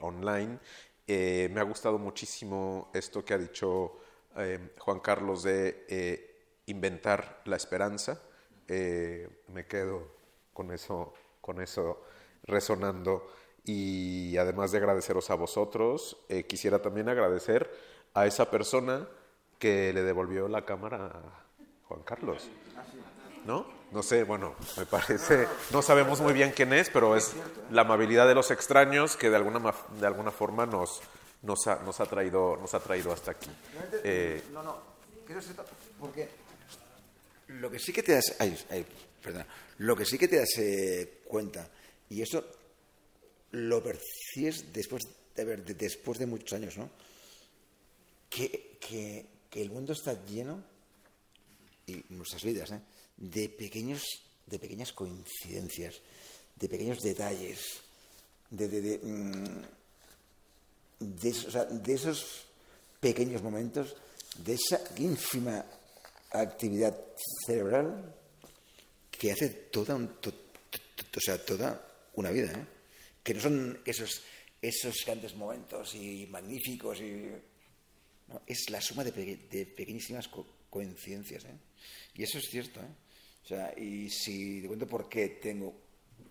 online. 0.01 0.59
Eh, 1.07 1.49
me 1.51 1.59
ha 1.59 1.63
gustado 1.63 1.97
muchísimo 1.97 2.89
esto 2.93 3.25
que 3.25 3.33
ha 3.33 3.37
dicho 3.37 3.97
eh, 4.37 4.73
Juan 4.77 4.99
Carlos 4.99 5.43
de 5.43 5.85
eh, 5.89 6.61
inventar 6.67 7.41
la 7.45 7.55
esperanza. 7.55 8.21
Me 8.67 9.65
quedo 9.67 10.07
con 10.53 10.71
eso, 10.71 11.13
con 11.41 11.61
eso 11.61 12.03
resonando. 12.43 13.27
Y 13.65 14.37
además 14.37 14.71
de 14.71 14.77
agradeceros 14.77 15.29
a 15.29 15.35
vosotros, 15.35 16.25
quisiera 16.47 16.81
también 16.81 17.09
agradecer 17.09 17.69
a 18.13 18.25
esa 18.25 18.49
persona 18.49 19.09
que 19.59 19.91
le 19.91 20.03
devolvió 20.03 20.47
la 20.47 20.63
cámara 20.63 21.07
a 21.07 21.45
Juan 21.87 22.01
Carlos. 22.03 22.49
¿No? 23.45 23.80
No 23.91 24.01
sé, 24.03 24.23
bueno, 24.23 24.55
me 24.77 24.85
parece, 24.85 25.47
no 25.71 25.81
sabemos 25.81 26.21
muy 26.21 26.31
bien 26.33 26.51
quién 26.55 26.71
es, 26.71 26.89
pero 26.89 27.17
es 27.17 27.33
la 27.71 27.81
amabilidad 27.81 28.25
de 28.27 28.33
los 28.35 28.49
extraños 28.51 29.17
que 29.17 29.29
de 29.29 29.35
alguna, 29.35 29.73
de 29.99 30.07
alguna 30.07 30.31
forma 30.31 30.65
nos, 30.65 31.01
nos, 31.41 31.67
ha, 31.67 31.75
nos, 31.83 31.99
ha 31.99 32.05
traído, 32.05 32.55
nos 32.55 32.73
ha 32.73 32.79
traído 32.79 33.11
hasta 33.11 33.31
aquí. 33.31 33.49
Eh, 34.03 34.43
No, 34.53 34.63
no, 34.63 34.77
porque 35.99 36.29
lo 37.49 37.69
que 37.69 37.79
sí 37.79 37.91
que 37.91 38.01
te 38.03 38.13
das, 38.13 38.35
ay, 38.39 38.57
ay, 38.69 38.85
perdona, 39.21 39.45
lo 39.79 39.95
que 39.97 40.05
sí 40.05 40.17
que 40.17 40.27
te 40.29 40.37
das 40.37 40.57
eh, 40.57 41.21
cuenta 41.25 41.67
y 42.09 42.21
eso 42.21 42.45
lo 43.51 43.83
percibes 43.83 44.71
después 44.71 45.03
de 45.35 45.41
haber, 45.41 45.65
de- 45.65 45.73
después 45.73 46.17
de 46.17 46.25
muchos 46.27 46.53
años, 46.53 46.77
¿no? 46.77 46.89
Que, 48.29 48.77
que, 48.79 49.25
que 49.49 49.61
el 49.61 49.69
mundo 49.69 49.91
está 49.91 50.13
lleno 50.25 50.63
y 51.85 52.05
nuestras 52.09 52.43
vidas, 52.43 52.71
¿eh? 52.71 52.79
De 53.21 53.49
pequeños, 53.49 54.01
de 54.47 54.57
pequeñas 54.57 54.91
coincidencias, 54.93 56.01
de 56.55 56.67
pequeños 56.67 56.99
detalles, 57.01 57.59
de, 58.49 58.67
de, 58.67 58.81
de, 58.81 58.97
mm, 58.97 59.61
de 60.99 61.93
esos, 61.93 62.45
pequeños 62.99 63.41
momentos, 63.41 63.95
de 64.37 64.53
esa 64.53 64.81
ínfima 64.97 65.65
actividad 66.31 66.95
cerebral 67.45 68.15
que 69.11 69.31
hace 69.31 69.49
toda, 69.69 69.95
un- 69.95 70.19
to- 70.21 70.33
o 71.15 71.19
sea, 71.19 71.43
toda 71.43 71.81
una 72.15 72.31
vida, 72.31 72.51
¿eh? 72.53 72.65
que 73.23 73.33
no 73.33 73.41
son 73.41 73.79
esos, 73.85 74.21
esos 74.61 74.95
grandes 75.05 75.35
momentos 75.35 75.93
y 75.95 76.25
magníficos, 76.27 76.99
y, 77.01 77.29
no, 78.29 78.41
es 78.47 78.69
la 78.69 78.81
suma 78.81 79.03
de, 79.03 79.11
peque- 79.11 79.47
de 79.49 79.65
pequeñísimas 79.65 80.27
co- 80.27 80.47
coincidencias. 80.69 81.45
¿eh? 81.45 81.57
Y 82.15 82.23
eso 82.23 82.37
es 82.37 82.45
cierto. 82.49 82.79
¿eh? 82.79 83.10
O 83.43 83.47
sea, 83.47 83.73
y 83.77 84.09
si 84.09 84.61
te 84.61 84.67
cuento 84.67 84.87
por 84.87 85.09
qué 85.09 85.39
tengo 85.41 85.73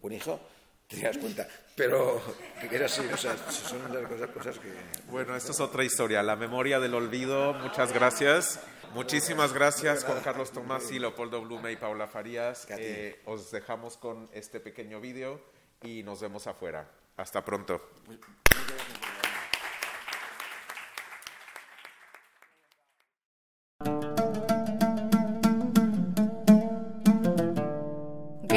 un 0.02 0.12
hijo, 0.12 0.40
te 0.86 1.00
das 1.00 1.18
cuenta. 1.18 1.46
Pero 1.76 2.20
que 2.68 2.76
es 2.76 2.82
así, 2.82 3.06
o 3.06 3.16
sea, 3.16 3.36
son 3.50 3.92
las 3.92 4.06
cosas, 4.06 4.30
cosas 4.30 4.58
que... 4.58 4.72
bueno, 5.10 5.34
esto 5.34 5.52
es 5.52 5.60
otra 5.60 5.84
historia, 5.84 6.22
la 6.22 6.36
memoria 6.36 6.78
del 6.78 6.94
olvido. 6.94 7.54
Muchas 7.54 7.92
gracias. 7.92 8.60
Muchísimas 8.92 9.52
gracias, 9.52 10.04
Juan 10.04 10.20
Carlos 10.20 10.50
Tomás 10.50 10.90
y 10.90 10.98
Leopoldo 10.98 11.40
Blume 11.42 11.70
y 11.70 11.76
Paula 11.76 12.08
Farías. 12.08 12.66
Eh, 12.70 13.20
os 13.24 13.52
dejamos 13.52 13.96
con 13.96 14.28
este 14.32 14.58
pequeño 14.58 15.00
vídeo 15.00 15.40
y 15.82 16.02
nos 16.02 16.20
vemos 16.20 16.46
afuera. 16.48 16.90
Hasta 17.16 17.44
pronto. 17.44 17.80